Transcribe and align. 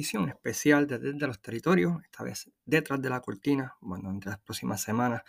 edición 0.00 0.30
especial 0.30 0.86
de 0.86 0.98
Desde 0.98 1.26
los 1.26 1.42
Territorios, 1.42 2.02
esta 2.02 2.24
vez 2.24 2.50
detrás 2.64 3.02
de 3.02 3.10
la 3.10 3.20
cortina. 3.20 3.76
Bueno, 3.82 4.10
entre 4.10 4.30
las 4.30 4.40
próximas 4.40 4.80
semanas 4.80 5.22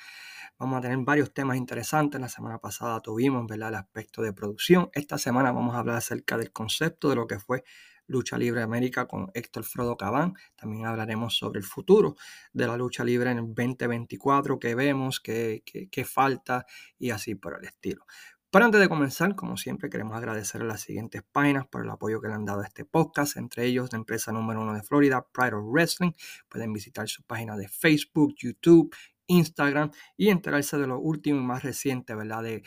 vamos 0.58 0.78
a 0.78 0.82
tener 0.82 0.98
varios 1.00 1.34
temas 1.34 1.58
interesantes. 1.58 2.22
La 2.22 2.30
semana 2.30 2.58
pasada 2.58 3.02
tuvimos 3.02 3.52
el 3.52 3.64
aspecto 3.64 4.22
de 4.22 4.32
producción. 4.32 4.90
Esta 4.94 5.18
semana 5.18 5.52
vamos 5.52 5.76
a 5.76 5.80
hablar 5.80 5.98
acerca 5.98 6.38
del 6.38 6.54
concepto 6.54 7.10
de 7.10 7.16
lo 7.18 7.28
que 7.28 7.38
fue 7.38 7.66
Lucha 8.08 8.38
Libre 8.38 8.62
América 8.62 9.08
con 9.08 9.30
Héctor 9.34 9.66
Frodo 9.66 9.98
Cabán. 9.98 10.36
También 10.56 10.86
hablaremos 10.86 11.36
sobre 11.36 11.60
el 11.60 11.66
futuro 11.66 12.16
de 12.54 12.68
la 12.68 12.78
lucha 12.78 13.04
libre 13.04 13.32
en 13.32 13.40
el 13.40 13.48
2024, 13.48 14.58
qué 14.58 14.74
vemos, 14.74 15.20
qué, 15.20 15.64
qué 15.66 16.06
falta 16.06 16.66
y 16.98 17.10
así 17.10 17.36
por 17.36 17.58
el 17.60 17.66
estilo. 17.66 18.06
Pero 18.52 18.66
antes 18.66 18.82
de 18.82 18.90
comenzar, 18.90 19.34
como 19.36 19.56
siempre, 19.56 19.90
queremos 19.90 20.18
agradecer 20.18 20.62
a 20.62 20.66
las 20.66 20.82
siguientes 20.82 21.24
páginas 21.32 21.68
por 21.68 21.84
el 21.84 21.90
apoyo 21.90 22.20
que 22.20 22.28
le 22.28 22.34
han 22.34 22.44
dado 22.44 22.60
a 22.60 22.66
este 22.66 22.84
podcast, 22.84 23.38
entre 23.38 23.66
ellos 23.66 23.94
la 23.94 23.98
empresa 23.98 24.34
número 24.34 24.62
uno 24.62 24.74
de 24.74 24.84
Florida, 24.84 25.26
Pride 25.32 25.56
of 25.56 25.64
Wrestling. 25.72 26.12
Pueden 26.50 26.74
visitar 26.74 27.08
su 27.08 27.24
página 27.24 27.56
de 27.56 27.70
Facebook, 27.70 28.36
YouTube, 28.38 28.94
Instagram 29.28 29.92
y 30.18 30.28
enterarse 30.28 30.78
de 30.78 30.86
lo 30.86 31.00
último 31.00 31.40
y 31.40 31.44
más 31.44 31.64
reciente, 31.64 32.14
¿verdad? 32.14 32.44
De 32.44 32.64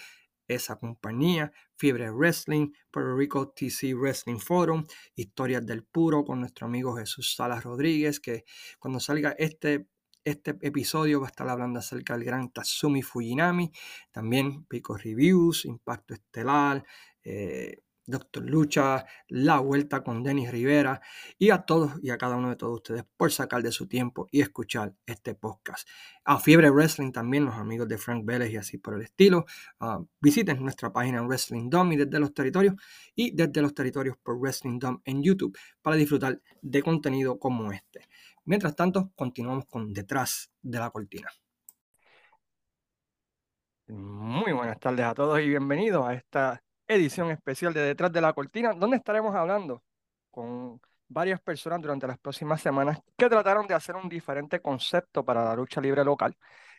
esa 0.48 0.76
compañía, 0.76 1.52
Fiebre 1.76 2.10
Wrestling, 2.10 2.72
Puerto 2.90 3.14
Rico 3.14 3.48
TC 3.50 3.94
Wrestling 3.94 4.38
Forum, 4.38 4.86
Historias 5.14 5.66
del 5.66 5.84
Puro 5.84 6.24
con 6.24 6.40
nuestro 6.40 6.66
amigo 6.66 6.96
Jesús 6.96 7.34
Salas 7.36 7.62
Rodríguez, 7.62 8.20
que 8.20 8.46
cuando 8.78 9.00
salga 9.00 9.34
este 9.38 9.86
este 10.24 10.56
episodio 10.62 11.20
va 11.20 11.26
a 11.26 11.30
estar 11.30 11.48
hablando 11.48 11.78
acerca 11.78 12.14
del 12.14 12.24
gran 12.24 12.50
Tatsumi 12.50 13.02
Fujinami, 13.02 13.70
también 14.10 14.64
Pico 14.64 14.96
Reviews, 14.96 15.64
Impacto 15.66 16.14
Estelar, 16.14 16.84
eh, 17.22 17.84
Doctor 18.06 18.44
Lucha, 18.44 19.06
La 19.28 19.60
Vuelta 19.60 20.02
con 20.02 20.22
Denis 20.22 20.50
Rivera 20.50 21.00
y 21.38 21.50
a 21.50 21.62
todos 21.62 21.92
y 22.02 22.10
a 22.10 22.18
cada 22.18 22.36
uno 22.36 22.50
de 22.50 22.56
todos 22.56 22.76
ustedes 22.76 23.04
por 23.16 23.32
sacar 23.32 23.62
de 23.62 23.72
su 23.72 23.86
tiempo 23.86 24.28
y 24.30 24.42
escuchar 24.42 24.94
este 25.06 25.34
podcast. 25.34 25.88
A 26.24 26.38
Fiebre 26.38 26.70
Wrestling 26.70 27.12
también, 27.12 27.46
los 27.46 27.54
amigos 27.54 27.88
de 27.88 27.96
Frank 27.96 28.24
Vélez 28.24 28.52
y 28.52 28.56
así 28.56 28.78
por 28.78 28.94
el 28.94 29.02
estilo. 29.02 29.46
Ah, 29.80 30.00
visiten 30.20 30.62
nuestra 30.62 30.92
página 30.92 31.22
Wrestling 31.22 31.70
Dom 31.70 31.92
y 31.92 31.96
desde 31.96 32.18
los 32.18 32.34
territorios 32.34 32.74
y 33.14 33.34
desde 33.34 33.62
los 33.62 33.74
territorios 33.74 34.16
por 34.22 34.38
Wrestling 34.38 34.78
Dom 34.78 35.00
en 35.04 35.22
YouTube 35.22 35.56
para 35.80 35.96
disfrutar 35.96 36.40
de 36.60 36.82
contenido 36.82 37.38
como 37.38 37.72
este. 37.72 38.06
Mientras 38.46 38.76
tanto, 38.76 39.10
continuamos 39.16 39.64
con 39.66 39.92
Detrás 39.94 40.50
de 40.60 40.78
la 40.78 40.90
Cortina. 40.90 41.30
Muy 43.86 44.52
buenas 44.52 44.78
tardes 44.78 45.06
a 45.06 45.14
todos 45.14 45.40
y 45.40 45.48
bienvenidos 45.48 46.06
a 46.06 46.12
esta 46.12 46.62
edición 46.86 47.30
especial 47.30 47.72
de 47.72 47.80
Detrás 47.80 48.12
de 48.12 48.20
la 48.20 48.34
Cortina, 48.34 48.74
donde 48.74 48.98
estaremos 48.98 49.34
hablando 49.34 49.82
con 50.30 50.78
varias 51.08 51.40
personas 51.40 51.80
durante 51.80 52.06
las 52.06 52.18
próximas 52.18 52.60
semanas 52.60 52.98
que 53.16 53.30
trataron 53.30 53.66
de 53.66 53.74
hacer 53.74 53.96
un 53.96 54.10
diferente 54.10 54.60
concepto 54.60 55.24
para 55.24 55.42
la 55.42 55.54
lucha 55.54 55.80
libre 55.80 56.04
local. 56.04 56.36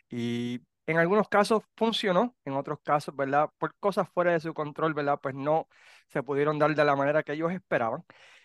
Y 0.08 0.60
en 0.86 0.98
algunos 0.98 1.28
casos 1.28 1.64
funcionó, 1.76 2.36
en 2.44 2.52
otros 2.52 2.78
casos, 2.84 3.14
¿verdad? 3.16 3.50
Por 3.58 3.74
cosas 3.80 4.08
fuera 4.10 4.30
de 4.30 4.38
su 4.38 4.54
control, 4.54 4.94
¿verdad? 4.94 5.18
Pues 5.20 5.34
no 5.34 5.66
se 6.06 6.22
pudieron 6.22 6.60
dar 6.60 6.72
de 6.76 6.84
la 6.84 6.94
manera 6.94 7.24
que 7.24 7.32
ellos 7.32 7.50
esperaban. 7.50 8.04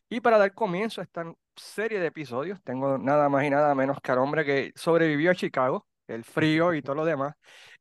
Y 0.09 0.21
para 0.21 0.39
dar 0.39 0.53
comienzo 0.53 1.01
a 1.01 1.03
esta 1.03 1.31
serie 1.55 1.99
de 1.99 2.07
episodios, 2.07 2.61
tengo 2.63 2.97
nada 2.97 3.29
más 3.29 3.43
y 3.45 3.49
nada 3.49 3.73
menos 3.75 3.99
que 4.01 4.11
al 4.11 4.19
hombre 4.19 4.45
que 4.45 4.71
sobrevivió 4.75 5.31
a 5.31 5.35
Chicago, 5.35 5.87
el 6.07 6.23
frío 6.23 6.73
y 6.73 6.81
todo 6.81 6.95
lo 6.95 7.05
demás, 7.05 7.35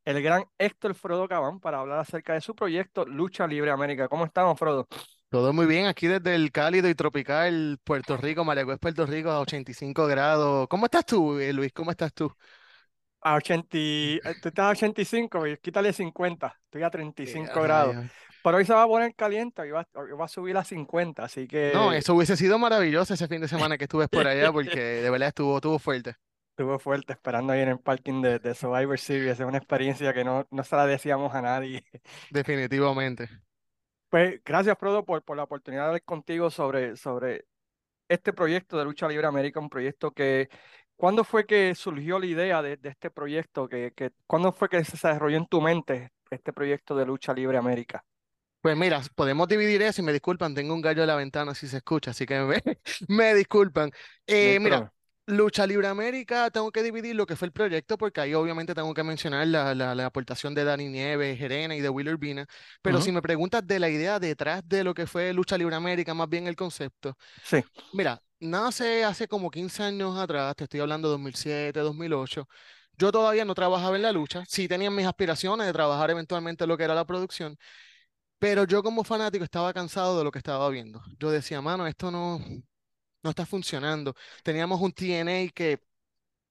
el 0.04 0.22
gran 0.22 0.44
Héctor 0.58 0.94
Frodo 0.94 1.28
Cabán, 1.28 1.60
para 1.60 1.81
hablar 1.81 1.98
acerca 1.98 2.34
de 2.34 2.41
su 2.41 2.54
proyecto 2.54 3.04
Lucha 3.04 3.47
Libre 3.47 3.70
América. 3.70 4.08
¿Cómo 4.08 4.25
estamos, 4.25 4.58
Frodo? 4.58 4.86
Todo 5.31 5.53
muy 5.53 5.66
bien, 5.66 5.86
aquí 5.86 6.08
desde 6.08 6.34
el 6.34 6.50
cálido 6.50 6.88
y 6.88 6.94
tropical 6.94 7.78
Puerto 7.84 8.16
Rico, 8.16 8.44
Mayagüez, 8.44 8.78
Puerto 8.81 9.06
Rico, 9.06 9.31
a 9.31 9.41
85 9.41 10.06
grados. 10.06 10.66
¿Cómo 10.69 10.87
estás 10.87 11.06
tú, 11.06 11.38
eh, 11.38 11.52
Luis? 11.52 11.72
¿Cómo 11.72 11.92
estás 11.92 12.12
tú? 12.12 12.32
A 13.22 13.34
80, 13.37 13.69
eh, 13.76 14.20
tú 14.42 14.48
estás 14.48 14.66
a 14.66 14.70
85, 14.70 15.44
quítale 15.62 15.92
50, 15.92 16.56
estoy 16.64 16.82
a 16.82 16.91
35 16.91 17.62
grados. 17.62 17.97
Pero 18.43 18.56
hoy 18.56 18.65
se 18.65 18.73
va 18.73 18.84
a 18.84 18.87
poner 18.87 19.15
caliente, 19.15 19.67
y 19.67 19.71
va, 19.71 19.87
a 19.91 20.28
subir 20.28 20.56
a 20.56 20.65
50, 20.65 21.23
así 21.23 21.47
que... 21.47 21.73
No, 21.75 21.93
eso 21.93 22.15
hubiese 22.15 22.37
sido 22.37 22.59
maravilloso 22.59 23.15
ese 23.15 23.28
fin 23.28 23.41
de 23.41 23.49
semana 23.49 23.77
que 23.77 23.84
estuve 23.84 24.09
por 24.09 24.27
allá, 24.27 24.51
porque 24.53 24.81
de 25.03 25.11
verdad 25.11 25.28
estuvo, 25.28 25.56
estuvo 25.56 25.78
fuerte. 25.78 26.17
Estuvo 26.50 26.79
fuerte 26.79 27.12
esperando 27.12 27.53
ahí 27.53 27.61
en 27.61 27.69
el 27.69 27.79
parking 27.79 28.23
de, 28.23 28.39
de 28.39 28.55
Survivor 28.55 28.99
Series, 28.99 29.39
es 29.39 29.47
una 29.47 29.59
experiencia 29.59 30.12
que 30.15 30.25
no, 30.25 30.47
no 30.50 30.65
se 30.65 30.77
la 30.77 30.87
decíamos 30.87 31.34
a 31.34 31.43
nadie. 31.43 31.84
Definitivamente. 32.31 33.29
Pues 34.09 34.41
gracias, 34.45 34.77
Frodo, 34.79 35.05
por, 35.05 35.23
por 35.23 35.37
la 35.37 35.45
oportunidad 35.45 35.83
de 35.83 35.87
hablar 35.87 36.03
contigo 36.03 36.50
sobre, 36.50 36.97
sobre 36.97 37.45
este 38.09 38.33
proyecto 38.33 38.79
de 38.79 38.84
Lucha 38.84 39.06
Libre 39.06 39.27
América, 39.27 39.61
un 39.61 39.71
proyecto 39.71 40.12
que... 40.12 40.49
¿Cuándo 40.97 41.25
fue 41.25 41.47
que 41.47 41.75
surgió 41.75 42.19
la 42.19 42.27
idea 42.27 42.61
de, 42.61 42.77
de 42.77 42.91
este 42.91 43.11
proyecto? 43.11 43.67
Que, 43.67 43.93
que, 43.97 44.11
¿Cuándo 44.27 44.53
fue 44.53 44.69
que 44.69 44.84
se 44.84 44.93
desarrolló 44.93 45.39
en 45.39 45.47
tu 45.47 45.62
mente 45.62 46.12
este 46.31 46.53
proyecto 46.53 46.95
de 46.95 47.06
Lucha 47.06 47.33
Libre 47.33 47.56
América? 47.56 48.05
Pues 48.60 48.76
mira, 48.76 49.00
podemos 49.15 49.48
dividir 49.48 49.81
eso 49.82 50.03
y 50.03 50.04
me 50.04 50.12
disculpan, 50.12 50.54
tengo 50.54 50.75
un 50.75 50.82
gallo 50.82 51.03
en 51.03 51.09
la 51.09 51.16
ventana 51.16 51.54
si 51.54 51.66
se 51.66 51.78
escucha, 51.78 52.10
así 52.10 52.26
que 52.26 52.41
me, 52.41 52.62
me 53.09 53.34
disculpan. 53.34 53.91
Eh, 54.26 54.59
mira, 54.60 54.93
Lucha 55.31 55.66
Libre 55.66 55.87
América, 55.87 56.50
tengo 56.50 56.70
que 56.70 56.82
dividir 56.82 57.15
lo 57.15 57.25
que 57.25 57.37
fue 57.37 57.47
el 57.47 57.53
proyecto 57.53 57.97
porque 57.97 58.20
ahí 58.20 58.34
obviamente 58.34 58.75
tengo 58.75 58.93
que 58.93 59.03
mencionar 59.03 59.47
la, 59.47 59.75
la, 59.75 60.06
aportación 60.06 60.54
de 60.54 60.65
Dani 60.65 60.88
Nieves, 60.88 61.38
Jerena 61.38 61.75
y 61.75 61.81
de 61.81 61.88
Will 61.88 62.09
Urbina, 62.09 62.47
pero 62.82 63.00
si 63.00 63.12
me 63.12 63.22
preguntas 63.22 63.66
de 63.66 63.78
la 63.78 63.88
idea 63.88 64.19
detrás 64.19 64.69
de 64.69 64.84
lo 64.84 64.93
que 64.93 65.06
fue 65.06 65.32
Lucha 65.32 65.56
Libre 65.56 65.76
América, 65.76 66.15
más 66.15 66.28
bien 66.28 66.47
el 66.47 66.56
concepto. 66.56 67.16
Sí. 67.43 67.65
Mira, 67.93 68.20
nace 68.41 69.04
hace 69.04 69.28
como 69.28 69.50
15 69.50 69.84
años 69.84 70.19
atrás, 70.19 70.56
te 70.56 70.65
estoy 70.65 70.81
hablando 70.81 71.09
de 71.09 71.12
2007, 71.12 71.81
2008. 71.81 72.49
Yo 72.99 73.12
todavía 73.12 73.44
no 73.44 73.54
trabajaba 73.54 73.97
en 73.97 74.03
la 74.03 74.12
lucha, 74.12 74.44
sí 74.49 74.69
tenía 74.69 74.91
mis 74.91 75.06
aspiraciones 75.06 75.66
de 75.66 75.72
trabajar 75.72 76.10
eventualmente 76.10 76.65
en 76.65 76.69
lo 76.69 76.76
que 76.76 76.84
era 76.84 76.94
la 76.94 77.06
producción, 77.06 77.56
pero 78.41 78.65
yo 78.67 78.83
como 78.84 79.05
fanático 79.05 79.45
estaba 79.45 79.75
cansado 79.75 80.19
de 80.19 80.25
lo 80.25 80.33
que 80.33 80.39
estaba 80.41 80.69
viendo. 80.71 81.03
Yo 81.21 81.31
decía, 81.33 81.62
mano, 81.62 81.87
esto 81.89 82.11
no, 82.12 82.41
no 83.23 83.31
está 83.31 83.47
funcionando. 83.47 84.15
Teníamos 84.43 84.81
un 84.81 84.93
TNA 84.93 85.51
que 85.53 85.81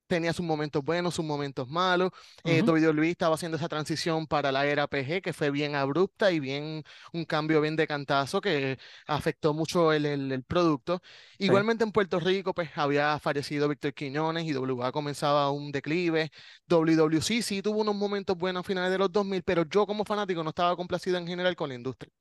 tenía 0.09 0.33
sus 0.33 0.45
momentos 0.45 0.83
buenos, 0.83 1.15
sus 1.15 1.23
momentos 1.23 1.69
malos. 1.69 2.11
Eh, 2.43 2.63
WWE 2.63 3.11
estaba 3.11 3.35
haciendo 3.35 3.57
esa 3.57 3.69
transición 3.69 4.27
para 4.27 4.51
la 4.51 4.65
era 4.65 4.87
PG, 4.87 5.21
que 5.21 5.33
fue 5.33 5.51
bien 5.51 5.75
abrupta 5.75 6.31
y 6.31 6.39
bien 6.39 6.83
un 7.13 7.25
cambio 7.25 7.61
bien 7.61 7.75
de 7.75 7.87
cantazo 7.87 8.41
que 8.41 8.77
afectó 9.07 9.53
mucho 9.53 9.93
el, 9.93 10.05
el, 10.05 10.43
producto. 10.43 11.01
Igualmente 11.37 11.83
en 11.83 11.91
Puerto 11.91 12.19
Rico, 12.19 12.53
pues 12.53 12.71
había 12.75 13.19
fallecido 13.19 13.69
Víctor 13.69 13.93
Quiñones 13.93 14.45
y 14.45 14.53
WA 14.55 14.91
comenzaba 14.91 15.51
un 15.51 15.71
declive. 15.71 16.31
WWC 16.67 17.41
sí 17.43 17.61
tuvo 17.61 17.81
unos 17.81 17.95
momentos 17.95 18.35
buenos 18.37 18.61
a 18.61 18.63
finales 18.63 18.91
de 18.91 18.97
los 18.97 19.11
2000, 19.11 19.43
pero 19.43 19.63
yo 19.65 19.85
como 19.85 20.03
fanático 20.05 20.43
no 20.43 20.49
estaba 20.49 20.75
complacido 20.75 21.17
en 21.17 21.27
general 21.27 21.55
con 21.55 21.69
la 21.69 21.75
industria. 21.75 22.11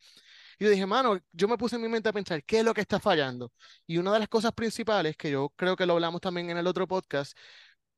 Y 0.59 0.65
yo 0.65 0.71
dije, 0.71 0.87
mano, 0.87 1.19
yo 1.33 1.47
me 1.47 1.57
puse 1.57 1.77
en 1.77 1.83
mi 1.83 1.89
mente 1.89 2.09
a 2.09 2.13
pensar, 2.13 2.43
¿qué 2.45 2.59
es 2.59 2.65
lo 2.65 2.75
que 2.75 2.81
está 2.81 2.99
fallando? 2.99 3.53
Y 3.87 3.99
una 3.99 4.13
de 4.13 4.19
las 4.19 4.29
cosas 4.29 4.53
principales, 4.53 5.17
que 5.17 5.31
yo 5.31 5.51
creo 5.57 5.77
que 5.77 5.87
lo 5.87 5.93
hablamos 5.95 6.21
también 6.21 6.51
en 6.51 6.59
el 6.59 6.67
otro 6.67 6.89
podcast, 6.89 7.39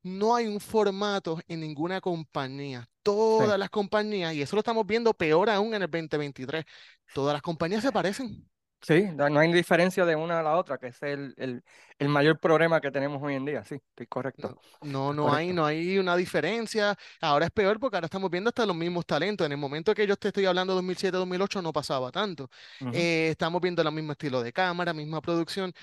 no 0.02 0.34
hay 0.34 0.46
un 0.46 0.60
formato 0.60 1.38
en 1.48 1.60
ninguna 1.60 2.00
compañía. 2.00 2.88
Todas 3.02 3.58
las 3.58 3.70
compañías, 3.70 4.34
y 4.34 4.42
eso 4.42 4.56
lo 4.56 4.60
estamos 4.60 4.86
viendo 4.86 5.14
peor 5.14 5.48
aún 5.50 5.74
en 5.74 5.82
el 5.82 5.90
2023, 5.90 6.64
todas 7.12 7.32
las 7.32 7.42
compañías 7.42 7.82
se 7.82 7.92
parecen. 7.92 8.46
Sí, 8.82 9.04
no 9.14 9.38
hay 9.38 9.52
diferencia 9.52 10.06
de 10.06 10.16
una 10.16 10.40
a 10.40 10.42
la 10.42 10.56
otra, 10.56 10.78
que 10.78 10.86
es 10.86 11.02
el, 11.02 11.34
el, 11.36 11.62
el 11.98 12.08
mayor 12.08 12.38
problema 12.40 12.80
que 12.80 12.90
tenemos 12.90 13.22
hoy 13.22 13.34
en 13.34 13.44
día, 13.44 13.62
sí, 13.62 13.74
estoy 13.74 14.06
correcto. 14.06 14.58
No, 14.80 15.12
no, 15.12 15.30
hay, 15.34 15.52
no 15.52 15.66
hay 15.66 15.98
una 15.98 16.16
diferencia. 16.16 16.96
Ahora 17.20 17.44
es 17.44 17.50
peor 17.50 17.78
porque 17.78 17.96
ahora 17.98 18.06
estamos 18.06 18.30
viendo 18.30 18.48
hasta 18.48 18.64
los 18.64 18.74
mismos 18.74 19.04
talentos. 19.04 19.44
En 19.44 19.52
el 19.52 19.58
momento 19.58 19.94
que 19.94 20.06
yo 20.06 20.16
te 20.16 20.28
estoy 20.28 20.46
hablando 20.46 20.74
2007, 20.74 21.18
2008 21.18 21.60
no 21.60 21.74
pasaba 21.74 22.10
tanto. 22.10 22.48
Eh, 22.90 23.28
estamos 23.32 23.60
viendo 23.60 23.82
el 23.82 23.92
mismo 23.92 24.12
estilo 24.12 24.42
de 24.42 24.50
cámara, 24.50 24.94
misma 24.94 25.20
producción. 25.20 25.74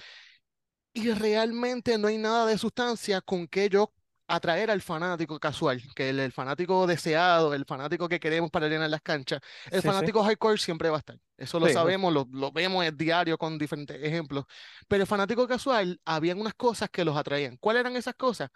Y 0.93 1.11
realmente 1.11 1.97
no 1.97 2.07
hay 2.07 2.17
nada 2.17 2.45
de 2.47 2.57
sustancia 2.57 3.21
con 3.21 3.47
que 3.47 3.69
yo 3.69 3.93
atraer 4.27 4.69
al 4.69 4.81
fanático 4.81 5.39
casual, 5.39 5.81
que 5.95 6.09
el, 6.09 6.19
el, 6.19 6.31
fanático 6.31 6.85
deseado, 6.85 7.53
el 7.53 7.65
fanático 7.65 8.09
que 8.09 8.19
queremos 8.19 8.51
para 8.51 8.67
llenar 8.67 8.89
las 8.89 9.01
canchas, 9.01 9.39
el 9.71 9.81
fanático 9.81 10.23
hardcore 10.23 10.57
siempre 10.57 10.89
va 10.89 10.97
a 10.97 10.99
estar. 10.99 11.19
Eso 11.37 11.59
lo 11.59 11.69
sabemos, 11.69 12.13
lo, 12.13 12.27
lo, 12.31 12.51
vemos 12.51 12.85
en 12.85 12.97
diario 12.97 13.37
con 13.37 13.57
diferentes 13.57 14.01
ejemplos. 14.03 14.45
Pero 14.87 15.03
el 15.03 15.07
fanático 15.07 15.47
casual, 15.47 15.99
habían 16.03 16.39
unas 16.39 16.53
cosas 16.55 16.89
que 16.89 17.05
los 17.05 17.15
atraían. 17.15 17.57
¿Cuáles 17.57 17.81
eran 17.81 17.95
esas 17.95 18.15
cosas? 18.15 18.49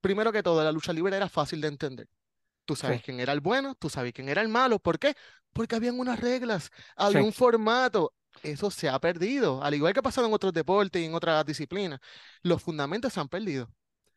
Primero 0.00 0.32
que 0.32 0.42
todo, 0.42 0.62
la 0.62 0.72
lucha 0.72 0.92
libre 0.92 1.16
era 1.16 1.28
fácil 1.28 1.60
de 1.60 1.68
entender. 1.68 2.08
Tú 2.64 2.76
sabes 2.76 3.02
quién 3.02 3.18
era 3.18 3.32
el 3.32 3.40
bueno, 3.40 3.74
tú 3.74 3.90
sabes 3.90 4.12
quién 4.12 4.28
era 4.28 4.40
el 4.40 4.48
malo. 4.48 4.78
¿Por 4.78 4.98
qué? 4.98 5.14
Porque 5.52 5.74
habían 5.74 5.98
unas 5.98 6.20
reglas, 6.20 6.70
había 6.96 7.22
un 7.22 7.32
formato. 7.32 8.14
Eso 8.42 8.70
se 8.70 8.88
ha 8.88 8.98
perdido, 8.98 9.62
al 9.62 9.74
igual 9.74 9.92
que 9.92 10.00
ha 10.00 10.02
pasado 10.02 10.26
en 10.26 10.32
otros 10.32 10.52
deportes 10.52 11.02
y 11.02 11.04
en 11.04 11.14
otras 11.14 11.44
disciplinas. 11.44 12.00
Los 12.42 12.62
fundamentos 12.62 13.12
se 13.12 13.20
han 13.20 13.28
perdido. 13.28 13.68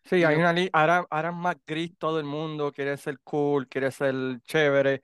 Sí, 0.06 0.24
hay 0.24 0.36
una 0.36 0.54
ahora, 0.74 1.06
ahora 1.10 1.30
es 1.30 1.36
más 1.36 1.56
gris 1.66 1.98
todo 1.98 2.19
el 2.19 2.25
mundo, 2.25 2.72
quiere 2.72 2.96
ser 2.98 3.19
cool, 3.22 3.68
quiere 3.68 3.92
ser 3.92 4.13
chévere, 4.44 5.02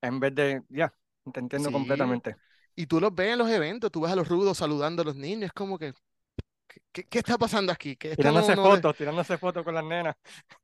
en 0.00 0.20
vez 0.20 0.34
de, 0.34 0.62
ya, 0.68 0.92
te 1.32 1.40
entiendo 1.40 1.70
completamente. 1.70 2.36
Y 2.74 2.86
tú 2.86 3.00
los 3.00 3.14
ves 3.14 3.32
en 3.32 3.38
los 3.38 3.50
eventos, 3.50 3.92
tú 3.92 4.00
ves 4.02 4.12
a 4.12 4.16
los 4.16 4.28
rudos 4.28 4.58
saludando 4.58 5.02
a 5.02 5.04
los 5.04 5.16
niños, 5.16 5.44
es 5.44 5.52
como 5.52 5.78
que, 5.78 5.92
¿qué, 6.92 7.04
qué 7.04 7.18
está 7.18 7.38
pasando 7.38 7.72
aquí? 7.72 7.96
No- 8.00 8.16
Tirándose 8.16 8.54
no 8.54 8.62
fotos, 8.62 8.96
tirándose 8.96 9.38
fotos 9.38 9.64
con 9.64 9.74
las 9.74 9.84
nenas. 9.84 10.14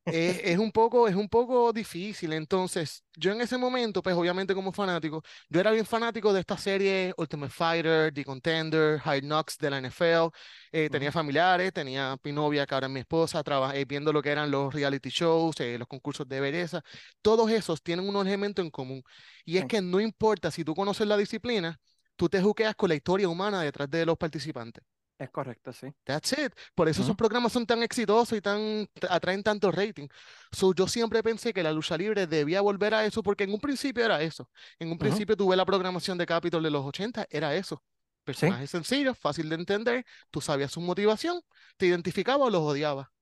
es, 0.06 0.40
es 0.44 0.58
un 0.58 0.72
poco, 0.72 1.08
es 1.08 1.14
un 1.14 1.28
poco 1.28 1.72
difícil. 1.72 2.32
Entonces, 2.32 3.04
yo 3.16 3.32
en 3.32 3.40
ese 3.42 3.58
momento, 3.58 4.02
pues 4.02 4.16
obviamente 4.16 4.54
como 4.54 4.72
fanático, 4.72 5.22
yo 5.48 5.60
era 5.60 5.70
bien 5.72 5.86
fanático 5.86 6.32
de 6.32 6.40
esta 6.40 6.56
serie 6.58 7.14
Ultimate 7.18 7.52
Fighter, 7.52 8.12
The 8.14 8.24
Contender, 8.24 9.00
Hard 9.04 9.22
Knocks 9.22 9.58
de 9.58 9.70
la 9.70 9.78
NFL. 9.78 10.30
Eh, 10.72 10.88
tenía 10.90 11.12
familiares, 11.12 11.72
tenía 11.72 12.16
mi 12.24 12.32
novia, 12.32 12.66
que 12.66 12.74
ahora 12.74 12.86
es 12.86 12.92
mi 12.92 13.00
esposa, 13.00 13.42
traba- 13.44 13.76
eh, 13.76 13.84
viendo 13.84 14.12
lo 14.12 14.22
que 14.22 14.30
eran 14.30 14.50
los 14.50 14.72
reality 14.74 15.10
shows, 15.10 15.60
eh, 15.60 15.78
los 15.78 15.88
concursos 15.88 16.28
de 16.28 16.40
belleza. 16.40 16.82
Todos 17.22 17.50
esos 17.50 17.82
tienen 17.82 18.08
un 18.08 18.16
elemento 18.26 18.62
en 18.62 18.70
común. 18.70 19.02
Y 19.44 19.58
es 19.58 19.66
que 19.66 19.80
no 19.80 20.00
importa 20.00 20.50
si 20.50 20.64
tú 20.64 20.74
conoces 20.74 21.06
la 21.06 21.16
disciplina, 21.16 21.78
tú 22.16 22.28
te 22.28 22.40
juqueas 22.42 22.74
con 22.76 22.88
la 22.88 22.94
historia 22.96 23.28
humana 23.28 23.62
detrás 23.62 23.90
de 23.90 24.04
los 24.06 24.16
participantes. 24.18 24.84
Es 25.18 25.30
correcto, 25.30 25.72
sí. 25.72 25.92
That's 26.04 26.32
it. 26.32 26.54
Por 26.74 26.88
eso 26.88 27.02
esos 27.02 27.14
Ujú. 27.14 27.16
programas 27.16 27.52
son 27.52 27.66
tan 27.66 27.82
exitosos 27.82 28.38
y 28.38 28.40
tan 28.40 28.88
atraen 29.10 29.42
tanto 29.42 29.70
rating. 29.70 30.08
So, 30.50 30.72
yo 30.74 30.88
siempre 30.88 31.22
pensé 31.22 31.52
que 31.52 31.62
la 31.62 31.70
lucha 31.72 31.98
libre 31.98 32.26
debía 32.26 32.62
volver 32.62 32.94
a 32.94 33.04
eso 33.04 33.22
porque 33.22 33.44
en 33.44 33.52
un 33.52 33.60
principio 33.60 34.04
era 34.04 34.22
eso. 34.22 34.48
En 34.78 34.90
un 34.90 34.96
Ujú. 35.00 35.24
principio 35.24 35.36
tuve 35.36 35.54
la 35.54 35.66
programación 35.66 36.16
de 36.16 36.24
Capitol 36.26 36.62
de 36.62 36.70
los 36.70 36.84
80, 36.84 37.26
era 37.30 37.54
eso. 37.54 37.82
Personajes 38.24 38.70
sencillos, 38.70 39.18
fácil 39.18 39.48
de 39.50 39.56
entender, 39.56 40.04
tú 40.30 40.40
sabías 40.40 40.72
su 40.72 40.80
motivación, 40.80 41.40
te 41.76 41.86
identificaba 41.86 42.44
o 42.46 42.50
los 42.50 42.62
odiaba. 42.62 43.12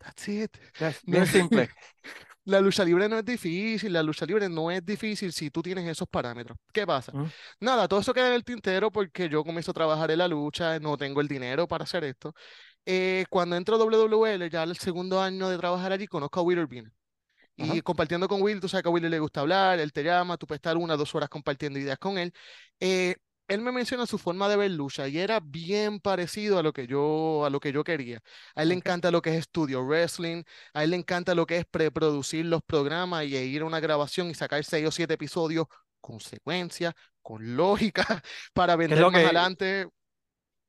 That's 0.00 0.28
it. 0.28 0.56
Bien 1.06 1.26
simple. 1.26 1.68
La 2.46 2.60
lucha 2.60 2.84
libre 2.84 3.08
no 3.08 3.18
es 3.18 3.24
difícil, 3.24 3.92
la 3.92 4.02
lucha 4.02 4.26
libre 4.26 4.48
no 4.48 4.70
es 4.70 4.84
difícil 4.84 5.32
si 5.32 5.50
tú 5.50 5.62
tienes 5.62 5.86
esos 5.88 6.06
parámetros. 6.06 6.58
¿Qué 6.72 6.86
pasa? 6.86 7.12
Nada, 7.58 7.88
todo 7.88 8.00
eso 8.00 8.12
queda 8.12 8.28
en 8.28 8.34
el 8.34 8.44
tintero 8.44 8.90
porque 8.92 9.28
yo 9.28 9.42
comienzo 9.42 9.70
a 9.70 9.74
trabajar 9.74 10.10
en 10.10 10.18
la 10.18 10.28
lucha, 10.28 10.78
no 10.78 10.96
tengo 10.96 11.20
el 11.22 11.28
dinero 11.28 11.66
para 11.66 11.84
hacer 11.84 12.04
esto. 12.04 12.34
Eh, 12.84 13.24
cuando 13.30 13.56
entro 13.56 13.76
a 13.76 13.78
WWL, 13.78 14.50
ya 14.50 14.62
el 14.62 14.76
segundo 14.76 15.22
año 15.22 15.48
de 15.48 15.56
trabajar 15.56 15.92
allí, 15.92 16.06
conozco 16.06 16.40
a 16.40 16.42
Will 16.42 16.58
Urbina. 16.58 16.92
Y 17.56 17.70
Ajá. 17.70 17.82
compartiendo 17.82 18.28
con 18.28 18.42
Will, 18.42 18.60
tú 18.60 18.68
sabes 18.68 18.82
que 18.82 18.88
a 18.88 18.92
Will 18.92 19.08
le 19.08 19.18
gusta 19.20 19.40
hablar, 19.40 19.78
él 19.78 19.92
te 19.92 20.02
llama, 20.02 20.36
tú 20.36 20.46
puedes 20.46 20.58
estar 20.58 20.76
una, 20.76 20.96
dos 20.96 21.14
horas 21.14 21.28
compartiendo 21.28 21.78
ideas 21.78 21.98
con 21.98 22.18
él. 22.18 22.32
Eh, 22.80 23.16
él 23.48 23.60
me 23.60 23.72
menciona 23.72 24.06
su 24.06 24.18
forma 24.18 24.48
de 24.48 24.56
ver 24.56 24.70
lucha 24.70 25.06
y 25.08 25.18
era 25.18 25.40
bien 25.40 26.00
parecido 26.00 26.58
a 26.58 26.62
lo 26.62 26.72
que 26.72 26.86
yo, 26.86 27.44
a 27.44 27.50
lo 27.50 27.60
que 27.60 27.72
yo 27.72 27.84
quería. 27.84 28.20
A 28.54 28.62
él 28.62 28.68
le 28.70 28.74
encanta 28.74 29.10
lo 29.10 29.22
que 29.22 29.30
es 29.30 29.36
estudio 29.40 29.82
wrestling, 29.84 30.42
a 30.72 30.84
él 30.84 30.90
le 30.90 30.96
encanta 30.96 31.34
lo 31.34 31.46
que 31.46 31.58
es 31.58 31.66
preproducir 31.66 32.46
los 32.46 32.62
programas 32.62 33.24
y 33.24 33.36
ir 33.36 33.62
a 33.62 33.64
una 33.66 33.80
grabación 33.80 34.28
y 34.30 34.34
sacar 34.34 34.64
seis 34.64 34.86
o 34.88 34.90
siete 34.90 35.14
episodios 35.14 35.66
con 36.00 36.20
secuencia, 36.20 36.94
con 37.22 37.56
lógica, 37.56 38.22
para 38.54 38.76
vender 38.76 38.98
lo 38.98 39.10
más 39.10 39.20
que- 39.20 39.26
adelante. 39.26 39.88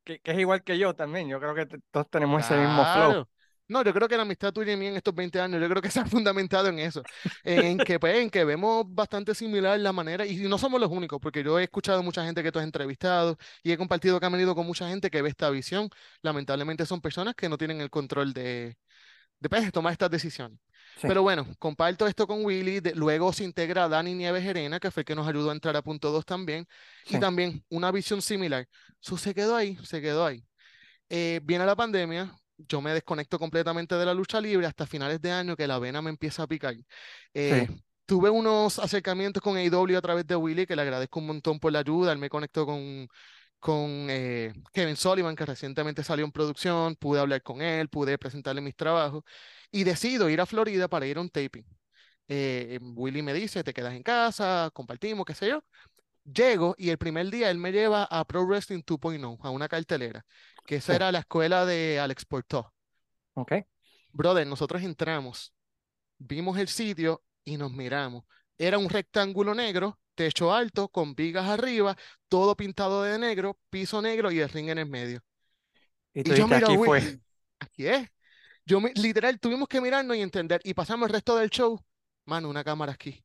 Que, 0.03 0.19
que 0.19 0.31
es 0.31 0.39
igual 0.39 0.63
que 0.63 0.77
yo 0.77 0.93
también. 0.95 1.27
Yo 1.29 1.39
creo 1.39 1.55
que 1.55 1.65
todos 1.91 2.09
tenemos 2.09 2.43
ese 2.43 2.57
mismo 2.57 2.83
flow. 2.85 3.27
No, 3.67 3.83
yo 3.83 3.93
creo 3.93 4.07
que 4.07 4.15
la 4.15 4.21
amistad 4.21 4.53
tuya 4.53 4.73
y 4.73 4.77
mía 4.77 4.89
en 4.89 4.95
estos 4.97 5.15
20 5.15 5.39
años, 5.41 5.59
yo 5.59 5.67
creo 5.67 5.81
que 5.81 5.89
se 5.91 5.99
ha 5.99 6.05
fundamentado 6.05 6.67
en 6.67 6.79
eso, 6.79 7.01
en 7.43 7.77
que, 7.79 7.99
pues, 7.99 8.15
en 8.17 8.29
que 8.29 8.43
vemos 8.45 8.85
bastante 8.87 9.33
similar 9.33 9.79
la 9.79 9.91
manera, 9.91 10.25
y 10.25 10.37
no 10.47 10.57
somos 10.57 10.79
los 10.79 10.91
únicos, 10.91 11.19
porque 11.19 11.43
yo 11.43 11.59
he 11.59 11.63
escuchado 11.63 12.03
mucha 12.03 12.23
gente 12.23 12.43
que 12.43 12.51
tú 12.51 12.59
has 12.59 12.65
entrevistado 12.65 13.37
y 13.63 13.71
he 13.71 13.77
compartido 13.77 14.19
que 14.19 14.25
han 14.27 14.31
venido 14.33 14.53
con 14.53 14.67
mucha 14.67 14.87
gente 14.89 15.09
que 15.09 15.21
ve 15.21 15.29
esta 15.29 15.49
visión. 15.49 15.89
Lamentablemente 16.21 16.85
son 16.85 17.01
personas 17.01 17.33
que 17.35 17.49
no 17.49 17.57
tienen 17.57 17.81
el 17.81 17.89
control 17.89 18.33
de, 18.33 18.77
de 19.39 19.49
pues, 19.49 19.71
tomar 19.71 19.93
estas 19.93 20.09
decisiones. 20.11 20.59
Sí. 20.97 21.07
Pero 21.07 21.23
bueno, 21.23 21.47
comparto 21.59 22.07
esto 22.07 22.27
con 22.27 22.45
Willy, 22.45 22.79
de- 22.79 22.95
luego 22.95 23.33
se 23.33 23.43
integra 23.43 23.89
Dani 23.89 24.13
Nieves 24.13 24.43
Gerena, 24.43 24.79
que 24.79 24.91
fue 24.91 25.01
el 25.01 25.05
que 25.05 25.15
nos 25.15 25.27
ayudó 25.27 25.49
a 25.49 25.53
entrar 25.53 25.75
a 25.75 25.81
punto 25.81 26.11
2 26.11 26.25
también, 26.25 26.67
y 27.09 27.19
también 27.19 27.63
una 27.69 27.91
visión 27.91 28.21
similar. 28.21 28.67
So, 28.99 29.17
se 29.17 29.33
quedó 29.33 29.55
ahí, 29.55 29.77
se 29.83 30.01
quedó 30.01 30.25
ahí. 30.25 30.45
Eh, 31.09 31.39
viene 31.43 31.65
la 31.65 31.75
pandemia, 31.75 32.33
yo 32.57 32.81
me 32.81 32.93
desconecto 32.93 33.39
completamente 33.39 33.95
de 33.95 34.05
la 34.05 34.13
lucha 34.13 34.41
libre 34.41 34.65
hasta 34.67 34.85
finales 34.87 35.21
de 35.21 35.31
año 35.31 35.55
que 35.55 35.67
la 35.67 35.79
vena 35.79 36.01
me 36.01 36.09
empieza 36.09 36.43
a 36.43 36.47
picar. 36.47 36.75
Eh, 37.33 37.67
Tuve 38.05 38.29
unos 38.29 38.77
acercamientos 38.77 39.41
con 39.41 39.57
AEW 39.57 39.97
a 39.97 40.01
través 40.01 40.27
de 40.27 40.35
Willy, 40.35 40.67
que 40.67 40.75
le 40.75 40.83
agradezco 40.83 41.19
un 41.19 41.25
montón 41.27 41.59
por 41.59 41.71
la 41.71 41.79
ayuda. 41.79 42.11
Él 42.11 42.19
me 42.19 42.29
conectó 42.29 42.65
con, 42.65 43.07
con 43.59 44.07
eh, 44.09 44.53
Kevin 44.73 44.95
Sullivan, 44.95 45.35
que 45.35 45.45
recientemente 45.45 46.03
salió 46.03 46.23
en 46.25 46.31
producción. 46.31 46.95
Pude 46.95 47.19
hablar 47.19 47.41
con 47.41 47.61
él, 47.63 47.89
pude 47.89 48.17
presentarle 48.19 48.61
mis 48.61 48.75
trabajos 48.75 49.23
y 49.71 49.83
decido 49.85 50.29
ir 50.29 50.39
a 50.39 50.45
Florida 50.45 50.87
para 50.87 51.07
ir 51.07 51.17
a 51.17 51.21
un 51.21 51.29
taping. 51.29 51.65
Eh, 52.27 52.79
Willy 52.81 53.21
me 53.23 53.33
dice, 53.33 53.63
te 53.63 53.73
quedas 53.73 53.93
en 53.95 54.03
casa, 54.03 54.69
compartimos, 54.73 55.25
qué 55.25 55.33
sé 55.33 55.49
yo. 55.49 55.63
Llego 56.23 56.75
y 56.77 56.89
el 56.89 56.97
primer 56.97 57.29
día 57.29 57.51
él 57.51 57.57
me 57.59 57.71
lleva 57.71 58.03
a 58.05 58.25
Pro 58.25 58.45
Wrestling 58.45 58.83
2.0, 58.83 59.39
a 59.41 59.49
una 59.51 59.67
cartelera, 59.67 60.25
que 60.65 60.77
esa 60.77 60.93
Sí. 60.93 60.95
era 60.95 61.11
la 61.11 61.19
escuela 61.19 61.65
de 61.65 61.99
Alex 61.99 62.25
Porto. 62.25 62.73
Ok. 63.33 63.53
Brother, 64.11 64.47
nosotros 64.47 64.81
entramos, 64.83 65.53
vimos 66.17 66.57
el 66.57 66.67
sitio 66.67 67.23
y 67.43 67.57
nos 67.57 67.71
miramos. 67.71 68.23
Era 68.57 68.77
un 68.77 68.89
rectángulo 68.89 69.53
negro, 69.53 69.99
techo 70.15 70.53
alto, 70.53 70.87
con 70.89 71.13
vigas 71.15 71.47
arriba, 71.49 71.97
todo 72.29 72.55
pintado 72.55 73.03
de 73.03 73.19
negro, 73.19 73.59
piso 73.69 74.01
negro 74.01 74.31
y 74.31 74.39
el 74.39 74.49
ring 74.49 74.69
en 74.69 74.77
el 74.77 74.85
medio. 74.89 75.21
Y 76.13 76.23
yo 76.33 76.47
miro 76.47 76.67
aquí 76.67 76.77
fue. 76.77 77.19
aquí 77.59 77.87
es. 77.87 78.09
Yo 78.65 78.79
literal 78.95 79.39
tuvimos 79.39 79.67
que 79.67 79.81
mirarnos 79.81 80.15
y 80.17 80.21
entender 80.21 80.61
y 80.63 80.73
pasamos 80.73 81.07
el 81.07 81.13
resto 81.13 81.35
del 81.35 81.49
show. 81.49 81.79
Mano, 82.25 82.49
una 82.49 82.63
cámara 82.63 82.93
aquí. 82.93 83.23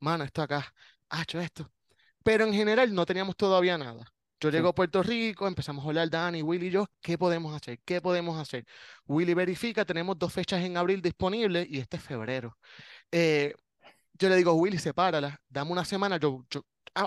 Mano, 0.00 0.22
esto 0.24 0.42
acá. 0.42 0.72
Hacho 1.08 1.40
esto. 1.40 1.72
Pero 2.22 2.44
en 2.44 2.52
general 2.52 2.94
no 2.94 3.06
teníamos 3.06 3.34
todavía 3.36 3.78
nada. 3.78 4.12
Yo 4.40 4.50
llego 4.50 4.68
a 4.68 4.74
Puerto 4.74 5.02
Rico, 5.02 5.48
empezamos 5.48 5.84
a 5.84 5.88
hablar 5.88 6.08
Dani, 6.10 6.42
Willy 6.42 6.68
y 6.68 6.70
yo, 6.70 6.86
¿qué 7.00 7.18
podemos 7.18 7.54
hacer? 7.56 7.80
¿Qué 7.84 8.00
podemos 8.00 8.38
hacer? 8.38 8.64
Willy 9.06 9.34
verifica, 9.34 9.84
tenemos 9.84 10.16
dos 10.18 10.32
fechas 10.32 10.62
en 10.64 10.76
abril 10.76 11.02
disponibles 11.02 11.66
y 11.68 11.78
este 11.78 11.96
es 11.96 12.04
febrero. 12.04 12.56
Eh, 13.12 13.54
yo 14.14 14.28
le 14.28 14.36
digo, 14.36 14.54
Willy, 14.54 14.78
sepárala, 14.78 15.40
dame 15.48 15.72
una 15.72 15.84
semana, 15.84 16.18
yo, 16.18 16.44
yo, 16.50 16.62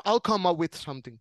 I'll 0.05 0.21
come 0.21 0.47
up 0.49 0.59
with 0.59 0.73
something. 0.75 1.17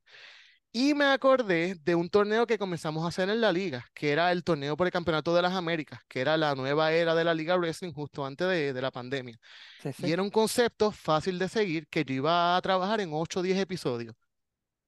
Y 0.73 0.95
me 0.95 1.07
acordé 1.07 1.75
de 1.77 1.95
un 1.97 2.09
torneo 2.11 2.47
que 2.47 2.59
comenzamos 2.59 3.05
a 3.05 3.09
hacer 3.09 3.29
en 3.31 3.41
la 3.41 3.53
liga, 3.53 3.87
que 3.95 4.13
era 4.13 4.33
el 4.33 4.45
torneo 4.45 4.77
por 4.77 4.87
el 4.87 4.93
Campeonato 4.93 5.35
de 5.35 5.43
las 5.43 5.55
Américas, 5.55 6.01
que 6.09 6.21
era 6.21 6.37
la 6.37 6.55
nueva 6.55 6.93
era 6.93 7.15
de 7.15 7.25
la 7.25 7.35
Liga 7.35 7.57
Wrestling 7.57 7.93
justo 7.93 8.25
antes 8.27 8.49
de, 8.49 8.73
de 8.73 8.83
la 8.83 8.91
pandemia. 8.93 9.37
Sí, 9.79 9.93
Y 9.97 10.13
sí. 10.13 10.13
era 10.13 10.23
un 10.23 10.31
concepto 10.31 10.93
fácil 10.93 11.39
de 11.39 11.49
seguir 11.49 11.89
que 11.89 12.05
yo 12.05 12.15
iba 12.15 12.57
a 12.57 12.63
trabajar 12.63 13.01
en 13.01 13.11
8 13.13 13.41
o 13.41 13.43
10 13.43 13.59
episodios. 13.59 14.17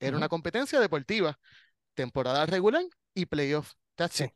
Era 0.06 0.16
una 0.16 0.28
competencia 0.28 0.80
deportiva, 0.80 1.38
temporada 1.94 2.44
regular 2.46 2.82
y 3.14 3.26
playoff. 3.26 3.72
That's 3.94 4.16
Sí. 4.16 4.24
it. 4.24 4.32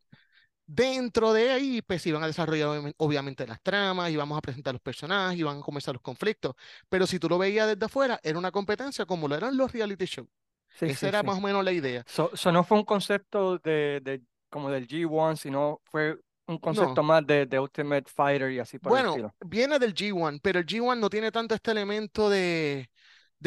Dentro 0.69 1.33
de 1.33 1.53
ahí, 1.53 1.81
pues 1.83 2.05
iban 2.07 2.25
a 2.25 2.27
desarrollar 2.27 2.93
obviamente- 2.97 3.47
las 3.47 3.63
tramas, 3.63 4.11
íbamos 4.11 4.37
a 4.37 4.41
presentar 4.41 4.75
los 4.75 4.83
personajes, 4.83 5.39
iban 5.39 5.59
a 5.59 5.61
comenzar 5.61 5.95
los 5.95 6.03
conflictos. 6.03 6.55
Pero 6.89 7.07
si 7.07 7.21
tú 7.21 7.29
lo 7.29 7.39
veías 7.39 7.69
desde 7.69 7.87
afuera, 7.87 8.19
era 8.23 8.37
una 8.39 8.51
competencia 8.51 9.07
como 9.07 9.29
lo 9.29 9.37
eran 9.37 9.57
los 9.57 9.71
reality 9.73 10.07
shows. 10.07 10.29
Sí, 10.79 10.87
Esa 10.87 10.99
sí, 11.01 11.07
era 11.07 11.23
más 11.23 11.39
o 11.39 11.41
menos 11.41 11.65
la 11.65 11.73
idea. 11.73 12.05
So, 12.09 12.31
so 12.35 12.51
no 12.51 12.65
fue 12.65 12.77
un 12.79 12.85
concepto 12.85 13.59
de, 13.59 14.01
de 14.03 14.23
como 14.51 14.69
del 14.71 14.87
G1, 14.89 15.37
sino 15.37 15.81
fue 15.85 16.19
un 16.49 16.59
concepto 16.59 16.97
No. 16.97 17.03
más 17.05 17.27
de, 17.27 17.47
de 17.47 17.59
Ultimate 17.61 18.05
Fighter 18.13 18.51
y 18.51 18.59
así 18.59 18.79
por 18.79 18.91
el 18.91 18.95
Bueno, 18.95 19.11
estilo. 19.11 19.35
viene 19.47 19.79
del 19.79 19.95
G1, 19.95 20.41
pero 20.43 20.59
el 20.59 20.67
G1 20.67 20.99
no 20.99 21.09
tiene 21.09 21.31
tanto 21.31 21.55
este 21.55 21.71
elemento 21.71 22.29
de, 22.29 22.91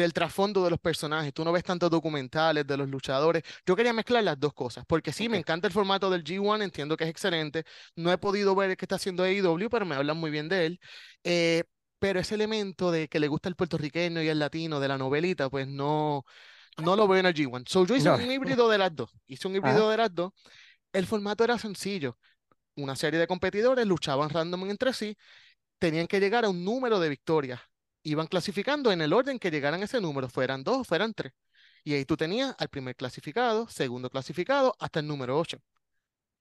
del 0.02 0.12
trasfondo 0.12 0.64
de 0.64 0.70
los 0.70 0.78
personajes. 0.80 1.32
Tú 1.32 1.44
no 1.44 1.52
ves 1.52 1.62
tantos 1.64 1.90
documentales 1.90 2.66
de 2.66 2.76
los 2.76 2.88
luchadores. 2.88 3.42
Yo 3.66 3.76
quería 3.76 3.92
mezclar 3.92 4.24
las 4.24 4.38
dos 4.38 4.52
cosas, 4.54 4.84
porque 4.86 5.12
sí, 5.12 5.28
me 5.28 5.36
encanta 5.38 5.66
el 5.66 5.72
formato 5.72 6.10
del 6.10 6.24
G1, 6.24 6.62
entiendo 6.62 6.96
que 6.96 7.04
es 7.04 7.10
excelente. 7.10 7.64
No 7.96 8.10
he 8.12 8.18
podido 8.18 8.54
ver 8.54 8.70
el 8.70 8.76
que 8.76 8.84
está 8.84 8.96
haciendo 8.96 9.22
AEW, 9.24 9.68
pero 9.70 9.84
me 9.86 9.94
hablan 9.94 10.16
muy 10.16 10.30
bien 10.30 10.48
de 10.48 10.66
él. 10.66 10.80
Eh, 11.24 11.64
pero 11.98 12.18
ese 12.18 12.34
elemento 12.34 12.90
de 12.90 13.08
que 13.08 13.20
le 13.20 13.28
gusta 13.28 13.48
el 13.48 13.56
puertorriqueño 13.56 14.22
y 14.22 14.28
el 14.28 14.38
latino 14.38 14.80
de 14.80 14.88
la 14.88 14.96
novelita, 14.96 15.50
pues 15.50 15.68
no, 15.68 16.24
no 16.78 16.96
lo 16.96 17.06
veo 17.06 17.20
en 17.20 17.26
el 17.26 17.34
G1. 17.34 17.64
So, 17.66 17.84
yo 17.86 17.94
hice 17.94 18.08
No. 18.08 18.16
un 18.16 18.30
híbrido 18.30 18.68
de 18.68 18.78
las 18.78 18.94
dos. 18.94 19.10
Hice 19.26 19.48
un 19.48 19.56
Ajá. 19.56 19.68
híbrido 19.68 19.90
de 19.90 19.96
las 19.98 20.14
dos. 20.14 20.32
El 20.92 21.06
formato 21.06 21.44
era 21.44 21.58
sencillo. 21.58 22.18
Una 22.76 22.96
serie 22.96 23.20
de 23.20 23.26
competidores 23.26 23.86
luchaban 23.86 24.30
random 24.30 24.70
entre 24.70 24.92
sí, 24.94 25.16
tenían 25.78 26.06
que 26.06 26.20
llegar 26.20 26.44
a 26.44 26.48
un 26.48 26.64
número 26.64 27.00
de 27.00 27.08
victorias. 27.10 27.60
Iban 28.02 28.26
clasificando 28.28 28.92
en 28.92 29.00
el 29.02 29.12
orden 29.12 29.38
que 29.38 29.50
llegaran 29.50 29.82
ese 29.82 30.00
número, 30.00 30.28
fueran 30.28 30.64
dos 30.64 30.78
o 30.78 30.84
fueran 30.84 31.14
tres. 31.14 31.32
Y 31.84 31.94
ahí 31.94 32.04
tú 32.04 32.16
tenías 32.16 32.54
al 32.58 32.68
primer 32.68 32.96
clasificado, 32.96 33.68
segundo 33.68 34.10
clasificado, 34.10 34.74
hasta 34.78 35.00
el 35.00 35.06
número 35.06 35.38
8. 35.38 35.58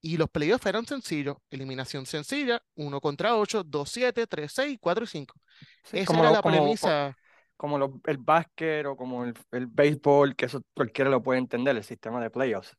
Y 0.01 0.17
los 0.17 0.29
playoffs 0.29 0.65
eran 0.65 0.85
sencillos, 0.85 1.37
eliminación 1.49 2.05
sencilla, 2.05 2.63
1 2.75 3.01
contra 3.01 3.35
8, 3.37 3.63
2, 3.63 3.89
7, 3.91 4.27
3, 4.27 4.51
6, 4.53 4.77
4 4.81 5.03
y 5.03 5.07
5. 5.07 5.35
Sí, 5.83 5.97
Esa 5.97 6.05
como, 6.05 6.21
era 6.21 6.29
lo- 6.29 6.35
la 6.37 6.41
como, 6.41 6.57
co- 6.57 6.61
premisa. 6.61 7.17
como 7.57 7.77
los- 7.79 7.91
el 8.05 8.17
básquet 8.17 8.85
o 8.85 8.95
como 8.97 9.25
el, 9.25 9.33
el 9.51 9.67
béisbol, 9.67 10.35
que 10.35 10.45
eso 10.45 10.61
cualquiera 10.75 11.09
lo 11.09 11.21
puede 11.23 11.39
entender, 11.39 11.75
el 11.77 11.83
sistema 11.83 12.21
de 12.21 12.29
playoffs. 12.31 12.75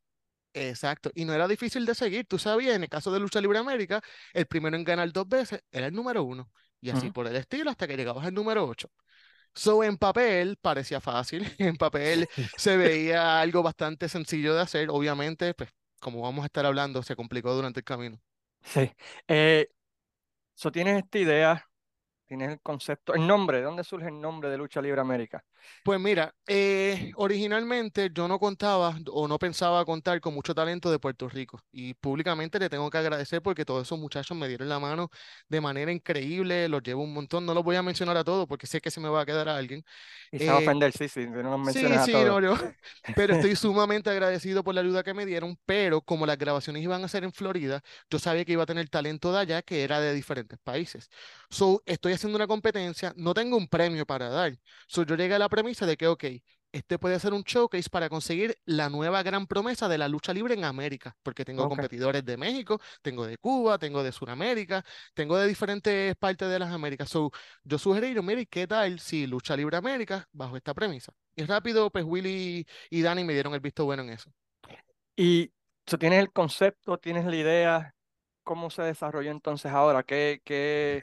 Exacto. 0.52 1.10
Y 1.14 1.24
no 1.24 1.32
era 1.32 1.46
difícil 1.46 1.86
de 1.86 1.94
seguir. 1.94 2.26
Tú 2.26 2.38
sabías, 2.38 2.74
en 2.74 2.82
el 2.82 2.88
caso 2.88 3.12
de 3.12 3.20
Lucha 3.20 3.40
Libre 3.40 3.58
América, 3.58 4.00
el 4.32 4.46
primero 4.46 4.76
en 4.76 4.84
ganar 4.84 5.12
dos 5.12 5.28
veces 5.28 5.62
era 5.70 5.86
el 5.86 5.94
número 5.94 6.24
uno. 6.24 6.50
Y 6.80 6.90
así 6.90 7.10
por 7.10 7.26
el 7.26 7.36
estilo 7.36 7.70
hasta 7.70 7.86
que 7.86 7.96
llegabas 7.96 8.26
al 8.26 8.34
número 8.34 8.66
8. 8.66 8.90
So, 9.54 9.82
en 9.82 9.96
papel 9.98 10.56
parecía 10.60 11.00
fácil, 11.00 11.44
en 11.58 11.76
papel 11.76 12.28
se 12.56 12.76
veía 12.76 13.40
algo 13.40 13.62
bastante 13.62 14.08
sencillo 14.08 14.54
de 14.54 14.62
hacer. 14.62 14.90
Obviamente, 14.90 15.54
pues, 15.54 15.70
como 16.00 16.22
vamos 16.22 16.42
a 16.44 16.46
estar 16.46 16.64
hablando, 16.66 17.02
se 17.02 17.16
complicó 17.16 17.54
durante 17.54 17.80
el 17.80 17.84
camino. 17.84 18.20
Sí. 18.62 18.90
Eh, 19.28 19.68
so, 20.54 20.70
tienes 20.72 21.02
esta 21.02 21.18
idea, 21.18 21.66
tienes 22.26 22.50
el 22.50 22.60
concepto, 22.60 23.14
el 23.14 23.26
nombre, 23.26 23.58
¿de 23.58 23.64
dónde 23.64 23.84
surge 23.84 24.08
el 24.08 24.20
nombre 24.20 24.50
de 24.50 24.58
Lucha 24.58 24.80
Libre 24.82 25.00
América? 25.00 25.44
Pues 25.82 25.98
mira, 26.00 26.34
eh, 26.46 27.12
originalmente 27.16 28.10
yo 28.12 28.28
no 28.28 28.38
contaba 28.38 28.96
o 29.10 29.28
no 29.28 29.38
pensaba 29.38 29.84
contar 29.84 30.20
con 30.20 30.34
mucho 30.34 30.54
talento 30.54 30.90
de 30.90 30.98
Puerto 30.98 31.28
Rico 31.28 31.60
y 31.72 31.94
públicamente 31.94 32.58
le 32.58 32.68
tengo 32.68 32.90
que 32.90 32.98
agradecer 32.98 33.42
porque 33.42 33.64
todos 33.64 33.82
esos 33.86 33.98
muchachos 33.98 34.36
me 34.36 34.48
dieron 34.48 34.68
la 34.68 34.78
mano 34.78 35.10
de 35.48 35.60
manera 35.60 35.92
increíble, 35.92 36.68
los 36.68 36.82
llevo 36.82 37.02
un 37.02 37.12
montón, 37.14 37.46
no 37.46 37.54
los 37.54 37.64
voy 37.64 37.76
a 37.76 37.82
mencionar 37.82 38.16
a 38.16 38.24
todos 38.24 38.46
porque 38.46 38.66
sé 38.66 38.80
que 38.80 38.90
se 38.90 39.00
me 39.00 39.08
va 39.08 39.22
a 39.22 39.26
quedar 39.26 39.48
a 39.48 39.56
alguien. 39.56 39.84
Y 40.30 40.38
se 40.40 40.50
va 40.50 40.56
a 40.56 40.58
Eh, 40.58 40.60
ofender, 40.60 40.92
sí, 40.92 41.08
sí, 41.08 41.26
no 41.26 41.42
los 41.42 41.60
Sí, 41.62 41.98
mencionas 42.00 42.04
a 42.04 42.08
sí, 42.08 42.10
todos. 42.10 42.24
no, 42.24 42.40
yo, 42.40 42.54
pero 43.14 43.32
estoy 43.34 43.54
sumamente 43.56 44.10
agradecido 44.10 44.64
por 44.64 44.74
la 44.74 44.80
ayuda 44.80 45.02
que 45.04 45.14
me 45.14 45.26
dieron, 45.26 45.58
pero 45.66 46.00
como 46.02 46.26
las 46.26 46.38
grabaciones 46.38 46.82
iban 46.82 47.04
a 47.04 47.08
ser 47.08 47.22
en 47.24 47.32
Florida, 47.32 47.82
yo 48.10 48.18
sabía 48.18 48.44
que 48.44 48.52
iba 48.52 48.62
a 48.62 48.66
tener 48.66 48.88
talento 48.88 49.30
de 49.32 49.38
allá 49.40 49.62
que 49.62 49.84
era 49.84 50.00
de 50.00 50.14
diferentes 50.14 50.58
países. 50.58 51.10
So, 51.50 51.82
estoy 51.86 52.14
haciendo 52.14 52.36
una 52.36 52.46
competencia, 52.46 53.12
no 53.16 53.34
tengo 53.34 53.56
un 53.56 53.68
premio 53.68 54.06
para 54.06 54.28
dar. 54.30 54.58
So, 54.88 55.02
yo 55.04 55.14
llegué 55.16 55.34
a 55.34 55.38
la 55.38 55.48
premisa 55.50 55.86
de 55.86 55.96
que, 55.96 56.06
ok, 56.06 56.24
este 56.72 56.98
puede 56.98 57.18
ser 57.18 57.32
un 57.32 57.42
showcase 57.42 57.90
para 57.90 58.08
conseguir 58.08 58.56
la 58.64 58.88
nueva 58.88 59.22
gran 59.22 59.46
promesa 59.46 59.88
de 59.88 59.98
la 59.98 60.08
lucha 60.08 60.32
libre 60.32 60.54
en 60.54 60.64
América, 60.64 61.16
porque 61.22 61.44
tengo 61.44 61.68
competidores 61.68 62.24
de 62.24 62.36
México, 62.36 62.80
tengo 63.02 63.26
de 63.26 63.36
Cuba, 63.38 63.78
tengo 63.78 64.02
de 64.02 64.12
Sudamérica, 64.12 64.84
tengo 65.14 65.36
de 65.36 65.48
diferentes 65.48 66.16
partes 66.16 66.48
de 66.48 66.58
las 66.58 66.72
Américas. 66.72 67.08
So, 67.08 67.30
yo 67.64 67.78
sugerí, 67.78 68.14
mire, 68.22 68.46
¿qué 68.46 68.66
tal 68.66 69.00
si 69.00 69.26
Lucha 69.26 69.56
Libre 69.56 69.76
América 69.76 70.28
bajo 70.32 70.56
esta 70.56 70.72
premisa? 70.72 71.12
Y 71.34 71.44
rápido, 71.44 71.90
pues 71.90 72.04
Willy 72.04 72.66
y 72.88 73.02
Dani 73.02 73.24
me 73.24 73.32
dieron 73.32 73.54
el 73.54 73.60
visto 73.60 73.84
bueno 73.84 74.02
en 74.02 74.10
eso. 74.10 74.32
Y 75.16 75.52
so, 75.86 75.98
tienes 75.98 76.20
el 76.20 76.32
concepto, 76.32 76.98
tienes 76.98 77.24
la 77.24 77.36
idea, 77.36 77.94
¿cómo 78.44 78.70
se 78.70 78.82
desarrolló 78.82 79.30
entonces 79.30 79.72
ahora? 79.72 80.02
¿Qué, 80.04 80.40
qué, 80.44 81.02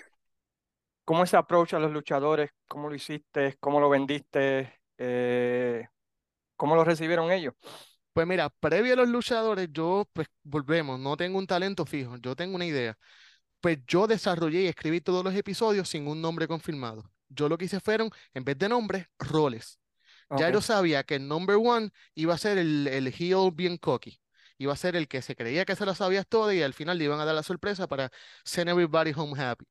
cómo 1.07 1.23
ese 1.23 1.37
approach 1.37 1.73
a 1.73 1.79
los 1.79 1.93
luchadores? 1.93 2.51
¿Cómo 2.67 2.89
lo 2.89 2.95
hiciste? 2.95 3.57
¿Cómo 3.61 3.79
lo 3.79 3.89
vendiste? 3.89 4.81
Eh, 4.99 5.87
¿cómo 6.57 6.75
lo 6.75 6.83
recibieron 6.85 7.31
ellos? 7.31 7.55
Pues 8.13 8.25
mira, 8.27 8.49
previo 8.49 8.93
a 8.93 8.95
los 8.97 9.09
luchadores, 9.09 9.69
yo, 9.71 10.09
pues 10.13 10.27
volvemos, 10.43 10.99
no 10.99 11.15
tengo 11.17 11.37
un 11.37 11.45
talento 11.47 11.85
fijo, 11.85 12.17
yo 12.17 12.35
tengo 12.35 12.55
una 12.55 12.65
idea. 12.65 12.97
Pues 13.61 13.79
yo 13.87 14.07
desarrollé 14.07 14.63
y 14.63 14.67
escribí 14.67 15.01
todos 15.01 15.23
los 15.23 15.35
episodios 15.35 15.89
sin 15.89 16.07
un 16.07 16.21
nombre 16.21 16.47
confirmado. 16.47 17.11
Yo 17.29 17.49
lo 17.49 17.57
que 17.57 17.65
hice 17.65 17.79
fueron, 17.81 18.11
en 18.33 18.43
vez 18.45 18.57
de 18.59 18.69
nombres, 18.69 19.07
roles. 19.19 19.79
Ya 20.31 20.49
Ok, 20.49 20.51
yo 20.51 20.61
sabía 20.61 21.03
que 21.03 21.15
el 21.15 21.27
number 21.27 21.57
one 21.57 21.91
iba 22.15 22.35
a 22.35 22.39
ser 22.39 22.57
el, 22.59 22.87
el 22.87 23.07
heel 23.09 23.51
bien 23.53 23.77
cocky. 23.77 24.19
Iba 24.57 24.73
a 24.73 24.75
ser 24.75 24.95
el 24.95 25.07
que 25.07 25.21
se 25.21 25.35
creía 25.35 25.65
que 25.65 25.75
se 25.75 25.85
lo 25.85 25.93
sabías 25.93 26.27
todo 26.27 26.51
y 26.51 26.61
al 26.61 26.73
final 26.73 26.97
le 26.97 27.05
iban 27.05 27.19
a 27.19 27.25
dar 27.25 27.35
la 27.35 27.43
sorpresa 27.43 27.87
para 27.87 28.09
send 28.43 28.69
everybody 28.69 29.13
home 29.15 29.39
happy. 29.39 29.65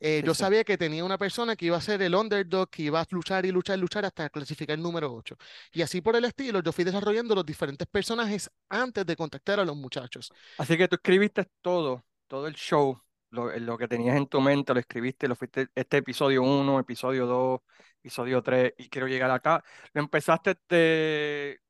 Eh, 0.00 0.22
yo 0.24 0.32
sabía 0.32 0.64
que 0.64 0.78
tenía 0.78 1.04
una 1.04 1.18
persona 1.18 1.56
que 1.56 1.66
iba 1.66 1.76
a 1.76 1.80
ser 1.80 2.00
el 2.00 2.14
underdog, 2.14 2.70
que 2.70 2.84
iba 2.84 3.00
a 3.00 3.06
luchar 3.10 3.44
y 3.44 3.50
luchar 3.50 3.76
y 3.76 3.80
luchar 3.82 4.04
hasta 4.06 4.30
clasificar 4.30 4.76
el 4.76 4.82
número 4.82 5.12
8. 5.12 5.36
Y 5.72 5.82
así 5.82 6.00
por 6.00 6.16
el 6.16 6.24
estilo, 6.24 6.62
yo 6.62 6.72
fui 6.72 6.84
desarrollando 6.84 7.34
los 7.34 7.44
diferentes 7.44 7.86
personajes 7.86 8.50
antes 8.70 9.04
de 9.04 9.14
contactar 9.14 9.60
a 9.60 9.64
los 9.64 9.76
muchachos. 9.76 10.32
Así 10.56 10.78
que 10.78 10.88
tú 10.88 10.96
escribiste 10.96 11.46
todo, 11.60 12.02
todo 12.26 12.46
el 12.46 12.54
show, 12.54 12.98
lo, 13.30 13.56
lo 13.58 13.76
que 13.76 13.88
tenías 13.88 14.16
en 14.16 14.26
tu 14.26 14.40
mente, 14.40 14.72
lo 14.72 14.80
escribiste, 14.80 15.28
lo 15.28 15.36
fuiste, 15.36 15.68
este 15.74 15.98
episodio 15.98 16.42
1, 16.42 16.80
episodio 16.80 17.26
2, 17.26 17.60
episodio 17.98 18.42
3, 18.42 18.72
y 18.78 18.88
quiero 18.88 19.06
llegar 19.06 19.30
acá. 19.30 19.62
Lo 19.92 20.00
empezaste 20.00 20.56
de, 20.68 21.60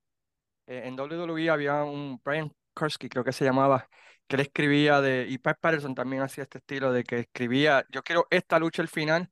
eh, 0.66 0.82
en 0.86 0.98
WWE 0.98 1.50
había 1.50 1.82
un 1.84 2.20
Brian 2.24 2.52
Kursky, 2.80 3.08
creo 3.08 3.24
que 3.24 3.32
se 3.32 3.44
llamaba, 3.44 3.88
que 4.26 4.36
él 4.36 4.42
escribía 4.42 5.00
de, 5.00 5.26
y 5.28 5.38
Pat 5.38 5.58
Patterson 5.60 5.94
también 5.94 6.22
hacía 6.22 6.44
este 6.44 6.58
estilo 6.58 6.92
de 6.92 7.04
que 7.04 7.20
escribía, 7.20 7.84
yo 7.90 8.02
quiero 8.02 8.26
esta 8.30 8.58
lucha 8.58 8.82
al 8.82 8.88
final, 8.88 9.30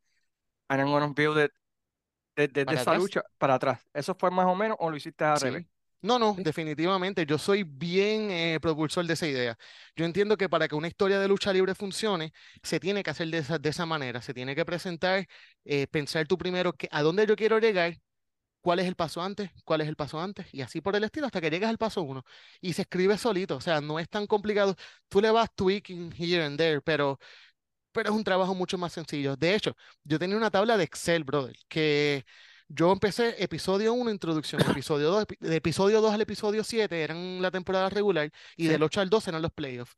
and 0.69 0.81
I'm 0.81 0.91
gonna 0.91 1.13
build 1.15 1.39
it 1.39 1.53
desde 2.37 2.63
Para 2.65 2.83
esa 2.83 2.95
atrás, 2.95 2.95
lucha 2.95 3.23
para 3.39 3.55
atrás. 3.55 3.81
¿Eso 3.95 4.15
fue 4.15 4.31
más 4.31 4.47
o 4.47 4.55
menos 4.55 4.77
o 4.81 4.91
lo 4.91 4.97
hiciste 4.97 5.25
al 5.25 5.41
revés? 5.41 5.65
sí. 5.65 5.69
No, 6.01 6.19
no, 6.19 6.37
¿Sí? 6.37 6.45
definitivamente. 6.45 7.27
Yo 7.27 7.39
soy 7.39 7.65
bien 7.65 8.31
eh, 8.31 8.59
propulsor 8.63 9.05
de 9.07 9.15
esa 9.15 9.27
idea. 9.27 9.59
Yo 9.97 10.05
entiendo 10.05 10.37
que 10.37 10.49
para 10.49 10.69
que 10.69 10.77
una 10.77 10.87
historia 10.87 11.19
de 11.19 11.27
lucha 11.27 11.53
libre 11.53 11.75
funcione, 11.75 12.33
se 12.63 12.79
tiene 12.79 13.03
que 13.03 13.11
hacer 13.11 13.29
de 13.29 13.39
esa, 13.39 13.59
de 13.59 13.69
esa 13.69 13.85
manera. 13.85 14.23
Se 14.23 14.33
tiene 14.33 14.55
que 14.55 14.65
presentar, 14.65 15.27
eh, 15.65 15.89
pensar 15.89 16.27
tú 16.29 16.39
primero 16.39 16.73
que, 16.75 16.89
a 16.93 17.03
dónde 17.03 17.27
yo 17.27 17.35
quiero 17.35 17.59
llegar, 17.59 17.95
cuál 18.61 18.81
es 18.81 18.87
el 18.87 18.95
paso 18.97 19.23
antes, 19.23 19.51
cuál 19.65 19.81
es 19.81 19.89
el 19.89 19.97
paso 19.97 20.21
antes, 20.21 20.47
y 20.53 20.63
así 20.63 20.81
por 20.81 20.97
el 20.97 21.05
estilo 21.05 21.27
hasta 21.27 21.41
que 21.41 21.51
llegas 21.51 21.71
al 21.71 21.79
paso 21.79 22.03
uno. 22.03 22.25
Y 22.61 22.73
se 22.75 22.83
escribe 22.83 23.17
solito, 23.19 23.57
o 23.57 23.61
sea, 23.61 23.81
no 23.81 23.99
es 23.99 24.09
tan 24.09 24.27
complicado. 24.27 24.75
Tú 25.09 25.21
le 25.21 25.31
vas 25.31 25.51
tweaking 25.55 26.13
here 26.17 26.45
and 26.45 26.59
there, 26.59 26.81
pero, 26.83 27.19
pero 27.93 28.11
es 28.11 28.17
un 28.17 28.25
trabajo 28.25 28.55
mucho 28.55 28.79
más 28.79 28.93
sencillo. 28.93 29.37
De 29.37 29.55
hecho, 29.55 29.77
yo 30.05 30.19
tenía 30.19 30.37
una 30.37 30.51
tabla 30.51 30.77
de 30.77 30.85
Excel, 30.85 31.25
brother, 31.25 31.57
que 31.69 32.25
yo 32.69 32.93
empecé 32.93 33.43
episodio 33.43 33.93
1, 33.95 34.11
introducción, 34.11 34.61
episodio 34.83 35.11
2, 35.11 35.27
de 35.41 35.57
episodio 35.57 36.01
2 36.01 36.13
al 36.13 36.21
episodio 36.21 36.65
7 36.65 37.03
eran 37.03 37.41
la 37.43 37.51
temporada 37.51 37.89
regular, 37.91 38.31
y 38.57 38.67
Sí. 38.67 38.69
del 38.69 38.83
8 38.83 39.01
al 39.01 39.11
12 39.11 39.31
eran 39.31 39.43
los 39.43 39.53
playoffs. 39.53 39.95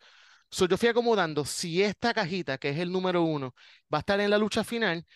So, 0.51 0.67
yo 0.67 0.77
fui 0.77 0.89
acomodando, 0.89 1.45
si 1.45 1.83
esta 1.83 2.13
cajita, 2.15 2.59
que 2.59 2.71
es 2.71 2.79
el 2.79 2.91
número 2.91 3.23
uno, 3.23 3.55
va 3.93 3.99
a 3.99 4.01
estar 4.01 4.21
en 4.21 4.31
la 4.31 4.39
lucha 4.39 4.65
final, 4.65 5.07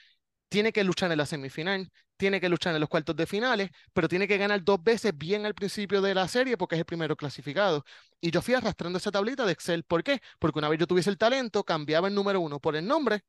tiene 0.49 0.73
que 0.73 0.85
luchar 0.85 1.11
en 1.13 1.19
la 1.19 1.27
semifinal, 1.27 1.91
tiene 2.17 2.41
que 2.41 2.49
luchar 2.49 2.75
en 2.75 2.81
los 2.81 2.89
cuartos 2.89 3.17
de 3.17 3.27
finales, 3.27 3.71
pero 3.93 4.09
tiene 4.09 4.29
que 4.29 4.39
ganar 4.39 4.63
dos 4.65 4.83
veces 4.83 5.17
bien 5.17 5.47
al 5.47 5.55
principio 5.55 6.01
de 6.03 6.15
la 6.15 6.29
serie 6.29 6.57
porque 6.57 6.77
es 6.77 6.81
el 6.81 6.85
primero 6.87 7.17
clasificado. 7.17 7.85
Y 8.21 8.31
yo 8.31 8.43
fui 8.43 8.55
arrastrando 8.55 8.99
esa 8.99 9.11
tablita 9.13 9.45
de 9.47 9.53
Excel. 9.53 9.85
¿Por 9.85 10.03
qué? 10.05 10.21
Porque 10.39 10.59
una 10.59 10.69
vez 10.69 10.79
yo 10.81 10.87
tuviese 10.87 11.11
el 11.11 11.19
talento, 11.19 11.65
cambiaba 11.65 12.09
el 12.09 12.15
número 12.15 12.41
uno 12.41 12.61
por 12.61 12.77
el 12.77 12.87
nombre, 12.87 13.23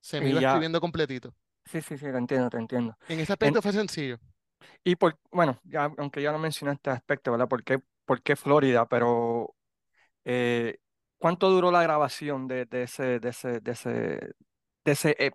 se 0.00 0.20
me 0.22 0.28
Y 0.28 0.30
iba 0.30 0.40
ya, 0.40 0.40
escribiendo 0.40 0.80
completito. 0.80 1.34
sí, 1.66 1.80
sí, 1.82 1.98
sí, 1.98 2.06
te 2.12 2.18
entiendo, 2.18 2.50
te 2.50 2.58
entiendo. 2.58 2.96
En 3.06 3.20
ese 3.20 3.32
En- 3.42 3.58
aspecto 3.58 3.60
fue 3.60 3.72
sencillo. 3.72 4.18
y 4.84 4.96
por, 4.96 5.18
bueno, 5.30 5.58
ya, 5.64 5.90
aunque 5.98 6.22
ya 6.22 6.32
no 6.32 6.38
mencionaste 6.38 6.90
aspecto, 6.90 7.30
¿verdad? 7.32 7.48
¿Por 7.48 7.64
qué, 7.64 7.80
por 8.04 8.22
qué 8.22 8.36
Florida? 8.36 8.86
Pero, 8.88 9.54
eh, 10.24 10.78
¿cuánto 11.18 11.50
duró 11.50 11.70
la 11.72 11.82
grabación 11.82 12.48
de, 12.48 12.66
de 12.66 12.84
ese, 12.84 13.20
de 13.20 13.30
ese, 13.30 13.60
de 13.60 13.72
ese, 13.72 13.90
de 14.84 14.92
ese, 14.92 15.16
eh, 15.18 15.32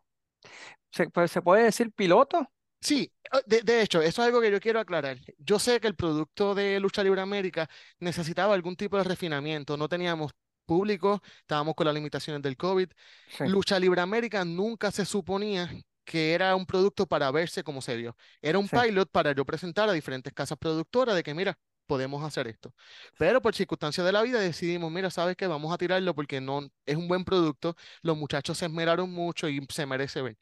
se, 0.91 1.09
pues, 1.11 1.31
¿se 1.31 1.41
puede 1.41 1.63
decir 1.65 1.91
piloto? 1.93 2.49
Sí, 2.83 3.11
eh, 3.31 3.39
de, 3.45 3.61
de 3.61 3.81
hecho, 3.81 4.01
eso 4.01 4.21
es 4.21 4.27
algo 4.27 4.41
que 4.41 4.51
yo 4.51 4.59
quiero 4.59 4.79
aclarar. 4.79 5.17
Yo 5.37 5.59
sé 5.59 5.79
que 5.79 5.87
el 5.87 5.95
producto 5.95 6.53
de 6.55 6.79
Lucha 6.79 7.03
Libre 7.03 7.21
América 7.21 7.69
necesitaba 7.99 8.53
algún 8.53 8.75
tipo 8.75 8.97
de 8.97 9.03
refinamiento. 9.03 9.77
No 9.77 9.87
teníamos 9.87 10.31
público, 10.65 11.21
estábamos 11.41 11.75
con 11.75 11.85
las 11.85 11.95
limitaciones 11.95 12.41
del 12.41 12.57
COVID. 12.57 12.89
Sí, 13.27 13.43
Lucha 13.43 13.79
Libre 13.79 14.01
América 14.01 14.43
nunca 14.45 14.91
se 14.91 15.05
suponía 15.05 15.69
que 16.05 16.33
era 16.33 16.55
un 16.55 16.65
producto 16.65 17.07
para 17.07 17.31
verse 17.31 17.63
como 17.63 17.81
se 17.81 17.95
vio. 17.95 18.15
Era 18.41 18.59
un 18.59 18.69
sí, 18.69 18.77
pilot 18.79 19.09
para 19.09 19.33
yo 19.33 19.45
presentar 19.45 19.87
a 19.89 19.93
diferentes 19.93 20.33
casas 20.33 20.57
productoras 20.57 21.15
de 21.15 21.23
que, 21.23 21.33
mira, 21.33 21.57
podemos 21.85 22.23
hacer 22.23 22.47
esto. 22.47 22.73
Pero 23.17 23.41
por 23.41 23.55
circunstancias 23.55 24.05
de 24.05 24.11
la 24.11 24.21
vida 24.21 24.39
decidimos, 24.39 24.91
mira, 24.91 25.09
¿sabes 25.09 25.35
qué? 25.35 25.47
Vamos 25.47 25.73
a 25.73 25.77
tirarlo 25.77 26.15
porque 26.15 26.41
no 26.41 26.69
es 26.85 26.95
un 26.95 27.07
buen 27.07 27.25
producto. 27.25 27.75
Los 28.01 28.17
muchachos 28.17 28.57
se 28.57 28.65
esmeraron 28.65 29.11
mucho 29.11 29.47
y 29.49 29.65
se 29.69 29.85
merece 29.85 30.21
ver. 30.21 30.37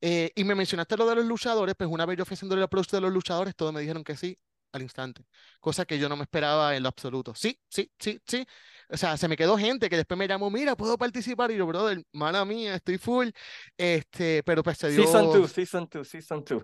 Eh, 0.00 0.30
y 0.34 0.44
me 0.44 0.54
mencionaste 0.54 0.96
lo 0.96 1.06
de 1.06 1.16
los 1.16 1.24
luchadores, 1.24 1.74
pues 1.76 1.90
una 1.90 2.06
vez 2.06 2.16
yo 2.18 2.22
ofreciéndole 2.22 2.60
el 2.60 2.64
approach 2.64 2.90
de 2.90 3.00
los 3.00 3.12
luchadores, 3.12 3.54
todos 3.56 3.72
me 3.72 3.80
dijeron 3.80 4.04
que 4.04 4.16
sí 4.16 4.38
al 4.72 4.82
instante, 4.82 5.24
cosa 5.60 5.84
que 5.84 5.98
yo 5.98 6.08
no 6.08 6.16
me 6.16 6.22
esperaba 6.22 6.76
en 6.76 6.82
lo 6.82 6.88
absoluto. 6.88 7.34
Sí, 7.34 7.58
sí, 7.68 7.90
sí, 7.98 8.20
sí. 8.26 8.46
O 8.88 8.96
sea, 8.96 9.16
se 9.16 9.26
me 9.26 9.36
quedó 9.36 9.58
gente 9.58 9.88
que 9.88 9.96
después 9.96 10.16
me 10.16 10.28
llamó, 10.28 10.50
mira, 10.50 10.76
puedo 10.76 10.96
participar. 10.96 11.50
Y 11.50 11.56
yo, 11.56 11.66
brother, 11.66 12.04
mala 12.12 12.44
mía, 12.44 12.76
estoy 12.76 12.98
full. 12.98 13.30
Este, 13.76 14.42
pero 14.44 14.62
pues 14.62 14.78
se 14.78 14.92
Season 14.92 15.32
dio. 15.32 15.40
2, 15.40 15.50
Season 15.50 15.88
2, 15.90 16.08
Season 16.08 16.44
2. 16.44 16.62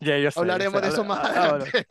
Yo 0.00 0.12
sé, 0.12 0.22
yo 0.22 0.30
sé. 0.30 0.40
Hablaremos 0.40 0.82
de 0.82 0.88
eso 0.88 1.04
más 1.04 1.20
ah, 1.22 1.44
ahora. 1.44 1.66
adelante. 1.66 1.86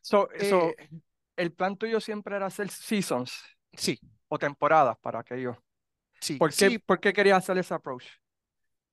So, 0.00 0.28
so, 0.38 0.76
Eh, 0.78 0.90
el 1.36 1.52
plan 1.52 1.76
tuyo 1.76 2.00
siempre 2.00 2.36
era 2.36 2.46
hacer 2.46 2.70
seasons 2.70 3.32
sí, 3.76 4.00
o 4.28 4.38
temporadas 4.38 4.96
para 5.00 5.20
aquellos. 5.20 5.56
sí, 6.20 6.40
¿Por 6.40 6.54
qué, 6.54 6.70
sí, 6.70 6.78
por 6.78 7.00
qué 7.00 7.12
querías 7.12 7.38
hacer 7.38 7.58
ese 7.58 7.74
approach? 7.74 8.04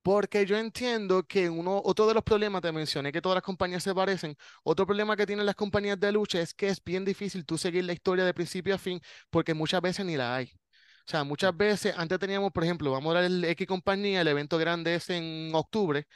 Porque 0.03 0.45
yo 0.47 0.57
entiendo 0.57 1.23
que 1.23 1.47
uno, 1.49 1.79
otro 1.85 2.07
de 2.07 2.15
los 2.15 2.23
problemas, 2.23 2.61
te 2.63 2.71
mencioné 2.71 3.11
que 3.11 3.21
todas 3.21 3.35
las 3.35 3.43
compañías 3.43 3.83
se 3.83 3.93
parecen, 3.93 4.35
otro 4.63 4.85
problema 4.87 5.15
que 5.15 5.27
tienen 5.27 5.45
las 5.45 5.53
compañías 5.55 5.99
de 5.99 6.11
lucha 6.11 6.41
es 6.41 6.53
que 6.55 6.69
es 6.69 6.83
bien 6.83 7.05
difícil 7.05 7.45
tú 7.45 7.55
seguir 7.57 7.83
la 7.85 7.93
historia 7.93 8.25
de 8.25 8.33
principio 8.33 8.73
a 8.73 8.79
fin 8.79 8.99
porque 9.29 9.53
muchas 9.53 9.79
veces 9.81 10.03
ni 10.05 10.17
la 10.17 10.35
hay. 10.35 10.45
O 11.07 11.11
sea, 11.11 11.23
muchas 11.23 11.55
veces, 11.55 11.93
antes 11.97 12.17
teníamos, 12.19 12.51
por 12.51 12.63
ejemplo, 12.63 12.91
vamos 12.91 13.11
a 13.15 13.19
ver 13.21 13.25
el 13.31 13.43
X 13.45 13.67
compañía, 13.67 14.21
el 14.21 14.27
evento 14.27 14.57
grande 14.57 14.95
es 14.95 15.09
en 15.11 15.51
octubre, 15.53 16.07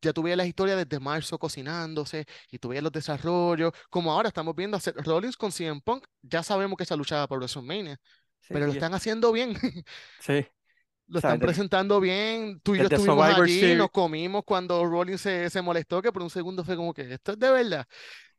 ya 0.00 0.12
tuve 0.12 0.36
la 0.36 0.46
historia 0.46 0.76
desde 0.76 1.00
marzo 1.00 1.38
cocinándose 1.38 2.26
y 2.50 2.58
tuve 2.58 2.80
los 2.82 2.92
desarrollos, 2.92 3.72
como 3.90 4.12
ahora 4.12 4.28
estamos 4.28 4.54
viendo 4.54 4.76
a 4.76 4.80
Seth 4.80 4.96
Rollins 5.04 5.36
con 5.36 5.52
CM 5.52 5.80
Punk, 5.82 6.06
ya 6.22 6.42
sabemos 6.42 6.76
que 6.76 6.84
esa 6.84 6.96
luchaba 6.96 7.26
por 7.28 7.38
WrestleMania, 7.38 7.98
Sí, 8.40 8.54
pero 8.54 8.66
lo 8.66 8.72
están 8.72 8.94
haciendo 8.94 9.32
bien. 9.32 9.54
sí. 10.18 10.46
Lo 11.08 11.20
están 11.20 11.40
presentando 11.40 12.00
bien. 12.00 12.60
Tú 12.62 12.74
y 12.74 12.80
yo 12.80 12.88
estuvimos 12.88 13.28
allí, 13.28 13.60
Series. 13.60 13.76
nos 13.76 13.90
comimos 13.90 14.42
cuando 14.44 14.84
Rollins 14.84 15.20
se, 15.20 15.48
se 15.50 15.62
molestó, 15.62 16.02
que 16.02 16.10
por 16.12 16.22
un 16.22 16.30
segundo 16.30 16.64
fue 16.64 16.74
como 16.76 16.92
que 16.92 17.14
esto 17.14 17.32
es 17.32 17.38
de 17.38 17.50
verdad. 17.50 17.86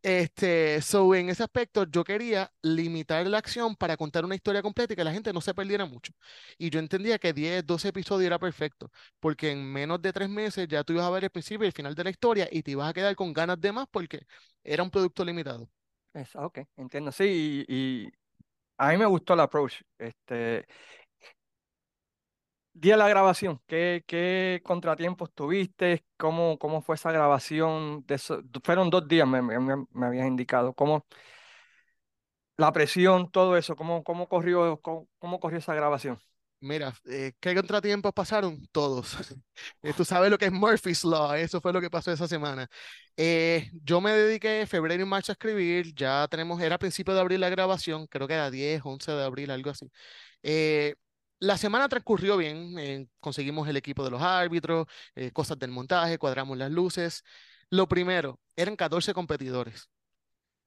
Este, 0.04 0.82
so 0.82 1.14
en 1.16 1.30
ese 1.30 1.44
aspecto 1.44 1.84
yo 1.86 2.04
quería 2.04 2.52
limitar 2.62 3.26
la 3.28 3.38
acción 3.40 3.76
para 3.76 3.98
contar 3.98 4.24
una 4.26 4.36
historia 4.36 4.62
completa 4.62 4.94
y 4.94 4.96
que 4.96 5.04
la 5.04 5.12
gente 5.14 5.34
no 5.34 5.42
se 5.42 5.54
perdiera 5.54 5.86
mucho. 5.86 6.14
Y 6.58 6.70
yo 6.70 6.80
entendía 6.80 7.20
que 7.20 7.34
10, 7.34 7.66
12 7.66 7.90
episodios 7.90 8.28
era 8.28 8.40
perfecto, 8.40 8.92
porque 9.20 9.52
en 9.52 9.66
menos 9.72 10.02
de 10.02 10.14
tres 10.14 10.30
meses 10.30 10.68
ya 10.68 10.84
tú 10.84 10.94
ibas 10.94 11.06
a 11.06 11.10
ver 11.10 11.24
el 11.26 11.30
principio 11.32 11.66
y 11.66 11.68
el 11.68 11.74
final 11.74 11.96
de 11.96 12.04
la 12.04 12.10
historia 12.12 12.48
y 12.52 12.64
te 12.64 12.72
ibas 12.72 12.90
a 12.90 12.94
quedar 12.94 13.16
con 13.16 13.34
ganas 13.34 13.60
de 13.60 13.72
más 13.72 13.88
porque 13.92 14.26
era 14.64 14.84
un 14.84 14.92
producto 14.92 15.26
limitado. 15.26 15.70
Es- 16.14 16.36
ok, 16.36 16.60
entiendo. 16.78 17.12
Sí, 17.12 17.66
y, 17.68 18.06
y 18.08 18.12
a 18.78 18.90
mí 18.92 18.98
me 18.98 19.06
gustó 19.06 19.34
el 19.34 19.42
approach. 19.42 19.82
Este, 19.98 20.68
día 22.80 22.94
de 22.94 22.98
la 23.00 23.10
grabación, 23.10 23.62
¿qué, 23.68 24.04
qué 24.08 24.62
contratiempos 24.64 25.32
tuviste? 25.34 26.06
¿Cómo, 26.18 26.58
cómo 26.60 26.82
fue 26.82 26.96
esa 26.96 27.12
grabación? 27.12 28.06
De 28.08 28.16
eso- 28.16 28.42
fueron 28.64 28.90
dos 28.90 29.08
días, 29.08 29.28
me, 29.28 29.42
me, 29.42 29.60
me- 29.60 30.06
habías 30.06 30.28
indicado. 30.28 30.74
¿Cómo 30.74 31.06
la 32.58 32.72
presión, 32.74 33.30
todo 33.32 33.58
eso? 33.58 33.76
¿Cómo, 33.76 34.04
cómo 34.04 34.28
corrió, 34.30 34.80
cómo, 34.82 35.08
cómo 35.20 35.40
corrió 35.40 35.60
esa 35.60 35.74
grabación? 35.76 36.20
Mira, 36.60 36.92
eh, 37.06 37.34
¿qué 37.40 37.54
contratiempos 37.56 38.14
pasaron? 38.14 38.66
Todos. 38.72 39.16
Eh, 39.84 39.94
Tú 39.96 40.04
sabes 40.06 40.30
lo 40.32 40.38
que 40.38 40.46
es 40.46 40.52
Murphy's 40.52 41.04
Law, 41.04 41.34
eso 41.36 41.62
fue 41.62 41.72
lo 41.74 41.80
que 41.82 41.90
pasó 41.90 42.12
esa 42.12 42.28
semana. 42.28 42.68
Eh, 43.16 43.70
yo 43.84 44.02
me 44.02 44.12
dediqué 44.12 44.66
febrero 44.68 45.02
y 45.04 45.06
marzo 45.06 45.32
a 45.32 45.34
escribir, 45.34 45.94
ya 45.96 46.28
tenemos, 46.30 46.62
era 46.62 46.78
principio 46.78 47.14
de 47.14 47.22
abril 47.22 47.42
la 47.42 47.50
grabación, 47.50 48.06
creo 48.08 48.28
que 48.28 48.34
era 48.36 48.50
10, 48.52 48.82
11 48.84 49.12
de 49.12 49.24
abril, 49.24 49.50
algo 49.52 49.70
así. 49.72 49.90
Eh, 50.44 50.96
la 51.40 51.58
semana 51.58 51.90
transcurrió 51.90 52.38
bien, 52.38 52.78
eh, 52.80 53.08
conseguimos 53.20 53.68
el 53.68 53.78
equipo 53.78 54.04
de 54.04 54.12
los 54.12 54.22
árbitros, 54.22 54.88
eh, 55.16 55.32
cosas 55.32 55.60
del 55.60 55.72
montaje, 55.72 56.18
cuadramos 56.18 56.58
las 56.58 56.72
luces. 56.72 57.24
Lo 57.70 57.88
primero, 57.88 58.40
eran 58.56 58.76
14 58.76 59.14
competidores. 59.14 59.90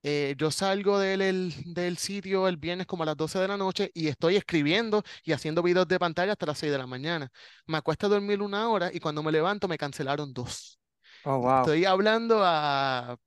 Eh, 0.03 0.35
yo 0.39 0.51
salgo 0.51 0.99
del, 0.99 1.21
el- 1.23 1.55
del 1.75 1.99
sitio 1.99 2.49
el 2.49 2.57
viernes 2.57 2.87
como 2.87 3.03
a 3.03 3.07
las 3.07 3.17
12 3.19 3.39
de 3.39 3.49
la 3.49 3.57
noche 3.59 3.91
y 3.95 4.09
estoy 4.09 4.37
escribiendo 4.37 5.03
y 5.25 5.33
haciendo 5.33 5.63
videos 5.63 5.89
de 5.89 5.99
pantalla 5.99 6.33
hasta 6.33 6.47
las 6.47 6.59
6 6.59 6.73
de 6.73 6.79
la 6.79 6.87
mañana. 6.87 7.31
Me 7.67 7.77
acuesto 7.79 8.07
a 8.07 8.09
dormir 8.11 8.41
una 8.43 8.69
hora 8.71 8.91
y 8.93 9.01
cuando 9.01 9.23
me 9.23 9.33
levanto 9.33 9.69
me 9.69 9.77
cancelaron 9.79 10.33
dos. 10.33 10.79
Oh, 11.25 11.39
wow. 11.41 11.73
estoy 11.73 11.85
hablando 11.87 12.41
a 12.45 13.19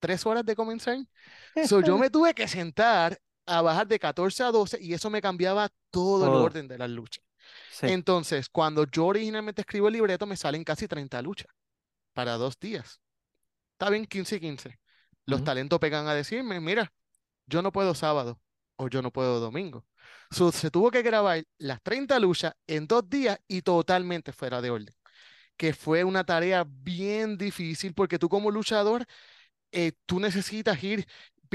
tres 0.00 0.26
horas 0.26 0.44
de 0.44 0.56
comenzar. 0.56 0.98
So, 1.60 1.80
yo 1.80 1.98
me 1.98 2.10
tuve 2.10 2.34
que 2.34 2.48
sentar 2.48 3.18
a 3.46 3.62
bajar 3.62 3.86
de 3.86 3.98
14 3.98 4.42
a 4.42 4.50
12 4.50 4.78
y 4.80 4.94
eso 4.94 5.10
me 5.10 5.20
cambiaba 5.20 5.70
todo 5.90 6.26
el 6.26 6.32
orden 6.32 6.68
de 6.68 6.78
las 6.78 6.90
luchas. 6.90 7.24
Sí. 7.70 7.86
Entonces, 7.88 8.48
cuando 8.48 8.86
yo 8.90 9.06
originalmente 9.06 9.62
escribo 9.62 9.88
el 9.88 9.94
libreto, 9.94 10.26
me 10.26 10.36
salen 10.36 10.64
casi 10.64 10.88
30 10.88 11.20
luchas 11.22 11.48
para 12.12 12.36
dos 12.36 12.58
días. 12.58 13.00
Está 13.72 13.90
bien, 13.90 14.06
15 14.06 14.36
y 14.36 14.40
15. 14.40 14.78
Los 15.26 15.42
talentos 15.42 15.78
pegan 15.78 16.06
a 16.06 16.14
decirme, 16.14 16.60
mira, 16.60 16.92
yo 17.46 17.62
no 17.62 17.72
puedo 17.72 17.94
sábado 17.94 18.40
o 18.76 18.88
yo 18.88 19.02
no 19.02 19.10
puedo 19.10 19.40
domingo. 19.40 19.84
So, 20.30 20.52
se 20.52 20.70
tuvo 20.70 20.90
que 20.90 21.02
grabar 21.02 21.44
las 21.58 21.82
30 21.82 22.18
luchas 22.18 22.54
en 22.66 22.86
dos 22.86 23.08
días 23.08 23.38
y 23.48 23.62
totalmente 23.62 24.32
fuera 24.32 24.60
de 24.60 24.70
orden, 24.70 24.94
que 25.56 25.72
fue 25.72 26.04
una 26.04 26.24
tarea 26.24 26.64
bien 26.66 27.38
difícil 27.38 27.94
porque 27.94 28.18
tú 28.18 28.28
como 28.28 28.50
luchador, 28.50 29.06
eh, 29.72 29.92
tú 30.06 30.20
necesitas 30.20 30.82
ir 30.84 31.06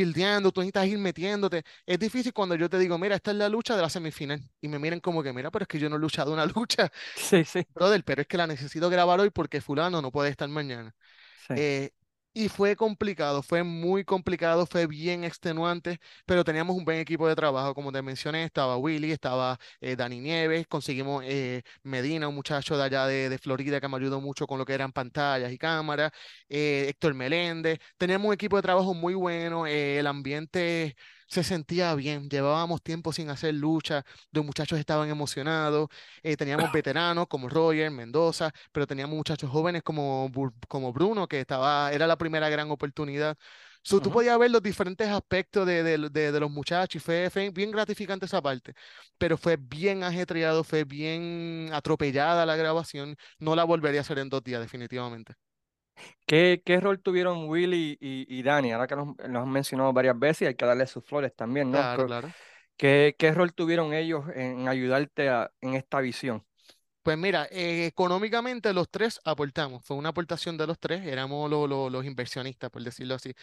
buildeando, 0.05 0.51
tú 0.51 0.61
necesitas 0.61 0.87
ir 0.87 0.97
metiéndote. 0.99 1.63
Es 1.85 1.99
difícil 1.99 2.33
cuando 2.33 2.55
yo 2.55 2.69
te 2.69 2.77
digo, 2.79 2.97
mira, 2.97 3.15
esta 3.15 3.31
es 3.31 3.37
la 3.37 3.49
lucha 3.49 3.75
de 3.75 3.81
la 3.81 3.89
semifinal 3.89 4.41
y 4.61 4.67
me 4.67 4.79
miren 4.79 4.99
como 4.99 5.23
que, 5.23 5.33
mira, 5.33 5.51
pero 5.51 5.63
es 5.63 5.67
que 5.67 5.79
yo 5.79 5.89
no 5.89 5.97
he 5.97 5.99
luchado 5.99 6.33
una 6.33 6.45
lucha, 6.55 6.91
Sí, 7.15 7.43
sí, 7.45 7.67
brother, 7.75 8.03
pero 8.03 8.21
es 8.21 8.27
que 8.27 8.37
la 8.37 8.47
necesito 8.47 8.89
grabar 8.89 9.19
hoy 9.19 9.29
porque 9.31 9.61
fulano 9.61 10.01
no 10.01 10.11
puede 10.11 10.29
estar 10.31 10.49
mañana. 10.49 10.95
sí. 11.35 11.55
Eh, 11.55 11.91
y 12.39 12.47
fue 12.47 12.75
complicado, 12.77 13.43
fue 13.43 13.63
muy 13.63 14.05
complicado, 14.05 14.65
fue 14.65 14.87
bien 14.87 15.25
extenuante, 15.25 15.99
pero 16.25 16.45
teníamos 16.45 16.77
un 16.77 16.85
buen 16.85 16.99
equipo 16.99 17.27
de 17.27 17.35
trabajo, 17.35 17.73
como 17.75 17.91
te 17.91 18.01
mencioné, 18.01 18.45
estaba 18.45 18.77
Willy, 18.77 19.11
estaba 19.11 19.59
eh, 19.81 19.97
Dani 19.97 20.21
Nieves, 20.21 20.65
conseguimos 20.67 21.21
eh, 21.27 21.63
Medina, 21.83 22.29
un 22.29 22.35
muchacho 22.35 22.77
de 22.77 22.83
allá 22.83 23.07
de, 23.07 23.37
Florida 23.39 23.81
que 23.81 23.89
me 23.89 23.97
ayudó 23.97 24.21
mucho 24.21 24.47
con 24.47 24.57
lo 24.57 24.65
que 24.65 24.73
eran 24.73 24.93
pantallas 24.93 25.51
y 25.51 25.57
cámaras, 25.57 26.11
eh, 26.47 26.85
Héctor 26.87 27.13
Meléndez, 27.13 27.79
teníamos 27.97 28.27
un 28.29 28.33
equipo 28.35 28.55
de 28.55 28.61
trabajo 28.61 28.93
muy 28.93 29.15
bueno, 29.15 29.67
eh, 29.67 29.99
el 29.99 30.07
ambiente 30.07 30.95
se 31.29 31.43
sentía 31.43 31.93
bien, 31.95 32.29
llevábamos 32.29 32.81
tiempo 32.83 33.13
sin 33.13 33.29
hacer 33.29 33.53
lucha, 33.53 34.03
los 34.31 34.43
muchachos 34.45 34.79
estaban 34.79 35.09
emocionados, 35.09 35.89
eh, 36.23 36.35
teníamos 36.37 36.71
veteranos 36.71 37.27
como 37.27 37.49
Roger, 37.49 37.91
Mendoza, 37.91 38.51
pero 38.71 38.87
teníamos 38.87 39.15
muchachos 39.15 39.49
jóvenes 39.49 39.83
como, 39.83 40.31
como 40.67 40.91
Bruno, 40.93 41.27
que 41.27 41.39
estaba, 41.39 41.91
era 41.93 42.07
la 42.07 42.17
primera 42.17 42.49
gran 42.49 42.71
oportunidad. 42.71 43.37
So, 43.83 44.01
tú 44.01 44.09
Ujú. 44.09 44.11
podías 44.11 44.37
ver 44.37 44.51
los 44.51 44.61
diferentes 44.61 45.07
aspectos 45.07 45.65
de, 45.65 45.83
de- 45.83 46.09
de- 46.09 46.31
de 46.31 46.39
los 46.39 46.51
muchachos 46.51 46.95
y 47.01 47.05
fue, 47.05 47.29
fue 47.29 47.49
bien 47.49 47.71
gratificante 47.71 48.25
esa 48.25 48.41
parte, 48.41 48.73
pero 49.17 49.37
fue 49.37 49.57
bien 49.57 50.03
ajetreado, 50.03 50.63
fue 50.63 50.83
bien 50.83 51.69
atropellada 51.73 52.45
la 52.45 52.55
grabación. 52.55 53.15
No 53.39 53.55
la 53.55 53.63
volvería 53.63 54.01
a 54.01 54.03
hacer 54.03 54.19
en 54.19 54.29
dos 54.29 54.43
días, 54.43 54.61
definitivamente. 54.61 55.35
¿Qué, 56.25 56.61
qué 56.65 56.79
rol 56.79 57.01
tuvieron 57.01 57.49
Willy 57.49 57.97
y, 57.99 58.25
y 58.39 58.43
Dani? 58.43 58.71
Ahora 58.71 58.87
que 58.87 58.95
los, 58.95 59.07
los 59.17 59.43
han 59.43 59.49
mencionado 59.51 59.93
varias 59.93 60.17
veces 60.19 60.43
y 60.43 60.45
hay 60.47 60.55
que 60.55 60.65
darle 60.65 60.87
sus 60.87 61.03
flores 61.05 61.35
también, 61.35 61.71
¿no? 61.71 61.89
Claro, 61.89 62.05
¿Qué, 62.05 62.07
claro. 62.07 62.35
qué, 62.77 63.15
qué 63.19 63.33
rol 63.33 63.53
tuvieron 63.53 63.93
ellos 63.93 64.25
en 64.35 64.67
ayudarte 64.69 65.29
a- 65.29 65.51
en 65.61 65.75
esta 65.75 66.01
visión? 66.01 66.45
Pues 67.01 67.17
mira, 67.17 67.47
eh, 67.49 67.85
económicamente 67.87 68.73
los 68.73 68.89
tres 68.91 69.19
aportamos, 69.23 69.83
fue 69.85 69.95
una 69.97 70.09
aportación 70.09 70.57
de 70.57 70.67
los 70.67 70.77
tres, 70.79 71.05
éramos 71.07 71.49
lo- 71.49 71.65
lo- 71.65 71.89
los 71.89 72.05
inversionistas, 72.05 72.69
por 72.69 72.83
decirlo 72.83 73.15
así. 73.15 73.33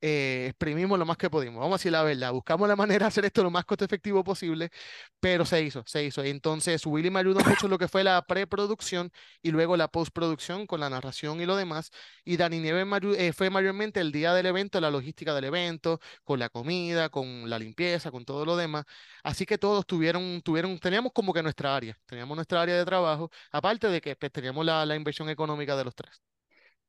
Eh, 0.00 0.46
exprimimos 0.50 0.98
lo 0.98 1.06
más 1.06 1.16
que 1.16 1.30
pudimos, 1.30 1.58
vamos 1.60 1.74
a 1.74 1.78
decir 1.78 1.92
la 1.92 2.02
verdad, 2.02 2.32
buscamos 2.32 2.68
la 2.68 2.76
manera 2.76 3.04
de 3.06 3.08
hacer 3.08 3.24
esto 3.24 3.42
lo 3.42 3.50
más 3.50 3.64
costo 3.64 3.84
efectivo 3.84 4.22
posible, 4.22 4.70
pero 5.18 5.44
se 5.46 5.62
hizo, 5.62 5.82
se 5.86 6.04
hizo. 6.04 6.22
Entonces, 6.22 6.84
Willy 6.86 7.10
me 7.10 7.20
ayudó 7.20 7.40
mucho 7.40 7.66
en 7.66 7.70
lo 7.70 7.78
que 7.78 7.88
fue 7.88 8.04
la 8.04 8.22
preproducción 8.26 9.10
y 9.42 9.50
luego 9.50 9.76
la 9.76 9.88
postproducción 9.88 10.66
con 10.66 10.80
la 10.80 10.90
narración 10.90 11.40
y 11.40 11.46
lo 11.46 11.56
demás. 11.56 11.90
Y 12.24 12.36
Dani 12.36 12.60
Nieves 12.60 12.86
eh, 13.18 13.32
fue 13.32 13.50
mayormente 13.50 13.98
el 14.00 14.12
día 14.12 14.34
del 14.34 14.46
evento, 14.46 14.80
la 14.80 14.90
logística 14.90 15.34
del 15.34 15.44
evento, 15.44 16.00
con 16.22 16.38
la 16.38 16.48
comida, 16.50 17.08
con 17.08 17.48
la 17.50 17.58
limpieza, 17.58 18.10
con 18.10 18.24
todo 18.26 18.44
lo 18.44 18.56
demás. 18.56 18.84
Así 19.22 19.46
que 19.46 19.58
todos 19.58 19.86
tuvieron, 19.86 20.40
tuvieron, 20.42 20.78
teníamos 20.78 21.12
como 21.12 21.32
que 21.32 21.42
nuestra 21.42 21.74
área, 21.76 21.98
teníamos 22.06 22.36
nuestra 22.36 22.62
área 22.62 22.76
de 22.76 22.84
trabajo, 22.84 23.05
aparte 23.52 23.88
de 23.88 24.00
que 24.00 24.16
pues, 24.16 24.32
teníamos 24.32 24.64
la, 24.64 24.96
inversión 24.96 25.28
económica 25.28 25.76
de 25.76 25.84
los 25.84 25.94
tres. 25.94 26.22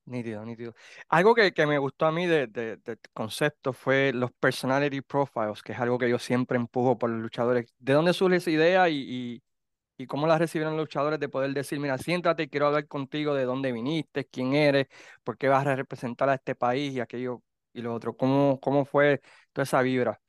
Nítido, 0.05 0.45
nítido. 0.45 0.73
Algo 1.09 1.35
que, 1.35 1.51
me 1.65 1.77
gustó 1.77 2.05
a 2.05 2.11
mí 2.11 2.25
de, 2.27 2.47
de- 2.47 2.77
del 2.77 2.97
concepto 3.13 3.73
fue 3.73 4.13
los 4.13 4.31
personality 4.31 5.01
profiles, 5.01 5.61
que 5.61 5.73
es 5.73 5.79
algo 5.79 5.97
que 5.97 6.09
yo 6.09 6.17
siempre 6.17 6.57
empujo 6.57 6.97
por 6.97 7.09
los 7.09 7.21
luchadores. 7.21 7.73
¿De 7.79 7.93
dónde 7.93 8.13
surge 8.13 8.37
esa 8.37 8.49
idea 8.49 8.89
y 8.89 9.41
cómo 10.07 10.27
la 10.27 10.37
recibieron 10.37 10.75
los 10.77 10.83
luchadores 10.83 11.19
de 11.19 11.29
poder 11.29 11.53
decir, 11.53 11.79
mira, 11.79 11.97
siéntate, 11.97 12.49
quiero 12.49 12.67
hablar 12.67 12.87
contigo 12.87 13.33
de 13.33 13.45
dónde 13.45 13.71
viniste, 13.71 14.25
quién 14.25 14.53
eres, 14.53 14.87
por 15.23 15.37
qué 15.37 15.47
vas 15.47 15.65
a 15.65 15.75
representar 15.75 16.29
a 16.29 16.35
este 16.35 16.53
país 16.55 16.93
y 16.93 16.99
aquello 16.99 17.41
y 17.73 17.81
lo 17.81 17.93
otro? 17.93 18.15
¿Cómo, 18.15 18.59
cómo 18.59 18.85
fue 18.85 19.21
toda 19.53 19.63
esa 19.63 19.81
vibra? 19.81 20.21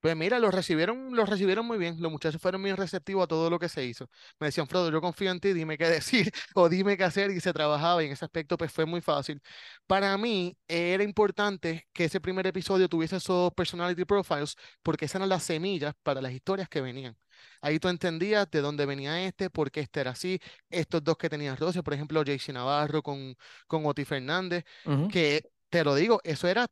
Pues 0.00 0.16
mira, 0.16 0.38
los 0.38 0.54
recibieron, 0.54 1.14
los 1.14 1.28
recibieron 1.28 1.66
muy 1.66 1.76
bien. 1.76 1.96
Los 2.00 2.10
muchachos 2.10 2.40
fueron 2.40 2.62
muy 2.62 2.72
receptivos 2.72 3.24
a 3.24 3.26
todo 3.26 3.50
lo 3.50 3.58
que 3.58 3.68
se 3.68 3.84
hizo. 3.84 4.08
Me 4.38 4.46
decían, 4.46 4.66
Frodo, 4.66 4.90
yo 4.90 5.00
confío 5.02 5.30
en 5.30 5.40
ti, 5.40 5.52
dime 5.52 5.76
qué 5.76 5.88
decir 5.90 6.32
o 6.54 6.68
dime 6.70 6.96
qué 6.96 7.04
hacer. 7.04 7.30
Y 7.30 7.40
se 7.40 7.52
trabajaba 7.52 8.02
y 8.02 8.06
en 8.06 8.12
ese 8.12 8.24
aspecto 8.24 8.56
pues 8.56 8.72
fue 8.72 8.86
muy 8.86 9.02
fácil. 9.02 9.42
Para 9.86 10.16
mí 10.16 10.56
era 10.68 11.02
importante 11.04 11.86
que 11.92 12.04
ese 12.06 12.20
primer 12.20 12.46
episodio 12.46 12.88
tuviese 12.88 13.16
esos 13.16 13.52
personality 13.52 14.04
profiles 14.06 14.56
porque 14.82 15.04
esas 15.04 15.16
eran 15.16 15.28
las 15.28 15.42
semillas 15.44 15.94
para 16.02 16.22
las 16.22 16.32
historias 16.32 16.68
que 16.68 16.80
venían. 16.80 17.16
Ahí 17.60 17.78
tú 17.78 17.88
entendías 17.88 18.50
de 18.50 18.60
dónde 18.60 18.86
venía 18.86 19.22
este, 19.26 19.50
por 19.50 19.70
qué 19.70 19.80
este 19.80 20.00
era 20.00 20.12
así. 20.12 20.40
Estos 20.70 21.04
dos 21.04 21.16
que 21.16 21.28
tenían 21.28 21.56
roce, 21.56 21.82
por 21.82 21.94
ejemplo, 21.94 22.22
JC 22.22 22.52
Navarro 22.52 23.02
con, 23.02 23.36
con 23.66 23.84
Oti 23.86 24.04
Fernández, 24.04 24.64
Ujú, 24.84 25.06
que 25.08 25.50
te 25.68 25.84
lo 25.84 25.94
digo, 25.94 26.20
eso 26.24 26.48
era 26.48 26.66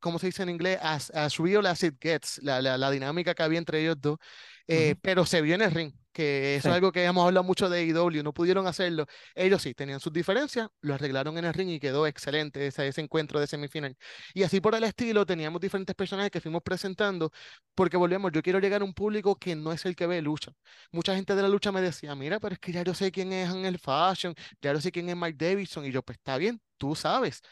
¿cómo 0.00 0.18
se 0.18 0.26
dice 0.26 0.42
en 0.42 0.50
inglés? 0.50 0.78
As, 0.82 1.10
as 1.10 1.36
real 1.38 1.66
as 1.66 1.82
it 1.82 1.96
gets, 2.00 2.38
la, 2.42 2.60
la, 2.62 2.78
la 2.78 2.90
dinámica 2.90 3.34
que 3.34 3.42
había 3.42 3.58
entre 3.58 3.80
ellos 3.80 3.96
dos, 4.00 4.18
eh, 4.66 4.94
ujú. 4.94 4.98
pero 5.02 5.24
se 5.26 5.40
vio 5.42 5.54
en 5.54 5.62
el 5.62 5.70
ring, 5.70 5.92
que 6.12 6.56
eso 6.56 6.70
es 6.70 6.74
Sí, 6.74 6.76
algo 6.76 6.92
que 6.92 7.04
hemos 7.04 7.24
hablado 7.26 7.44
mucho 7.44 7.68
de 7.68 7.78
AEW, 7.80 8.22
no 8.22 8.32
pudieron 8.32 8.66
hacerlo. 8.66 9.06
Ellos 9.34 9.62
sí, 9.62 9.74
tenían 9.74 10.00
sus 10.00 10.12
diferencias, 10.12 10.68
lo 10.80 10.94
arreglaron 10.94 11.36
en 11.38 11.44
el 11.46 11.54
ring 11.54 11.70
y 11.70 11.80
quedó 11.80 12.06
excelente 12.06 12.66
ese, 12.66 12.88
ese 12.88 13.00
encuentro 13.00 13.40
de 13.40 13.46
semifinal. 13.46 13.96
Y 14.34 14.42
así 14.42 14.60
por 14.60 14.74
el 14.74 14.84
estilo, 14.84 15.24
teníamos 15.26 15.60
diferentes 15.60 15.94
personajes 15.96 16.30
que 16.30 16.40
fuimos 16.40 16.62
presentando, 16.62 17.30
porque 17.74 17.96
volvemos, 17.96 18.32
yo 18.32 18.42
quiero 18.42 18.58
llegar 18.60 18.82
a 18.82 18.84
un 18.84 18.94
público 18.94 19.36
que 19.36 19.54
no 19.56 19.72
es 19.72 19.84
el 19.84 19.94
que 19.96 20.06
ve 20.06 20.20
lucha. 20.22 20.52
Mucha 20.92 21.14
gente 21.14 21.34
de 21.34 21.42
la 21.42 21.48
lucha 21.48 21.72
me 21.72 21.80
decía, 21.80 22.14
mira, 22.14 22.40
pero 22.40 22.54
es 22.54 22.58
que 22.60 22.72
ya 22.72 22.82
yo 22.82 22.94
sé 22.94 23.10
quién 23.12 23.32
es 23.32 23.48
Angel 23.48 23.78
Fashion, 23.78 24.34
ya 24.60 24.72
yo 24.72 24.80
sé 24.80 24.90
quién 24.92 25.08
es 25.08 25.16
Mike 25.16 25.36
Davidson, 25.44 25.84
y 25.86 25.92
yo, 25.92 26.02
pues 26.02 26.18
está 26.18 26.36
bien, 26.38 26.60
tú 26.76 26.94
sabes 26.94 27.42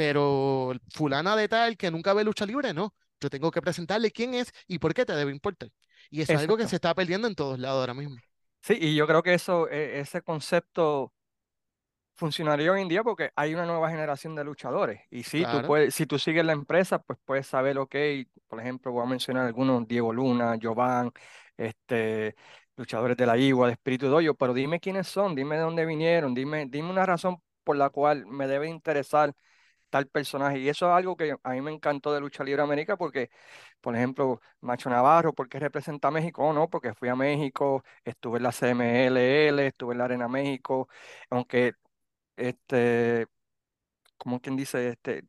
pero 0.00 0.72
fulana 0.94 1.36
de 1.36 1.46
tal 1.46 1.76
que 1.76 1.90
nunca 1.90 2.14
ve 2.14 2.24
lucha 2.24 2.46
libre, 2.46 2.72
no. 2.72 2.94
Yo 3.20 3.28
tengo 3.28 3.50
que 3.50 3.60
presentarle 3.60 4.10
quién 4.10 4.32
es 4.32 4.50
y 4.66 4.78
por 4.78 4.94
qué 4.94 5.04
te 5.04 5.12
debe 5.14 5.30
importar. 5.30 5.68
Y 6.10 6.22
eso 6.22 6.32
es 6.32 6.38
algo 6.38 6.56
que 6.56 6.66
se 6.66 6.76
está 6.76 6.94
perdiendo 6.94 7.28
en 7.28 7.34
todos 7.34 7.58
lados 7.58 7.80
ahora 7.80 7.92
mismo. 7.92 8.16
Sí, 8.62 8.78
y 8.80 8.96
yo 8.96 9.06
creo 9.06 9.22
que 9.22 9.34
eso, 9.34 9.68
e- 9.68 10.00
ese 10.00 10.22
concepto 10.22 11.12
funcionaría 12.14 12.72
hoy 12.72 12.80
en 12.80 12.88
día 12.88 13.02
porque 13.04 13.30
hay 13.36 13.52
una 13.52 13.66
nueva 13.66 13.90
generación 13.90 14.34
de 14.34 14.42
luchadores. 14.42 15.02
Y 15.10 15.22
sí, 15.22 15.44
tú 15.44 15.60
puedes, 15.62 15.94
si 15.94 16.06
tú 16.06 16.18
sigues 16.18 16.46
la 16.46 16.52
empresa, 16.52 16.98
pues 16.98 17.18
puedes 17.26 17.46
saber, 17.46 17.76
ok, 17.76 17.94
por 18.48 18.58
ejemplo, 18.58 18.90
voy 18.92 19.02
a 19.04 19.06
mencionar 19.06 19.46
algunos, 19.46 19.86
Diego 19.86 20.14
Luna, 20.14 20.56
Jovan, 20.62 21.12
este, 21.58 22.34
luchadores 22.74 23.18
de 23.18 23.26
la 23.26 23.36
Igua, 23.36 23.66
de 23.66 23.74
Espíritu 23.74 24.06
Doyo, 24.08 24.34
pero 24.34 24.54
dime 24.54 24.80
quiénes 24.80 25.08
son, 25.08 25.34
dime 25.34 25.56
de 25.56 25.62
dónde 25.62 25.84
vinieron, 25.84 26.32
dime, 26.32 26.64
dime 26.70 26.88
una 26.88 27.04
razón 27.04 27.36
por 27.64 27.76
la 27.76 27.90
cual 27.90 28.24
me 28.26 28.46
debe 28.46 28.66
interesar 28.66 29.34
tal 29.90 30.08
personaje. 30.08 30.58
Y 30.60 30.68
eso 30.68 30.86
es 30.88 30.92
algo 30.96 31.16
que 31.16 31.36
a 31.42 31.50
mí 31.52 31.60
me 31.60 31.72
encantó 31.72 32.12
de 32.14 32.20
Lucha 32.20 32.44
Libre 32.44 32.62
América 32.62 32.96
porque, 32.96 33.30
por 33.80 33.96
ejemplo, 33.96 34.40
Macho 34.60 34.90
Navarro, 34.90 35.34
¿por 35.34 35.48
qué 35.48 35.58
representa 35.60 36.08
a 36.08 36.10
México? 36.10 36.42
Oh, 36.44 36.52
no, 36.52 36.70
porque 36.70 36.94
fui 36.94 37.08
a 37.08 37.16
México, 37.16 37.84
estuve 38.04 38.38
en 38.38 38.44
la 38.44 38.52
CMLL, 38.52 39.66
estuve 39.66 39.92
en 39.94 39.98
la 39.98 40.04
Arena 40.06 40.28
México, 40.28 40.88
aunque 41.30 41.74
este, 42.36 43.26
como 44.18 44.40
quien 44.40 44.56
dice, 44.56 44.88
este, 44.90 45.24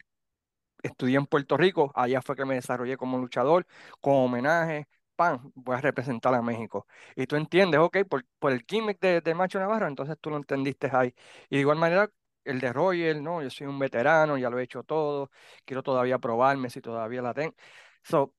estudié 0.83 1.17
en 1.17 1.25
Puerto 1.27 1.57
Rico, 1.57 1.91
allá 1.95 2.21
fue 2.21 2.35
que 2.35 2.45
me 2.45 2.55
desarrollé 2.55 2.97
como 2.97 3.17
luchador, 3.17 3.65
con 4.01 4.15
homenaje, 4.15 4.87
pan, 5.15 5.51
voy 5.55 5.75
a 5.75 5.81
representar 5.81 6.33
a 6.33 6.41
México. 6.41 6.87
Y 7.15 7.27
tú 7.27 7.35
entiendes, 7.35 7.79
ok, 7.79 7.99
por, 8.09 8.25
por 8.39 8.51
el 8.51 8.63
gimmick 8.67 8.99
de, 8.99 9.21
de 9.21 9.35
Macho 9.35 9.59
Navarro, 9.59 9.87
entonces 9.87 10.17
tú 10.19 10.29
lo 10.31 10.37
entendiste 10.37 10.89
ahí. 10.93 11.13
Y 11.49 11.55
de 11.57 11.61
igual 11.61 11.77
manera, 11.77 12.09
el 12.43 12.59
de 12.59 12.73
Roger, 12.73 13.21
no, 13.21 13.41
yo 13.41 13.49
soy 13.49 13.67
un 13.67 13.79
veterano, 13.79 14.37
ya 14.37 14.49
lo 14.49 14.59
he 14.59 14.63
hecho 14.63 14.83
todo, 14.83 15.31
quiero 15.65 15.83
todavía 15.83 16.19
probarme 16.19 16.69
si 16.69 16.81
todavía 16.81 17.21
la 17.21 17.33
tengo. 17.33 17.55
So, 18.03 18.33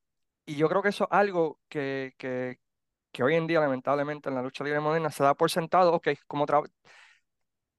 y 0.46 0.56
yo 0.56 0.68
creo 0.68 0.82
que 0.82 0.88
eso 0.90 1.04
es 1.04 1.10
algo 1.12 1.60
que, 1.68 2.14
que, 2.18 2.58
que 3.12 3.22
hoy 3.22 3.34
en 3.36 3.46
día, 3.46 3.60
lamentablemente, 3.60 4.28
en 4.28 4.34
la 4.36 4.42
lucha 4.42 4.64
libre 4.64 4.80
moderna 4.80 5.10
se 5.10 5.22
da 5.22 5.34
por 5.34 5.50
sentado, 5.50 5.92
ok, 5.94 6.08
como 6.26 6.46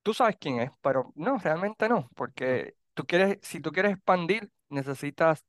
tú 0.03 0.13
sabes 0.13 0.37
quién 0.39 0.59
es, 0.59 0.71
pero 0.81 1.11
no, 1.15 1.37
realmente 1.37 1.89
no, 1.89 2.09
porque 2.15 2.75
tú 2.93 3.05
quieres, 3.05 3.39
si 3.41 3.59
tú 3.59 3.71
quieres 3.71 3.93
expandir, 3.93 4.49
necesitas 4.69 5.43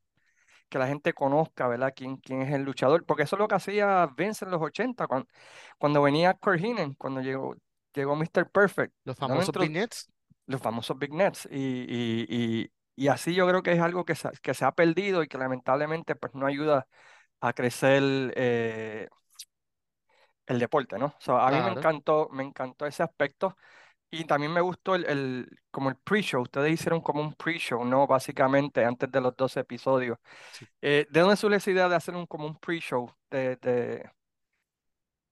que 0.68 0.78
la 0.78 0.86
gente 0.86 1.12
conozca, 1.12 1.68
¿verdad? 1.68 1.92
Quién, 1.94 2.16
quién 2.16 2.42
es 2.42 2.52
el 2.52 2.62
luchador, 2.62 3.04
porque 3.04 3.24
eso 3.24 3.36
es 3.36 3.40
lo 3.40 3.48
que 3.48 3.54
hacía 3.54 4.08
Vince 4.16 4.44
en 4.44 4.50
los 4.50 4.62
80, 4.62 5.06
cuando, 5.06 5.28
cuando 5.78 6.02
venía 6.02 6.34
Kurt 6.34 6.60
Heenan, 6.60 6.94
cuando 6.94 7.20
llegó, 7.20 7.56
llegó 7.94 8.16
Mr. 8.16 8.50
Perfect, 8.50 8.94
los 9.04 9.16
famosos 9.16 9.54
vignettes. 9.54 10.08
Los 10.46 10.60
famosos 10.62 10.98
Big 10.98 11.12
Nets, 11.12 11.48
y, 11.50 11.56
y, 11.58 12.26
y, 12.28 12.72
y 12.96 13.08
así 13.08 13.34
yo 13.34 13.46
creo 13.48 13.62
que 13.62 13.72
es 13.72 13.80
algo 13.80 14.04
que 14.04 14.14
se, 14.14 14.30
que 14.42 14.54
se 14.54 14.64
ha 14.64 14.72
perdido 14.72 15.22
y 15.22 15.28
que 15.28 15.38
lamentablemente 15.38 16.16
pues 16.16 16.34
no 16.34 16.46
ayuda 16.46 16.86
a 17.40 17.52
crecer 17.54 18.02
eh, 18.36 19.08
el 20.46 20.58
deporte, 20.58 20.98
¿no? 20.98 21.14
So, 21.20 21.38
a 21.38 21.50
mí 21.50 21.62
me 21.62 21.70
Claro, 21.70 21.70
encantó, 21.70 22.28
me 22.32 22.42
encantó 22.44 22.86
ese 22.86 23.02
aspecto. 23.02 23.56
Y 24.10 24.24
también 24.26 24.52
me 24.52 24.60
gustó 24.62 24.94
el, 24.96 25.06
el- 25.06 25.48
como 25.70 25.90
el 25.90 25.96
pre-show. 25.98 26.42
Ustedes 26.42 26.72
hicieron 26.72 27.00
como 27.02 27.20
un 27.22 27.34
pre-show, 27.34 27.84
¿no? 27.84 28.06
Básicamente, 28.08 28.84
antes 28.84 29.10
de 29.12 29.20
los 29.20 29.36
12 29.36 29.60
episodios. 29.60 30.18
sí. 30.50 30.66
Eh, 30.82 31.06
¿de 31.10 31.20
dónde 31.20 31.36
surge 31.36 31.58
esa 31.58 31.70
idea 31.72 31.88
de 31.88 31.96
hacer 31.96 32.14
un, 32.16 32.26
como 32.26 32.46
un 32.46 32.58
pre-show 32.58 33.10
de, 33.30 33.56
de, 33.58 34.10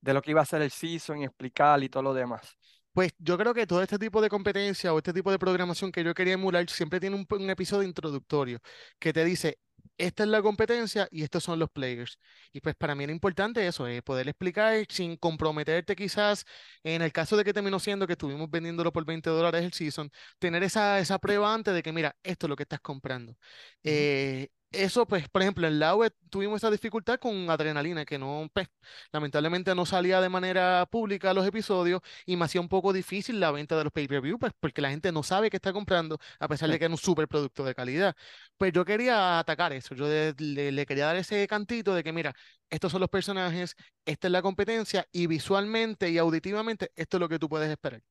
de 0.00 0.12
lo 0.14 0.22
que 0.22 0.30
iba 0.32 0.40
a 0.42 0.44
ser 0.46 0.62
el 0.62 0.70
season 0.70 1.18
y 1.18 1.24
explicar 1.24 1.82
y 1.82 1.88
todo 1.88 2.02
lo 2.02 2.14
demás? 2.14 2.58
Pues 2.92 3.12
yo 3.18 3.38
creo 3.38 3.54
que 3.54 3.66
todo 3.66 3.82
este 3.82 3.98
tipo 3.98 4.20
de 4.20 4.28
competencia 4.28 4.92
o 4.92 4.98
este 4.98 5.12
tipo 5.14 5.30
de 5.30 5.38
programación 5.38 5.90
que 5.92 6.04
yo 6.04 6.12
quería 6.14 6.34
emular 6.34 6.68
siempre 6.68 7.00
tiene 7.00 7.16
un, 7.16 7.26
un 7.30 7.50
episodio 7.50 7.88
introductorio 7.88 8.60
que 8.98 9.12
te 9.14 9.24
dice, 9.24 9.58
esta 9.96 10.24
es 10.24 10.28
la 10.28 10.42
competencia 10.42 11.08
y 11.10 11.22
estos 11.22 11.42
son 11.44 11.58
los 11.58 11.70
players. 11.70 12.18
Y 12.52 12.60
pues 12.60 12.74
para 12.76 12.94
mí 12.94 13.04
era 13.04 13.12
importante 13.12 13.66
eso, 13.66 13.86
eh, 13.88 14.02
poder 14.02 14.28
explicar 14.28 14.84
sin 14.90 15.16
comprometerte 15.16 15.96
quizás, 15.96 16.44
en 16.82 17.00
el 17.02 17.12
caso 17.12 17.36
de 17.36 17.44
que 17.44 17.54
terminó 17.54 17.78
siendo 17.78 18.06
que 18.06 18.12
estuvimos 18.14 18.50
vendiéndolo 18.50 18.92
por 18.92 19.04
20 19.06 19.30
dólares 19.30 19.62
el 19.64 19.72
season, 19.72 20.10
tener 20.38 20.62
esa, 20.62 20.98
esa 20.98 21.18
prueba 21.18 21.54
antes 21.54 21.72
de 21.74 21.82
que, 21.82 21.92
mira, 21.92 22.14
esto 22.22 22.46
es 22.46 22.50
lo 22.50 22.56
que 22.56 22.64
estás 22.64 22.80
comprando. 22.80 23.36
Eh, 23.84 24.48
eso, 24.72 25.06
pues, 25.06 25.28
por 25.28 25.42
ejemplo, 25.42 25.66
en 25.66 25.78
la 25.78 25.94
web 25.94 26.14
tuvimos 26.30 26.56
esa 26.58 26.70
dificultad 26.70 27.18
con 27.18 27.50
Adrenalina, 27.50 28.04
que 28.04 28.18
no, 28.18 28.48
pues, 28.52 28.68
lamentablemente 29.12 29.74
no 29.74 29.86
salía 29.86 30.20
de 30.20 30.28
manera 30.28 30.86
pública 30.90 31.34
los 31.34 31.46
episodios 31.46 32.00
y 32.26 32.36
me 32.36 32.44
hacía 32.46 32.60
un 32.60 32.68
poco 32.68 32.92
difícil 32.92 33.38
la 33.40 33.50
venta 33.50 33.76
de 33.76 33.84
los 33.84 33.92
pay-per-view, 33.92 34.38
pues 34.38 34.52
porque 34.58 34.80
la 34.82 34.90
gente 34.90 35.12
no 35.12 35.22
sabe 35.22 35.50
qué 35.50 35.56
está 35.58 35.72
comprando, 35.72 36.18
a 36.40 36.48
pesar 36.48 36.70
de 36.70 36.78
que 36.78 36.86
era 36.86 36.94
un 36.94 36.98
súper 36.98 37.28
producto 37.28 37.64
de 37.64 37.74
calidad. 37.74 38.16
Pues 38.56 38.72
yo 38.72 38.84
quería 38.84 39.38
atacar 39.38 39.72
eso, 39.72 39.94
yo 39.94 40.06
de- 40.08 40.34
le, 40.38 40.72
le 40.72 40.86
quería 40.86 41.06
dar 41.06 41.16
ese 41.16 41.46
cantito 41.46 41.94
de 41.94 42.02
que, 42.02 42.12
mira, 42.12 42.34
estos 42.70 42.92
son 42.92 43.00
los 43.00 43.10
personajes, 43.10 43.76
esta 44.04 44.28
es 44.28 44.32
la 44.32 44.42
competencia 44.42 45.06
y 45.12 45.26
visualmente 45.26 46.10
y 46.10 46.18
auditivamente 46.18 46.90
esto 46.96 47.16
es 47.16 47.20
lo 47.20 47.28
que 47.28 47.38
tú 47.38 47.48
puedes 47.48 47.70
esperar. 47.70 48.02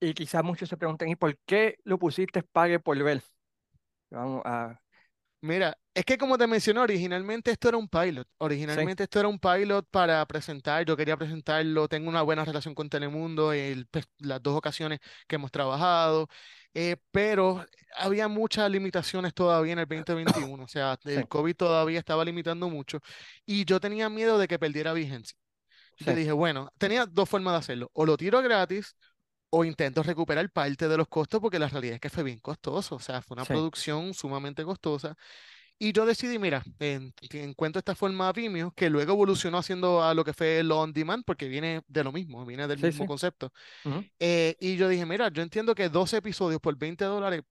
Y 0.00 0.14
quizás 0.14 0.44
muchos 0.44 0.68
se 0.68 0.76
pregunten, 0.76 1.08
¿y 1.08 1.16
por 1.16 1.36
qué 1.46 1.76
lo 1.84 1.98
pusiste 1.98 2.42
pague 2.42 2.78
por 2.80 3.02
ver? 3.02 3.22
Vamos 4.10 4.42
a... 4.44 4.80
Mira, 5.40 5.78
es 5.94 6.04
que 6.04 6.18
como 6.18 6.36
te 6.38 6.46
mencioné, 6.46 6.80
originalmente 6.80 7.50
esto 7.50 7.68
era 7.68 7.76
un 7.76 7.88
pilot. 7.88 8.26
Sí, 8.26 8.34
Originalmente 8.38 9.04
esto 9.04 9.20
era 9.20 9.28
un 9.28 9.38
pilot 9.38 9.86
para 9.90 10.24
presentar. 10.26 10.84
Yo 10.84 10.96
quería 10.96 11.16
presentarlo. 11.16 11.88
Tengo 11.88 12.08
una 12.08 12.22
buena 12.22 12.44
relación 12.44 12.74
con 12.74 12.88
Telemundo, 12.88 13.52
el, 13.52 13.86
pues, 13.86 14.06
las 14.18 14.42
dos 14.42 14.56
ocasiones 14.56 14.98
que 15.28 15.36
hemos 15.36 15.50
trabajado. 15.52 16.28
eh, 16.74 16.96
pero 17.10 17.64
había 17.96 18.28
muchas 18.28 18.70
limitaciones 18.70 19.32
todavía 19.34 19.72
en 19.74 19.78
el 19.80 19.86
2021. 19.88 20.64
O 20.64 20.68
sea, 20.68 20.98
sí, 21.04 21.12
el 21.14 21.28
COVID 21.28 21.54
todavía 21.56 21.98
estaba 22.00 22.24
limitando 22.24 22.68
mucho. 22.68 22.98
Y 23.46 23.64
yo 23.64 23.80
tenía 23.80 24.08
miedo 24.10 24.38
de 24.38 24.48
que 24.48 24.58
perdiera 24.58 24.92
vigencia. 24.92 25.36
Y 25.98 26.04
sí, 26.04 26.14
dije, 26.14 26.32
bueno, 26.32 26.70
tenía 26.78 27.06
dos 27.06 27.28
formas 27.28 27.54
de 27.54 27.58
hacerlo. 27.58 27.90
O 27.94 28.06
lo 28.06 28.16
tiro 28.16 28.42
gratis 28.42 28.96
o 29.50 29.64
intento 29.64 30.02
recuperar 30.02 30.50
parte 30.50 30.88
de 30.88 30.96
los 30.96 31.08
costos 31.08 31.40
porque 31.40 31.58
la 31.58 31.68
realidad 31.68 31.94
es 31.96 32.00
que 32.00 32.10
fue 32.10 32.22
bien 32.24 32.38
costoso. 32.40 32.96
O 32.96 33.00
sea, 33.00 33.22
fue 33.22 33.34
una 33.36 33.46
sí, 33.46 33.46
producción 33.46 34.14
sumamente 34.14 34.64
costosa. 34.64 35.16
Y 35.78 35.92
yo 35.92 36.06
decidí, 36.06 36.38
mira, 36.38 36.64
en- 36.80 37.14
encuentro 37.32 37.78
esta 37.80 37.94
forma 37.94 38.32
Vimeo, 38.32 38.72
que 38.72 38.90
luego 38.90 39.12
evolucionó 39.14 39.58
haciendo 39.58 40.02
a 40.02 40.14
lo 40.14 40.24
que 40.24 40.32
fue 40.34 40.62
lo 40.64 40.80
on 40.80 40.92
demand, 40.92 41.24
porque 41.24 41.48
viene 41.48 41.82
de 41.88 42.04
lo 42.04 42.12
mismo, 42.12 42.46
viene 42.46 42.66
del 42.68 42.80
sí, 42.80 42.92
mismo 42.92 43.06
sí. 43.06 43.06
concepto. 43.06 43.52
Eh, 44.20 44.56
y 44.60 44.76
yo 44.76 44.88
dije, 44.88 45.06
mira, 45.06 45.30
yo 45.30 45.42
entiendo 45.42 45.74
que 45.74 45.88
12 45.90 46.18
episodios 46.18 46.60
por 46.60 46.76
20 46.78 47.04
dólares 47.06 47.42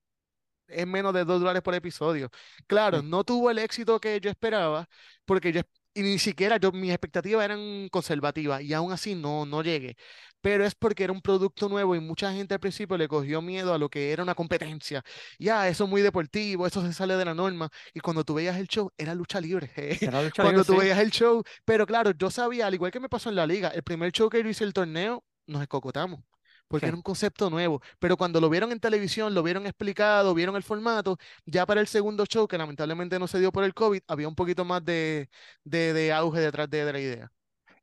es 0.67 0.87
menos 0.87 1.13
de 1.13 1.25
2 1.25 1.39
dólares 1.39 1.61
por 1.61 1.75
episodio. 1.75 2.29
Claro, 2.67 3.01
no 3.01 3.23
tuvo 3.23 3.51
el 3.51 3.59
éxito 3.59 3.99
que 3.99 4.19
yo 4.19 4.29
esperaba, 4.29 4.89
porque 5.25 5.51
yo, 5.53 5.61
y 5.95 6.03
ni 6.03 6.19
siquiera 6.19 6.57
yo, 6.57 6.71
mis 6.71 6.91
expectativas 6.91 7.45
eran 7.45 7.89
conservativas, 7.89 8.61
y 8.61 8.73
aún 8.73 8.91
así 8.91 9.15
no, 9.15 9.45
no 9.45 9.63
llegué. 9.63 9.97
Pero 10.41 10.65
es 10.65 10.75
porque 10.75 11.03
era 11.05 11.13
un 11.13 11.21
producto 11.21 11.69
nuevo 11.69 11.95
y 11.95 11.99
mucha 11.99 12.31
gente 12.33 12.53
al 12.53 12.59
principio 12.59 12.97
le 12.97 13.07
cogió 13.07 13.41
miedo 13.41 13.73
a 13.73 13.79
lo 13.79 13.89
que 13.89 14.11
era 14.11 14.21
una 14.23 14.35
competencia. 14.35 15.03
Ya, 15.39 15.67
eso 15.67 15.85
es 15.85 15.89
muy 15.89 16.01
deportivo, 16.03 16.67
eso 16.67 16.81
se 16.85 16.93
sale 16.93 17.15
de 17.15 17.25
la 17.25 17.33
norma. 17.33 17.69
Y 17.93 17.99
cuando 18.01 18.23
tú 18.23 18.35
veías 18.35 18.57
el 18.57 18.67
show, 18.67 18.91
era 18.97 19.15
lucha 19.15 19.41
libre. 19.41 19.71
Era 20.01 20.21
lucha 20.21 20.45
libre, 20.45 20.53
Cuando 20.53 20.65
tú 20.65 20.75
sí, 20.75 20.79
veías 20.79 20.99
el 20.99 21.11
show, 21.11 21.43
pero 21.65 21.85
claro, 21.87 22.11
yo 22.11 22.29
sabía, 22.29 22.67
al 22.67 22.73
igual 22.75 22.91
que 22.91 22.99
me 22.99 23.09
pasó 23.09 23.29
en 23.29 23.35
la 23.35 23.47
liga, 23.47 23.69
el 23.69 23.83
primer 23.83 24.11
show 24.11 24.29
que 24.29 24.43
yo 24.43 24.49
hice 24.49 24.63
el 24.63 24.73
torneo, 24.73 25.23
nos 25.47 25.61
escocotamos 25.61 26.21
porque 26.67 26.89
era 26.89 26.97
un 26.97 27.03
concepto 27.03 27.49
nuevo. 27.49 27.81
Pero 27.99 28.17
cuando 28.17 28.41
lo 28.41 28.49
vieron 28.49 28.71
en 28.71 28.79
televisión, 28.79 29.33
lo 29.33 29.43
vieron 29.43 29.65
explicado, 29.65 30.33
vieron 30.33 30.55
el 30.55 30.63
formato, 30.63 31.17
ya 31.45 31.65
para 31.65 31.81
el 31.81 31.87
segundo 31.87 32.25
show, 32.25 32.47
que 32.47 32.57
lamentablemente 32.57 33.19
no 33.19 33.27
se 33.27 33.39
dio 33.39 33.51
por 33.51 33.63
el 33.63 33.73
COVID, 33.73 34.01
había 34.07 34.27
un 34.27 34.35
poquito 34.35 34.65
más 34.65 34.83
de, 34.85 35.29
de, 35.63 35.93
de 35.93 36.13
auge 36.13 36.39
detrás 36.39 36.69
de, 36.69 36.85
de 36.85 36.93
la 36.93 36.99
idea. 36.99 37.31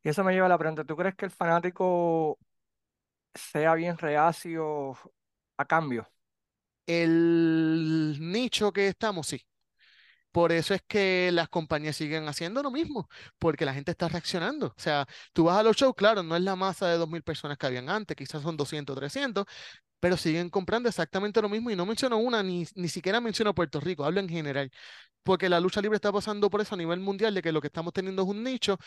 Y 0.03 0.09
eso 0.09 0.23
me 0.23 0.33
lleva 0.33 0.45
a 0.47 0.49
la 0.49 0.57
pregunta, 0.57 0.83
¿tú 0.83 0.95
crees 0.95 1.15
que 1.15 1.25
el 1.25 1.31
fanático 1.31 2.37
sea 3.35 3.75
bien 3.75 3.97
reacio 3.97 4.93
a 5.57 5.65
cambio? 5.65 6.07
El 6.87 8.17
nicho 8.19 8.71
que 8.71 8.87
estamos, 8.87 9.27
sí. 9.27 9.41
Por 10.33 10.51
eso 10.51 10.73
es 10.73 10.81
que 10.87 11.31
las 11.33 11.49
compañías 11.49 11.95
siguen 11.95 12.27
haciendo 12.27 12.63
lo 12.63 12.71
mismo, 12.71 13.09
porque 13.39 13.65
la 13.65 13.73
gente 13.75 13.91
está 13.91 14.09
reaccionando. 14.09 14.67
O 14.67 14.73
sea, 14.77 15.07
tú 15.33 15.45
vas 15.45 15.59
a 15.59 15.63
los 15.63 15.77
shows, 15.77 15.95
claro, 15.95 16.23
no 16.23 16.35
es 16.35 16.43
la 16.43 16.55
masa 16.57 16.87
de 16.89 16.97
2.000 16.97 17.23
personas 17.23 17.57
que 17.57 17.67
habían 17.67 17.89
antes, 17.89 18.17
quizás 18.17 18.43
son 18.43 18.57
200, 18.57 18.97
300, 18.97 19.45
pero 19.99 20.17
siguen 20.17 20.49
comprando 20.49 20.89
exactamente 20.89 21.41
lo 21.41 21.49
mismo 21.49 21.71
y 21.71 21.75
no 21.77 21.85
menciono 21.85 22.17
una, 22.17 22.43
ni, 22.43 22.65
ni 22.75 22.89
siquiera 22.89 23.21
menciono 23.21 23.55
Puerto 23.55 23.79
Rico, 23.79 24.05
hablo 24.05 24.19
en 24.21 24.29
general, 24.29 24.71
porque 25.23 25.49
la 25.49 25.59
lucha 25.59 25.81
libre 25.81 25.97
está 25.97 26.11
pasando 26.11 26.49
por 26.49 26.61
eso 26.61 26.75
a 26.75 26.77
nivel 26.79 26.99
mundial, 26.99 27.33
de 27.35 27.41
que 27.41 27.51
lo 27.51 27.61
que 27.61 27.67
estamos 27.67 27.93
teniendo 27.93 28.23
es 28.23 28.27
un 28.29 28.43
nicho 28.43 28.77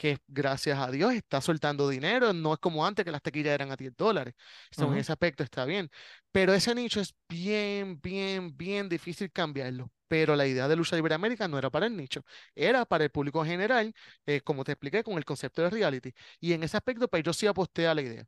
que 0.00 0.18
gracias 0.28 0.78
a 0.78 0.90
Dios 0.90 1.12
está 1.12 1.42
soltando 1.42 1.86
dinero, 1.86 2.32
no 2.32 2.54
es 2.54 2.58
como 2.58 2.86
antes 2.86 3.04
que 3.04 3.10
las 3.10 3.20
taquillas 3.20 3.52
eran 3.52 3.70
a 3.70 3.76
10 3.76 3.94
dólares, 3.94 4.34
Eso 4.70 4.90
en 4.90 4.96
ese 4.96 5.12
aspecto 5.12 5.42
está 5.42 5.66
bien, 5.66 5.90
pero 6.32 6.54
ese 6.54 6.74
nicho 6.74 7.00
es 7.00 7.14
bien, 7.28 8.00
bien, 8.00 8.56
bien 8.56 8.88
difícil 8.88 9.30
cambiarlo. 9.30 9.90
Pero 10.08 10.34
la 10.36 10.46
idea 10.46 10.68
de 10.68 10.74
Lucha 10.74 10.96
Libre 10.96 11.14
América 11.14 11.46
no 11.48 11.58
era 11.58 11.68
para 11.70 11.86
el 11.86 11.96
nicho, 11.96 12.24
era 12.54 12.86
para 12.86 13.04
el 13.04 13.10
público 13.10 13.44
general, 13.44 13.94
eh, 14.24 14.40
como 14.40 14.64
te 14.64 14.72
expliqué, 14.72 15.04
con 15.04 15.18
el 15.18 15.24
concepto 15.26 15.62
de 15.62 15.70
reality. 15.70 16.12
Y 16.40 16.54
en 16.54 16.62
ese 16.62 16.76
aspecto, 16.78 17.06
pues 17.06 17.22
yo 17.22 17.32
sí 17.34 17.46
aposté 17.46 17.86
a 17.86 17.94
la 17.94 18.00
idea. 18.02 18.26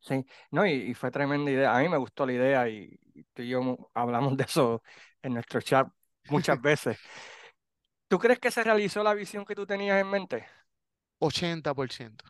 Sí, 0.00 0.26
no, 0.50 0.66
y, 0.66 0.72
y 0.72 0.94
fue 0.94 1.10
tremenda 1.12 1.50
idea. 1.52 1.76
A 1.76 1.80
mí 1.80 1.88
me 1.88 1.96
gustó 1.98 2.26
la 2.26 2.32
idea 2.32 2.68
y, 2.68 2.98
tú 3.32 3.42
y 3.42 3.48
yo 3.48 3.90
hablamos 3.94 4.36
de 4.36 4.44
eso 4.44 4.82
en 5.22 5.34
nuestro 5.34 5.60
chat 5.60 5.88
muchas 6.28 6.60
veces. 6.62 6.98
¿Tú 8.08 8.18
crees 8.18 8.38
que 8.38 8.50
se 8.50 8.62
realizó 8.62 9.02
la 9.02 9.14
visión 9.14 9.44
que 9.44 9.54
tú 9.54 9.66
tenías 9.66 10.00
en 10.00 10.08
mente? 10.10 10.46
80%. 11.22 12.24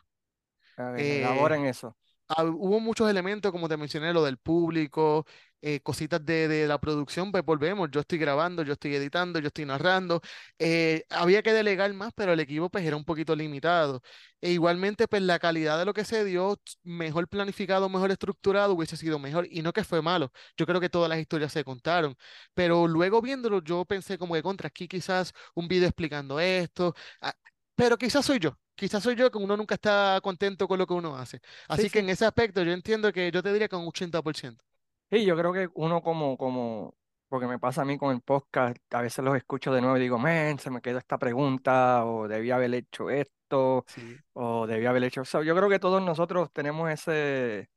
A 0.77 0.91
ver, 0.91 1.05
Eh, 1.05 1.49
en 1.53 1.65
eso. 1.65 1.97
ah, 2.29 2.43
hubo 2.45 2.79
muchos 2.79 3.09
elementos, 3.09 3.51
como 3.51 3.69
te 3.69 3.77
mencioné, 3.77 4.13
lo 4.13 4.23
del 4.23 4.37
público, 4.37 5.25
eh, 5.61 5.79
cositas 5.81 6.25
de, 6.25 6.47
de 6.47 6.67
la 6.67 6.79
producción, 6.79 7.31
pues 7.31 7.43
volvemos, 7.45 7.89
yo 7.91 8.01
estoy 8.01 8.17
grabando, 8.19 8.63
yo 8.63 8.73
estoy 8.73 8.95
editando, 8.95 9.39
yo 9.39 9.47
estoy 9.47 9.65
narrando, 9.65 10.21
eh, 10.59 11.05
había 11.09 11.41
que 11.43 11.53
delegar 11.53 11.93
más, 11.93 12.11
pero 12.15 12.33
el 12.33 12.39
equipo 12.39 12.69
pues 12.69 12.85
era 12.85 12.95
un 12.97 13.05
poquito 13.05 13.35
limitado. 13.35 14.01
E 14.41 14.51
igualmente, 14.51 15.07
pues 15.07 15.21
la 15.21 15.39
calidad 15.39 15.77
de 15.79 15.85
lo 15.85 15.93
que 15.93 16.03
se 16.05 16.25
dio, 16.25 16.59
mejor 16.83 17.27
planificado, 17.29 17.87
mejor 17.89 18.11
estructurado, 18.11 18.73
hubiese 18.73 18.97
sido 18.97 19.19
mejor, 19.19 19.47
y 19.49 19.61
no 19.61 19.71
que 19.73 19.83
fue 19.83 20.01
malo, 20.01 20.31
yo 20.57 20.65
creo 20.65 20.81
que 20.81 20.89
todas 20.89 21.09
las 21.09 21.19
historias 21.19 21.51
se 21.53 21.63
contaron, 21.63 22.15
pero 22.53 22.87
luego 22.87 23.21
viéndolo, 23.21 23.61
yo 23.61 23.85
pensé 23.85 24.17
como 24.17 24.33
que 24.35 24.43
contra 24.43 24.67
aquí 24.67 24.87
quizás 24.87 25.33
un 25.55 25.67
video 25.67 25.87
explicando 25.87 26.39
esto, 26.39 26.93
ah, 27.21 27.33
pero 27.75 27.97
quizás 27.97 28.25
soy 28.25 28.39
yo. 28.39 28.57
Quizás 28.75 29.03
soy 29.03 29.15
yo 29.15 29.31
que 29.31 29.37
uno 29.37 29.55
nunca 29.57 29.75
está 29.75 30.19
contento 30.23 30.67
con 30.67 30.79
lo 30.79 30.87
que 30.87 30.93
uno 30.93 31.15
hace. 31.17 31.39
Sí, 31.69 31.85
Así 31.85 31.89
que 31.89 31.99
sí. 31.99 31.99
en 31.99 32.09
ese 32.09 32.25
aspecto 32.25 32.63
yo 32.63 32.71
entiendo 32.71 33.11
que 33.13 33.31
yo 33.31 33.43
te 33.43 33.51
diría 33.53 33.67
que 33.67 33.75
un 33.75 33.87
80%. 33.87 34.63
Sí, 35.11 35.25
yo 35.25 35.37
creo 35.37 35.53
que 35.53 35.69
uno 35.75 36.01
como, 36.01 36.37
como, 36.37 36.95
porque 37.27 37.45
me 37.45 37.59
pasa 37.59 37.83
a 37.83 37.85
mí 37.85 37.97
con 37.99 38.11
el 38.15 38.21
podcast, 38.21 38.77
a 38.91 39.01
veces 39.01 39.23
los 39.23 39.35
escucho 39.37 39.71
de 39.71 39.79
nuevo 39.81 39.95
y 39.97 39.99
digo, 40.01 40.17
men, 40.17 40.57
se 40.57 40.71
me 40.71 40.81
quedó 40.81 40.97
esta 40.97 41.19
pregunta, 41.19 42.03
o 42.05 42.27
debí 42.27 42.49
haber 42.49 42.73
hecho 42.73 43.11
esto, 43.11 43.85
Sí. 43.85 44.23
o 44.33 44.65
debí 44.65 44.87
haber 44.87 45.03
hecho 45.03 45.21
eso. 45.21 45.43
Yo 45.43 45.55
creo 45.55 45.69
que 45.69 45.77
todos 45.79 46.01
nosotros 46.01 46.51
tenemos 46.51 46.89
ese, 46.89 47.69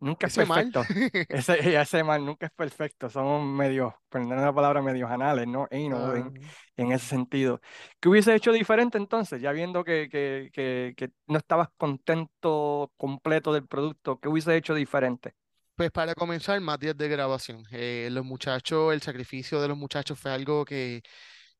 nunca 0.00 0.26
es 0.28 0.32
Ese 0.32 0.44
mal. 0.44 0.66
perfecto, 0.66 0.88
ese, 1.28 1.58
ese 1.80 2.04
mal 2.04 2.24
nunca 2.24 2.46
es 2.46 2.52
perfecto, 2.52 3.08
somos 3.10 3.44
medios, 3.46 3.94
perdón 4.08 4.40
la 4.40 4.52
palabra, 4.54 4.82
medios 4.82 5.10
anales, 5.10 5.46
¿no? 5.48 5.68
Anal 5.70 6.16
Ah, 6.16 6.16
en, 6.16 6.34
en 6.76 6.92
ese 6.92 7.06
sentido. 7.06 7.60
¿Qué 8.00 8.08
hubiese 8.08 8.34
hecho 8.34 8.52
diferente 8.52 8.98
entonces, 8.98 9.40
ya 9.40 9.52
viendo 9.52 9.84
que, 9.84 10.08
que, 10.10 10.50
que, 10.52 10.94
que 10.96 11.10
no 11.26 11.38
estabas 11.38 11.68
contento 11.76 12.92
completo 12.96 13.52
del 13.52 13.66
producto, 13.66 14.18
qué 14.20 14.28
hubiese 14.28 14.56
hecho 14.56 14.74
diferente? 14.74 15.34
pues 15.74 15.90
para 15.90 16.14
comenzar, 16.14 16.60
más 16.60 16.78
días 16.78 16.96
de 16.96 17.08
grabación. 17.08 17.64
Eh, 17.70 18.08
los 18.10 18.24
muchachos, 18.24 18.92
el 18.94 19.02
sacrificio 19.02 19.60
de 19.60 19.68
los 19.68 19.76
muchachos 19.76 20.18
fue 20.18 20.30
algo 20.32 20.64
que, 20.64 21.02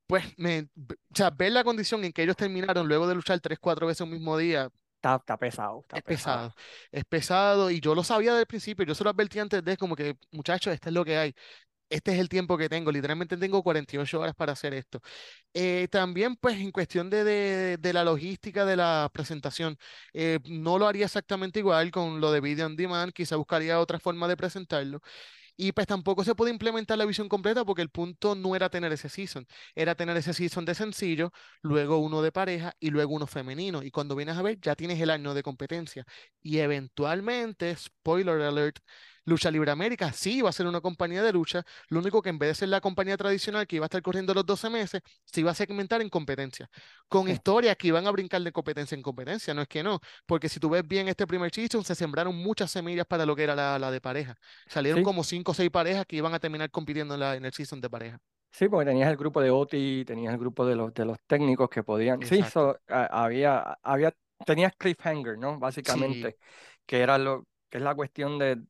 pues, 0.07 0.25
me, 0.38 0.68
o 1.12 1.16
sea, 1.16 1.31
ver 1.31 1.53
la 1.53 1.64
condición 1.64 2.05
en 2.05 2.12
que 2.12 2.22
ellos 2.22 2.37
terminaron 2.37 2.88
luego 2.88 3.07
de 3.09 3.14
luchar 3.16 3.40
tres, 3.40 3.59
cuatro 3.61 3.87
veces 3.87 4.03
un 4.03 4.11
mismo 4.12 4.38
día, 4.38 4.70
Está, 4.96 5.16
está 5.16 5.37
pesado, 5.38 5.80
está 5.82 5.98
es 5.98 6.02
pesado. 6.02 6.52
pesado. 6.52 6.54
Es 6.90 7.04
pesado 7.04 7.70
y 7.70 7.80
yo 7.80 7.94
lo 7.94 8.04
sabía 8.04 8.32
desde 8.32 8.42
el 8.42 8.46
principio, 8.46 8.85
yo 8.85 8.94
se 8.94 9.02
lo 9.04 9.11
advertí 9.11 9.38
antes 9.38 9.64
de 9.64 9.76
como 9.76 9.96
que, 9.96 10.16
muchachos, 10.30 10.74
esto 10.74 10.88
es 10.90 10.94
lo 10.94 11.04
que 11.04 11.16
hay. 11.16 11.35
Este 11.90 12.12
es 12.14 12.20
el 12.20 12.28
tiempo 12.28 12.59
que 12.59 12.68
tengo, 12.68 12.92
literalmente 12.92 13.37
tengo 13.37 13.62
48 13.62 14.20
horas 14.20 14.35
para 14.35 14.52
hacer 14.52 14.74
esto. 14.74 15.00
Eh, 15.54 15.88
también, 15.90 16.37
pues, 16.37 16.59
en 16.59 16.72
cuestión 16.72 17.11
de, 17.11 17.24
de- 17.24 17.76
de 17.78 17.92
la 17.94 18.04
logística 18.04 18.64
de 18.66 18.76
la 18.76 19.11
presentación, 19.12 19.78
eh, 20.14 20.40
no 20.48 20.78
lo 20.78 20.88
haría 20.88 21.06
exactamente 21.06 21.61
igual 21.61 21.90
con 21.92 22.20
lo 22.20 22.32
de 22.32 22.40
Video 22.40 22.66
on 22.66 22.76
Demand, 22.76 23.12
quizá 23.12 23.37
buscaría 23.37 23.80
otra 23.80 24.00
forma 24.00 24.28
de 24.28 24.37
presentarlo. 24.38 25.00
Y 25.58 25.72
pues 25.72 25.86
tampoco 25.86 26.22
se 26.24 26.34
puede 26.34 26.50
implementar 26.50 26.98
la 26.98 27.06
visión 27.06 27.28
completa 27.28 27.64
porque 27.64 27.80
el 27.82 27.88
punto 27.90 28.34
no 28.34 28.54
era 28.54 28.68
tener 28.68 28.92
ese 28.92 29.08
season, 29.08 29.46
era 29.74 29.94
tener 29.94 30.16
ese 30.16 30.34
season 30.34 30.64
de 30.66 30.74
sencillo, 30.74 31.32
luego 31.62 31.98
uno 31.98 32.20
de 32.22 32.30
pareja 32.32 32.74
y 32.78 32.90
luego 32.90 33.14
uno 33.14 33.26
femenino. 33.26 33.82
Y 33.82 33.90
cuando 33.90 34.14
vienes 34.16 34.36
a 34.36 34.42
ver, 34.42 34.58
ya 34.60 34.74
tienes 34.76 35.00
el 35.00 35.10
año 35.10 35.32
de 35.34 35.42
competencia. 35.42 36.04
Y 36.42 36.58
eventualmente, 36.58 37.74
spoiler 37.76 38.40
alert, 38.42 38.78
Lucha 39.26 39.50
Libre 39.50 39.70
América 39.72 40.12
sí 40.12 40.40
va 40.42 40.50
a 40.50 40.52
ser 40.52 40.66
una 40.66 40.80
compañía 40.80 41.22
de 41.22 41.32
lucha, 41.32 41.64
lo 41.88 42.00
único 42.00 42.22
que 42.22 42.30
en 42.30 42.38
vez 42.38 42.48
de 42.50 42.54
ser 42.54 42.68
la 42.70 42.80
compañía 42.80 43.16
tradicional 43.18 43.66
que 43.66 43.76
iba 43.76 43.84
a 43.84 43.88
estar 43.88 44.02
corriendo 44.02 44.34
los 44.34 44.46
12 44.46 44.70
meses, 44.70 45.02
se 45.26 45.40
iba 45.42 45.50
a 45.50 45.54
segmentar 45.54 46.00
en 46.02 46.08
competencia, 46.08 46.70
con 47.08 47.28
Sí, 47.28 47.32
historias 47.32 47.76
que 47.76 47.88
iban 47.88 48.06
a 48.06 48.10
brincar 48.12 48.42
de 48.42 48.52
competencia 48.52 48.94
en 48.96 49.02
competencia, 49.02 49.54
no 49.54 49.62
es 49.62 49.68
que 49.68 49.82
no, 49.82 50.00
porque 50.26 50.48
si 50.48 50.60
tú 50.60 50.70
ves 50.70 50.86
bien 50.86 51.08
este 51.08 51.26
primer 51.26 51.52
season, 51.54 51.84
se 51.84 51.94
sembraron 51.94 52.34
muchas 52.36 52.70
semillas 52.70 53.06
para 53.06 53.26
lo 53.26 53.36
que 53.36 53.44
era 53.44 53.54
la, 53.54 53.78
la 53.78 53.90
de 53.90 54.00
pareja. 54.00 54.36
Salieron 54.68 55.02
sí, 55.02 55.02
como 55.02 55.24
cinco 55.24 55.52
o 55.52 55.54
seis 55.54 55.70
parejas 55.70 56.06
que 56.06 56.16
iban 56.16 56.34
a 56.34 56.40
terminar 56.40 56.70
compitiendo 56.70 57.14
en, 57.14 57.20
la, 57.20 57.36
en 57.36 57.44
el 57.44 57.52
season 57.52 57.80
de 57.80 57.90
pareja. 57.90 58.18
sí, 58.50 58.68
porque 58.68 58.86
tenías 58.86 59.10
el 59.10 59.16
grupo 59.16 59.40
de 59.40 59.50
OTI, 59.50 60.04
tenías 60.04 60.32
el 60.34 60.40
grupo 60.40 60.66
de 60.66 60.76
los, 60.76 60.92
de 60.94 61.04
los 61.04 61.18
técnicos 61.26 61.68
que 61.70 61.82
podían, 61.82 62.24
sí, 62.24 62.42
Exacto. 62.42 62.44
so, 62.44 62.78
a- 62.88 63.24
había, 63.24 63.78
había, 63.82 64.12
tenías 64.44 64.74
cliffhanger, 64.76 65.38
¿no? 65.38 65.58
Sí, 65.82 66.34
Básicamente, 66.38 66.38
que 66.86 67.00
era 67.00 67.18
lo, 67.18 67.46
que 67.68 67.78
es 67.78 67.84
la 67.84 67.94
cuestión 67.94 68.38
de, 68.38 68.62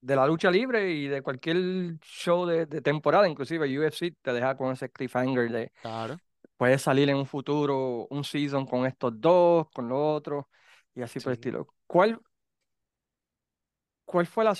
de 0.00 0.16
la 0.16 0.26
lucha 0.26 0.50
libre 0.50 0.92
y 0.92 1.08
de 1.08 1.22
cualquier 1.22 1.98
show 2.00 2.46
de, 2.46 2.66
de 2.66 2.80
temporada, 2.82 3.28
inclusive 3.28 3.78
UFC 3.78 4.14
te 4.22 4.32
deja 4.32 4.56
con 4.56 4.72
ese 4.72 4.90
cliffhanger 4.90 5.50
de, 5.50 5.72
claro, 5.80 6.20
puedes 6.56 6.82
salir 6.82 7.08
en 7.10 7.16
un 7.16 7.26
futuro, 7.26 8.06
un 8.10 8.24
season 8.24 8.66
con 8.66 8.86
estos 8.86 9.20
dos, 9.20 9.68
con 9.74 9.88
los 9.88 9.98
otros, 10.00 10.46
y 10.94 11.02
así 11.02 11.20
por 11.20 11.32
el 11.32 11.34
sí. 11.34 11.40
estilo. 11.40 11.68
¿Cuál, 11.86 12.20
cuál 14.04 14.26
fue 14.26 14.44
la, 14.44 14.54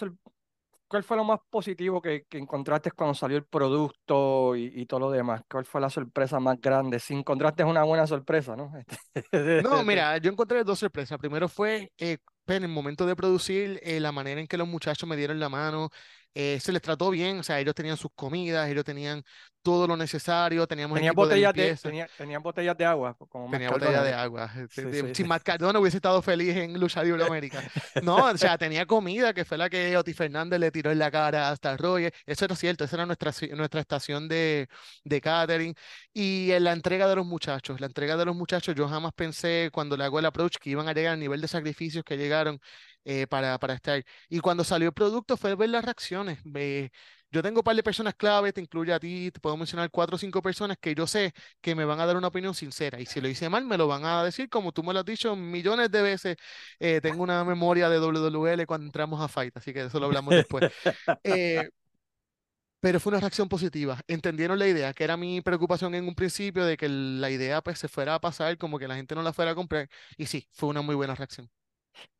¿Cuál 0.88 1.04
fue 1.04 1.16
lo 1.16 1.24
más 1.24 1.40
positivo 1.50 2.02
que, 2.02 2.24
que 2.28 2.38
encontraste 2.38 2.92
cuando 2.92 3.14
salió 3.14 3.36
el 3.38 3.46
producto 3.46 4.56
y, 4.56 4.72
y 4.74 4.86
todo 4.86 5.00
lo 5.00 5.10
demás? 5.10 5.42
¿Cuál 5.50 5.64
fue 5.64 5.80
la 5.80 5.90
sorpresa 5.90 6.40
más 6.40 6.60
grande? 6.60 7.00
Si 7.00 7.14
encontraste 7.14 7.64
una 7.64 7.84
buena 7.84 8.06
sorpresa, 8.06 8.56
¿no? 8.56 8.72
No, 9.58 9.82
mira, 9.84 10.18
yo 10.18 10.30
encontré 10.30 10.64
dos 10.64 10.78
sorpresas. 10.78 11.18
Primero 11.18 11.48
fue 11.48 11.90
eh, 11.98 12.18
en 12.54 12.62
el 12.64 12.68
momento 12.70 13.06
de 13.06 13.16
producir, 13.16 13.80
eh, 13.82 13.98
la 14.00 14.12
manera 14.12 14.40
en 14.40 14.46
que 14.46 14.56
los 14.56 14.68
muchachos 14.68 15.08
me 15.08 15.16
dieron 15.16 15.40
la 15.40 15.48
mano, 15.48 15.90
eh, 16.38 16.58
se 16.60 16.70
les 16.70 16.82
trató 16.82 17.08
bien, 17.10 17.38
o 17.38 17.42
sea, 17.42 17.58
ellos 17.58 17.74
tenían 17.74 17.96
sus 17.96 18.10
comidas, 18.14 18.68
ellos 18.68 18.84
tenían 18.84 19.24
todo 19.62 19.86
lo 19.86 19.96
necesario, 19.96 20.66
teníamos 20.66 21.00
de 21.00 21.10
botellas 21.10 21.54
de, 21.54 21.62
limpieza. 21.62 21.88
tenía, 21.88 22.06
tenías 22.14 22.42
botellas 22.42 22.76
de 22.76 22.84
agua, 22.84 23.16
como 23.30 23.48
Matt 23.48 23.52
Tenía 23.52 23.70
botella 23.70 24.02
de 24.02 24.12
agua. 24.12 24.52
Este, 24.54 24.82
Sí, 24.82 24.88
de- 24.88 25.00
sí, 25.00 25.06
Si 25.08 25.24
sí. 25.24 25.28
Hubiese 25.80 25.96
estado 25.96 26.20
feliz 26.20 26.54
en 26.54 26.78
Lucha 26.78 27.02
Libre 27.02 27.24
América. 27.24 27.62
No, 28.04 28.26
o 28.26 28.36
sea, 28.36 28.58
tenía 28.58 28.84
comida, 28.84 29.32
que 29.32 29.46
fue 29.46 29.56
la 29.56 29.70
que 29.70 29.96
Oti 29.96 30.12
Fernández 30.12 30.60
le 30.60 30.70
tiró 30.70 30.92
en 30.92 30.98
la 30.98 31.10
cara 31.10 31.50
hasta 31.50 31.74
Roger. 31.76 32.12
Eso 32.26 32.44
era 32.44 32.54
cierto, 32.54 32.84
esa 32.84 32.96
era 32.96 33.06
nuestra, 33.06 33.32
nuestra 33.56 33.80
estación 33.80 34.28
de, 34.28 34.68
de 35.04 35.20
catering. 35.22 35.74
Y 36.12 36.52
en 36.52 36.64
la 36.64 36.72
entrega 36.72 37.08
de 37.08 37.16
los 37.16 37.26
muchachos, 37.26 37.80
la 37.80 37.86
entrega 37.86 38.16
de 38.16 38.24
los 38.26 38.36
muchachos, 38.36 38.74
yo 38.74 38.86
jamás 38.88 39.12
pensé 39.14 39.70
cuando 39.72 39.96
le 39.96 40.04
hago 40.04 40.18
el 40.18 40.26
approach 40.26 40.56
que 40.60 40.70
iban 40.70 40.86
a 40.88 40.92
llegar 40.92 41.14
al 41.14 41.20
nivel 41.20 41.40
de 41.40 41.48
sacrificios 41.48 42.04
que 42.04 42.16
llegaron 42.16 42.60
eh, 43.06 43.26
para, 43.28 43.58
para 43.58 43.74
estar. 43.74 44.04
Y 44.28 44.40
cuando 44.40 44.64
salió 44.64 44.88
el 44.90 44.94
producto 44.94 45.38
fue 45.38 45.56
ver 45.56 45.70
las 45.70 45.84
reacciones. 45.86 46.40
Ve- 46.44 46.92
yo 47.32 47.42
tengo 47.42 47.60
un 47.60 47.64
par 47.64 47.76
de 47.76 47.82
personas 47.84 48.14
clave, 48.14 48.52
te 48.52 48.60
incluye 48.62 48.92
a 48.92 49.00
ti, 49.00 49.30
te 49.32 49.40
puedo 49.40 49.56
mencionar 49.56 49.90
cuatro 49.90 50.16
o 50.16 50.18
cinco 50.18 50.42
personas 50.42 50.78
que 50.80 50.94
yo 50.94 51.06
sé 51.06 51.32
que 51.60 51.74
me 51.74 51.84
van 51.84 52.00
a 52.00 52.06
dar 52.06 52.16
una 52.16 52.28
opinión 52.28 52.54
sincera. 52.54 53.00
Y 53.00 53.06
si 53.06 53.20
lo 53.20 53.28
hice 53.28 53.48
mal, 53.50 53.64
me 53.66 53.78
lo 53.78 53.88
van 53.88 54.04
a 54.06 54.24
decir, 54.24 54.48
como 54.50 54.72
tú 54.72 54.82
me 54.84 54.92
lo 54.94 55.00
has 55.00 55.06
dicho 55.06 55.36
millones 55.36 55.90
de 55.90 56.02
veces. 56.02 56.36
Eh, 56.80 57.00
tengo 57.02 57.22
una 57.22 57.44
memoria 57.44 57.88
de 57.90 57.98
WWL 57.98 58.66
cuando 58.66 58.86
entramos 58.86 59.20
a 59.20 59.28
Fight, 59.28 59.56
así 59.56 59.72
que 59.74 59.84
eso 59.84 60.00
lo 60.00 60.06
hablamos 60.06 60.34
después. 60.34 60.64
Eh, 61.24 61.70
pero 62.80 63.00
fue 63.00 63.10
una 63.10 63.20
reacción 63.20 63.48
positiva. 63.48 64.00
Entendieron 64.06 64.58
la 64.58 64.68
idea, 64.68 64.92
que 64.94 65.04
era 65.04 65.16
mi 65.16 65.40
preocupación 65.40 65.94
en 65.94 66.06
un 66.08 66.14
principio 66.14 66.64
de 66.64 66.76
que 66.76 66.88
la 66.88 67.30
idea 67.30 67.62
pues 67.62 67.78
se 67.78 67.88
fuera 67.88 68.14
a 68.14 68.20
pasar, 68.20 68.58
como 68.58 68.78
que 68.78 68.86
la 68.88 68.96
gente 68.96 69.14
no 69.14 69.22
la 69.22 69.32
fuera 69.32 69.52
a 69.52 69.54
comprar. 69.54 69.88
Y 70.16 70.26
sí, 70.26 70.48
fue 70.52 70.68
una 70.68 70.82
muy 70.82 70.94
buena 70.94 71.14
reacción. 71.14 71.50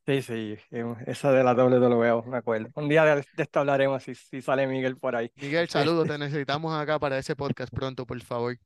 Sí, 0.07 0.23
sí, 0.23 0.57
eh, 0.71 0.95
esa 1.07 1.33
de 1.33 1.43
la 1.43 1.53
WWE, 1.55 2.23
me 2.27 2.37
acuerdo. 2.37 2.69
Un 2.75 2.89
día 2.89 3.05
de, 3.05 3.25
esto 3.37 3.61
hablaremos 3.61 4.03
si, 4.05 4.15
si 4.15 4.41
sale 4.41 4.67
Miguel 4.67 4.97
por 4.99 5.17
ahí. 5.17 5.33
Miguel, 5.35 5.69
saludos, 5.69 6.07
te 6.07 6.17
necesitamos 6.19 6.73
acá 6.75 6.99
para 6.99 7.19
ese 7.19 7.35
podcast 7.35 7.73
pronto, 7.75 8.07
por 8.07 8.21
favor. 8.23 8.57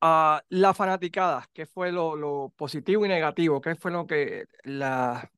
ah, 0.00 0.42
la 0.50 0.74
fanaticada, 0.74 1.48
¿qué 1.52 1.66
fue 1.66 1.92
lo, 1.92 2.16
lo 2.16 2.52
positivo 2.56 3.04
y 3.04 3.08
negativo? 3.08 3.60
¿Qué 3.60 3.74
fue 3.76 3.90
lo 3.90 4.06
que 4.06 4.46
la, 4.64 5.30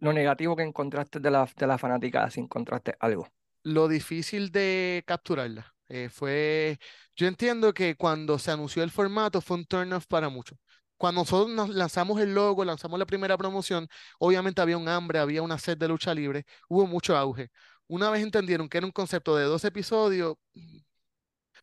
lo 0.00 0.12
negativo 0.12 0.56
que 0.56 0.62
encontraste 0.64 1.20
de 1.20 1.30
la, 1.30 1.48
de 1.56 1.66
la 1.66 1.78
fanaticada, 1.78 2.30
si 2.30 2.40
encontraste 2.40 2.94
algo? 3.00 3.28
lo 3.62 3.88
difícil 3.88 4.50
de 4.52 5.02
capturarla. 5.06 5.74
eh, 5.88 6.08
fue, 6.10 6.78
yo 7.16 7.26
entiendo 7.26 7.74
que 7.74 7.96
cuando 7.96 8.38
se 8.38 8.50
anunció 8.50 8.82
el 8.82 8.90
formato 8.90 9.40
fue 9.40 9.58
un 9.58 9.66
turn 9.66 9.92
off 9.92 10.06
para 10.06 10.28
muchos. 10.28 10.58
Cuando 11.04 11.20
nosotros 11.22 11.50
nos 11.54 11.68
lanzamos 11.70 12.18
el 12.20 12.34
logo, 12.34 12.64
lanzamos 12.64 12.98
la 12.98 13.06
primera 13.06 13.36
promoción, 13.36 13.88
obviamente 14.18 14.62
había 14.62 14.78
un 14.78 14.88
hambre, 14.88 15.18
había 15.18 15.42
una 15.42 15.58
sed 15.58 15.76
de 15.78 15.88
lucha 15.88 16.14
libre, 16.14 16.46
hubo 16.68 16.86
mucho 16.86 17.16
auge. 17.16 17.50
Una 17.86 18.08
vez 18.10 18.22
entendieron 18.22 18.68
que 18.68 18.78
era 18.78 18.86
un 18.86 18.92
concepto 18.92 19.36
de 19.36 19.44
dos 19.44 19.64
episodios, 19.64 20.36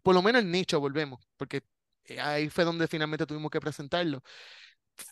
por 0.03 0.15
lo 0.15 0.21
menos 0.21 0.41
el 0.41 0.51
nicho, 0.51 0.79
volvemos, 0.79 1.19
porque 1.37 1.61
eh, 2.05 2.19
ahí 2.19 2.49
fue 2.49 2.63
donde 2.63 2.87
finalmente 2.87 3.25
tuvimos 3.25 3.51
que 3.51 3.59
presentarlo 3.59 4.21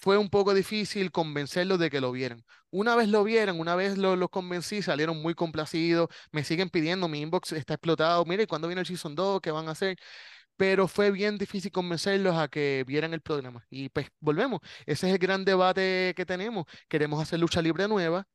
fue 0.02 0.18
un 0.18 0.30
poco 0.30 0.54
difícil 0.54 1.12
convencerlos 1.12 1.80
de 1.80 1.90
que 1.90 2.02
lo 2.02 2.12
vieran. 2.12 2.46
Una 2.72 2.96
vez 2.96 3.10
lo 3.10 3.24
vieran, 3.24 3.60
una 3.60 3.76
vez 3.76 3.98
lo- 3.98 4.16
los 4.16 4.30
convencí, 4.30 4.82
salieron 4.84 5.22
muy 5.22 5.34
complacidos, 5.36 6.10
me 6.32 6.44
siguen 6.44 6.70
pidiendo, 6.70 7.08
mi 7.08 7.22
inbox 7.22 7.54
está 7.54 7.76
explotado, 7.76 8.26
mire, 8.26 8.48
¿cuándo 8.48 8.68
viene 8.68 8.82
el 8.82 8.88
Season 8.88 9.16
2? 9.16 9.42
¿Qué 9.42 9.52
van 9.52 9.68
a 9.70 9.72
hacer? 9.72 9.98
Pero 10.60 10.90
fue 10.90 11.12
bien 11.12 11.38
difícil 11.38 11.72
convencerlos 11.72 12.38
a 12.38 12.50
que 12.50 12.84
vieran 12.86 13.14
el 13.14 13.22
programa. 13.22 13.66
Y 13.70 13.88
pues 13.90 14.10
volvemos, 14.20 14.60
ese 14.86 15.08
es 15.08 15.14
el 15.14 15.20
gran 15.20 15.46
debate 15.46 16.14
que 16.18 16.26
tenemos. 16.26 16.66
Queremos 16.90 17.22
hacer 17.22 17.40
lucha 17.40 17.62
libre 17.62 17.88
nueva, 17.88 18.28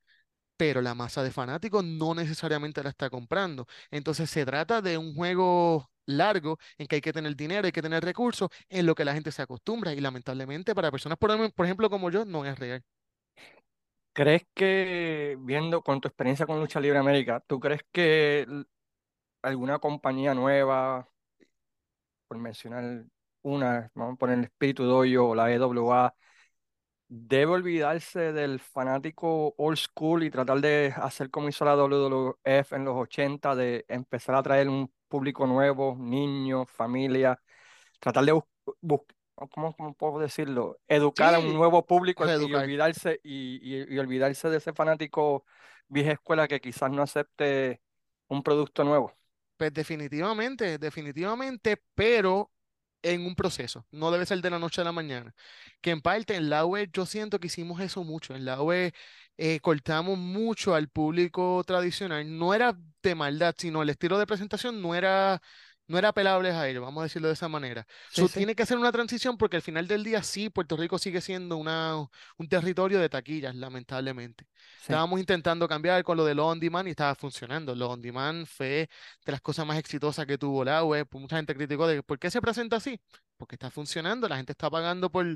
pero 0.57 0.83
la 0.83 0.95
masa 0.95 1.23
de 1.23 1.33
fanáticos 1.33 1.85
no 1.85 2.15
necesariamente 2.15 2.83
la 2.83 2.91
está 2.91 3.11
comprando. 3.11 3.67
Entonces 3.91 4.31
se 4.31 4.47
trata 4.47 4.83
de 4.83 4.99
un 4.99 5.15
juego 5.15 5.91
largo 6.07 6.59
en 6.79 6.87
que 6.89 6.97
hay 6.97 7.03
que 7.03 7.13
tener 7.13 7.37
dinero, 7.37 7.67
hay 7.67 7.73
que 7.73 7.83
tener 7.83 8.05
recursos, 8.05 8.51
en 8.69 8.87
lo 8.87 8.95
que 8.95 9.05
la 9.05 9.15
gente 9.15 9.33
se 9.33 9.43
acostumbra 9.43 9.93
y 9.95 10.01
lamentablemente 10.01 10.75
para 10.75 10.91
personas, 10.91 11.19
por, 11.19 11.31
em- 11.33 11.51
ejemplo, 11.67 11.91
como 11.91 12.11
yo, 12.11 12.25
no 12.25 12.45
es 12.47 12.59
real. 12.59 12.85
¿Crees 14.13 14.47
que, 14.55 15.37
viendo 15.41 15.83
con 15.83 16.01
tu 16.01 16.07
experiencia 16.09 16.47
con 16.47 16.61
Lucha 16.61 16.81
Libre 16.81 16.99
América, 16.99 17.43
¿tú 17.47 17.59
crees 17.59 17.83
que 17.93 18.47
alguna 19.43 19.79
compañía 19.79 20.35
nueva, 20.35 21.09
por 22.29 22.39
mencionar 22.39 23.05
una, 23.43 23.91
vamos 23.95 24.15
a 24.15 24.17
poner 24.19 24.39
el 24.39 24.45
Espíritu 24.45 24.85
Dojo 24.85 25.31
o 25.31 25.35
la 25.35 25.53
EWA, 25.53 26.15
debe 27.09 27.53
olvidarse 27.53 28.33
del 28.33 28.61
fanático 28.61 29.55
old 29.59 29.77
school 29.79 30.25
y 30.25 30.31
tratar 30.31 30.61
de 30.61 30.93
hacer 30.97 31.31
como 31.31 31.49
hizo 31.49 31.65
la 31.65 31.77
WWF 31.77 32.77
en 32.77 32.85
los 32.85 32.97
80, 32.97 33.55
de 33.55 33.85
empezar 33.89 34.35
a 34.37 34.43
traer 34.43 34.69
un 34.69 34.93
público 35.09 35.47
nuevo, 35.47 35.97
niños, 35.99 36.71
familia, 36.71 37.41
tratar 38.01 38.25
de 38.25 38.33
buscar, 38.81 39.17
¿cómo, 39.51 39.75
cómo 39.77 39.95
puedo 39.95 40.19
decirlo? 40.21 40.79
Educar 40.89 41.35
a 41.35 41.39
un 41.41 41.53
nuevo 41.55 41.87
público 41.87 42.27
y 42.29 42.55
olvidarse, 42.55 43.21
y, 43.23 43.59
y- 43.63 43.95
y 43.95 43.99
olvidarse 43.99 44.49
de 44.51 44.59
ese 44.59 44.73
fanático 44.73 45.45
vieja 45.89 46.13
escuela 46.13 46.49
que 46.49 46.61
quizás 46.61 46.91
no 46.91 47.03
acepte 47.03 47.83
un 48.29 48.43
producto 48.43 48.85
nuevo. 48.85 49.13
Pues 49.57 49.73
definitivamente, 49.73 50.79
definitivamente, 50.79 51.81
pero 51.95 52.51
en 53.03 53.27
un 53.27 53.35
proceso, 53.37 53.87
no 53.93 54.11
debe 54.11 54.27
ser 54.27 54.41
de 54.41 54.51
la 54.51 54.59
noche 54.59 54.81
a 54.81 54.85
la 54.85 54.93
mañana. 54.93 55.35
Que 55.81 55.91
en 55.91 56.01
parte 56.03 56.35
en 56.37 56.49
la 56.51 56.65
web 56.67 56.91
yo 56.93 57.07
siento 57.07 57.39
que 57.39 57.47
hicimos 57.49 57.81
eso 57.81 58.03
mucho, 58.05 58.35
en 58.35 58.45
la 58.47 58.63
web 58.63 58.93
eh, 59.37 59.61
cortamos 59.61 60.19
mucho 60.19 60.75
al 60.75 60.89
público 60.89 61.63
tradicional, 61.67 62.37
no 62.39 62.55
era 62.55 62.77
de 63.03 63.15
maldad, 63.15 63.55
sino 63.59 63.83
el 63.83 63.91
estilo 63.91 64.19
de 64.19 64.27
presentación 64.27 64.81
no 64.83 64.95
era, 64.95 65.41
no 65.87 65.99
era 65.99 66.09
apelable 66.09 66.51
a 66.51 66.69
ellos, 66.69 66.83
vamos 66.83 67.01
a 67.03 67.05
decirlo 67.05 67.29
de 67.29 67.35
esa 67.35 67.49
manera. 67.49 67.87
Sí, 68.09 68.27
So, 68.27 68.29
sí, 68.29 68.41
tiene 68.41 68.55
que 68.55 68.67
ser 68.67 68.79
una 68.79 68.93
transición 68.93 69.37
porque 69.37 69.57
al 69.57 69.63
final 69.63 69.87
del 69.87 70.05
día 70.05 70.23
sí, 70.23 70.51
Puerto 70.51 70.77
Rico 70.77 70.99
sigue 70.99 71.21
siendo 71.21 71.57
una, 71.57 71.97
un 72.39 72.49
territorio 72.49 72.99
de 73.01 73.09
taquillas, 73.09 73.55
lamentablemente. 73.55 74.47
sí, 74.77 74.95
Estábamos 74.95 75.19
intentando 75.21 75.69
cambiar 75.69 76.03
con 76.05 76.17
lo 76.17 76.25
de 76.25 76.35
lo 76.35 76.47
on 76.47 76.61
demand 76.61 76.87
y 76.89 76.91
estaba 76.91 77.15
funcionando. 77.15 77.75
Lo 77.75 77.91
on 77.91 78.01
demand 78.03 78.47
fue 78.47 78.89
de 79.25 79.33
las 79.33 79.41
cosas 79.41 79.67
más 79.67 79.79
exitosas 79.79 80.27
que 80.27 80.39
tuvo 80.39 80.65
la 80.65 80.85
web. 80.85 81.07
Pues 81.09 81.21
mucha 81.21 81.37
gente 81.37 81.55
criticó 81.55 81.87
de 81.87 82.03
por 82.03 82.19
qué 82.19 82.31
se 82.31 82.41
presenta 82.41 82.77
así. 82.77 83.01
Porque 83.37 83.57
está 83.57 83.71
funcionando, 83.71 84.29
la 84.29 84.37
gente 84.37 84.53
está 84.53 84.71
pagando 84.71 85.11
por, 85.11 85.27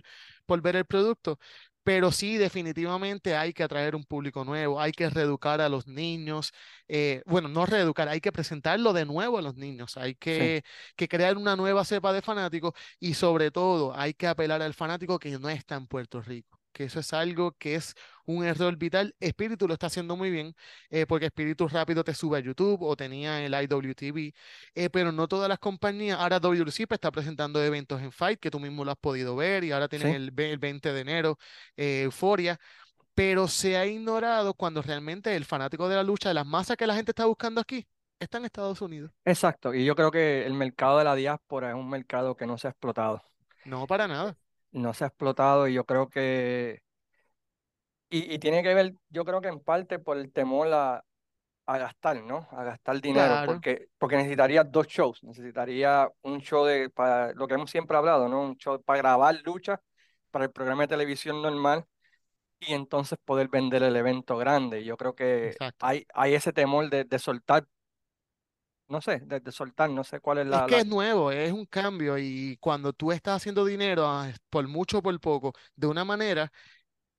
por 0.47 0.61
ver 0.63 0.77
el 0.77 0.85
producto. 0.87 1.39
Pero 1.89 2.13
sí, 2.13 2.37
definitivamente 2.37 3.35
hay 3.35 3.55
que 3.55 3.63
atraer 3.63 3.97
un 3.97 4.05
público 4.05 4.45
nuevo, 4.45 4.79
hay 4.79 4.93
que 4.93 5.09
reeducar 5.09 5.61
a 5.63 5.71
los 5.71 5.87
niños. 5.87 6.53
eh, 6.87 7.23
bueno, 7.25 7.49
no 7.49 7.65
reeducar, 7.65 8.09
hay 8.09 8.21
que 8.21 8.31
presentarlo 8.33 8.93
de 8.93 9.07
nuevo 9.07 9.39
a 9.39 9.43
los 9.43 9.55
niños, 9.57 9.97
hay 9.97 10.15
sí, 10.31 10.55
que, 10.55 10.65
que 10.97 11.09
crear 11.09 11.39
una 11.39 11.57
nueva 11.57 11.85
cepa 11.87 12.13
de 12.13 12.21
fanáticos 12.23 12.75
y 13.01 13.15
sobre 13.15 13.51
todo 13.51 13.95
hay 13.97 14.13
que 14.15 14.27
apelar 14.27 14.61
al 14.61 14.75
fanático 14.75 15.19
que 15.19 15.39
no 15.39 15.49
está 15.49 15.77
en 15.77 15.87
Puerto 15.87 16.21
Rico. 16.21 16.61
Que 16.73 16.85
eso 16.85 17.01
es 17.01 17.13
algo 17.15 17.53
que 17.57 17.75
es 17.77 17.95
un 18.29 18.45
error 18.45 18.77
vital. 18.77 19.15
Espíritu 19.21 19.67
lo 19.69 19.75
está 19.75 19.87
haciendo 19.89 20.17
muy 20.17 20.31
bien, 20.31 20.55
eh, 20.91 21.07
porque 21.07 21.27
Espíritu 21.27 21.69
rápido 21.69 22.05
te 22.05 22.15
sube 22.15 22.39
a 22.39 22.41
YouTube 22.41 22.83
o 22.83 22.97
tenía 22.97 23.45
el 23.45 23.55
IWTV, 23.55 24.35
eh, 24.75 24.91
pero 24.91 25.13
no 25.13 25.29
todas 25.29 25.49
las 25.49 25.59
compañías. 25.59 26.19
Ahora 26.21 26.41
WCP 26.41 26.95
está 26.95 27.11
presentando 27.11 27.63
eventos 27.63 28.01
en 28.03 28.13
Fight, 28.13 28.41
que 28.41 28.51
tú 28.51 28.61
mismo 28.61 28.85
lo 28.85 28.91
has 28.93 28.99
podido 28.99 29.37
ver, 29.37 29.65
y 29.65 29.73
ahora 29.73 29.89
tienen 29.89 30.11
sí. 30.11 30.15
el, 30.15 30.31
ve- 30.31 30.53
el 30.53 30.59
20 30.59 30.93
de 30.93 31.01
enero, 31.01 31.39
eh, 31.77 32.03
Euforia, 32.05 32.59
pero 33.15 33.49
se 33.49 33.77
ha 33.77 33.87
ignorado 33.87 34.55
cuando 34.55 34.83
realmente 34.83 35.35
el 35.37 35.45
fanático 35.45 35.89
de 35.89 35.97
la 35.97 36.03
lucha, 36.05 36.31
de 36.31 36.35
las 36.35 36.47
masas 36.47 36.77
que 36.77 36.87
la 36.87 36.95
gente 36.97 37.13
está 37.13 37.27
buscando 37.27 37.61
aquí, 37.61 37.87
está 38.21 38.39
en 38.39 38.45
Estados 38.47 38.81
Unidos. 38.83 39.13
Exacto. 39.25 39.75
Y 39.75 39.85
yo 39.85 39.95
creo 39.95 40.11
que 40.11 40.45
el 40.47 40.55
mercado 40.55 40.99
de 40.99 41.05
la 41.05 41.15
diáspora 41.15 41.69
es 41.71 41.75
un 41.77 41.89
mercado 41.91 42.37
que 42.37 42.47
no 42.47 42.59
se 42.59 42.67
ha 42.67 42.71
explotado. 42.71 43.23
No, 43.65 43.87
para 43.87 44.09
nada. 44.09 44.37
No 44.73 44.93
se 44.95 45.05
ha 45.05 45.07
explotado 45.09 45.67
y 45.69 45.75
yo 45.75 45.85
creo 45.85 46.09
que 46.09 46.83
Y, 48.11 48.35
y 48.35 48.39
tiene 48.39 48.63
que 48.63 48.75
ver, 48.75 48.95
yo 49.11 49.25
creo 49.25 49.41
que 49.41 49.49
en 49.49 49.61
parte 49.61 49.99
por 49.99 50.17
el 50.17 50.33
temor 50.33 50.73
a, 50.73 51.05
a 51.67 51.79
gastar, 51.79 52.23
¿no? 52.23 52.49
A 52.53 52.65
gastar 52.65 53.01
dinero, 53.01 53.27
Claro, 53.27 53.53
porque, 53.53 53.89
porque 53.99 54.17
necesitaría 54.17 54.65
dos 54.65 54.87
shows. 54.87 55.23
Necesitaría 55.25 56.09
un 56.23 56.41
show 56.41 56.65
de, 56.65 56.89
para 56.91 57.33
lo 57.35 57.47
que 57.47 57.55
hemos 57.55 57.71
siempre 57.71 57.97
hablado, 57.97 58.29
¿no? 58.29 58.43
Un 58.43 58.57
show 58.57 58.83
para 58.83 58.99
grabar 58.99 59.37
lucha 59.45 59.81
para 60.31 60.47
el 60.47 60.53
programa 60.53 60.83
de 60.85 60.89
televisión 60.89 61.43
normal 61.43 61.85
y 62.61 62.75
entonces 62.75 63.19
poder 63.25 63.49
vender 63.49 63.83
el 63.83 63.97
evento 63.97 64.37
grande. 64.37 64.85
Yo 64.85 64.97
creo 64.97 65.15
que 65.15 65.59
exacto. 65.59 65.87
hay, 65.87 66.07
hay 66.15 66.35
ese 66.35 66.53
temor 66.53 66.91
de, 66.91 67.05
de 67.05 67.19
soltar, 67.19 67.67
no 68.89 69.01
sé, 69.01 69.21
de, 69.21 69.41
de 69.41 69.53
soltar, 69.53 69.91
no 69.91 70.05
sé 70.05 70.21
cuál 70.21 70.39
es 70.39 70.47
Es 70.51 70.51
la, 70.51 70.67
que 70.67 70.77
la... 70.77 70.81
es 70.81 70.87
nuevo, 70.87 71.31
es 71.31 71.53
un 71.53 71.67
cambio 71.67 72.17
y 72.19 72.57
cuando 72.61 72.93
tú 72.93 73.13
estás 73.13 73.37
haciendo 73.37 73.65
dinero, 73.65 74.07
ah, 74.07 74.33
por 74.51 74.67
mucho 74.69 74.99
o 74.99 75.03
por 75.03 75.19
poco, 75.21 75.53
de 75.77 75.87
una 75.87 76.05
manera, 76.05 76.51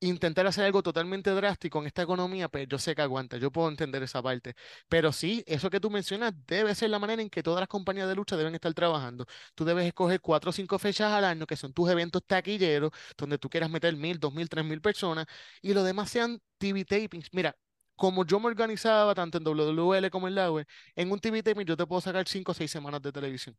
intentar 0.02 0.48
hacer 0.48 0.66
algo 0.66 0.82
totalmente 0.84 1.30
drástico 1.32 1.80
en 1.80 1.88
esta 1.88 2.02
economía, 2.04 2.48
pues 2.50 2.68
yo 2.68 2.78
sé 2.80 2.96
que 2.96 3.02
aguanta, 3.02 3.38
yo 3.38 3.52
puedo 3.52 3.70
entender 3.70 4.02
esa 4.04 4.22
parte. 4.24 4.56
Pero 4.88 5.12
sí, 5.12 5.44
eso 5.48 5.70
que 5.70 5.80
tú 5.80 5.90
mencionas 5.90 6.34
debe 6.48 6.74
ser 6.76 6.90
la 6.90 7.00
manera 7.00 7.22
en 7.22 7.30
que 7.30 7.44
todas 7.44 7.60
las 7.62 7.68
compañías 7.68 8.08
de 8.08 8.16
lucha 8.16 8.38
deben 8.38 8.56
estar 8.56 8.74
trabajando. 8.74 9.26
Tú 9.56 9.66
debes 9.66 9.86
escoger 9.88 10.22
cuatro 10.22 10.50
o 10.52 10.54
cinco 10.54 10.80
fechas 10.80 11.12
al 11.12 11.26
año, 11.26 11.46
que 11.46 11.56
son 11.58 11.74
tus 11.74 11.90
eventos 11.90 12.24
taquilleros, 12.26 12.92
donde 13.18 13.38
tú 13.38 13.50
quieras 13.50 13.70
meter 13.70 13.96
mil, 13.96 14.20
dos 14.20 14.34
mil, 14.34 14.48
tres 14.50 14.66
mil 14.66 14.82
personas, 14.82 15.26
y 15.62 15.74
lo 15.74 15.84
demás 15.84 16.10
sean 16.10 16.42
TV 16.58 16.86
tapings. 16.86 17.30
Mira. 17.32 17.56
Como 17.96 18.26
yo 18.26 18.40
me 18.40 18.48
organizaba 18.48 19.14
tanto 19.14 19.38
en 19.40 19.44
WWL 19.44 20.10
como 20.10 20.30
en 20.30 20.36
la 20.36 20.50
web, 20.52 20.66
en 20.96 21.12
un 21.12 21.20
TV 21.20 21.44
taping 21.44 21.66
yo 21.66 21.76
te 21.76 21.86
puedo 21.86 22.00
sacar 22.00 22.26
cinco 22.30 22.54
o 22.54 22.56
seis 22.56 22.72
semanas 22.72 23.02
de 23.02 23.12
televisión. 23.12 23.58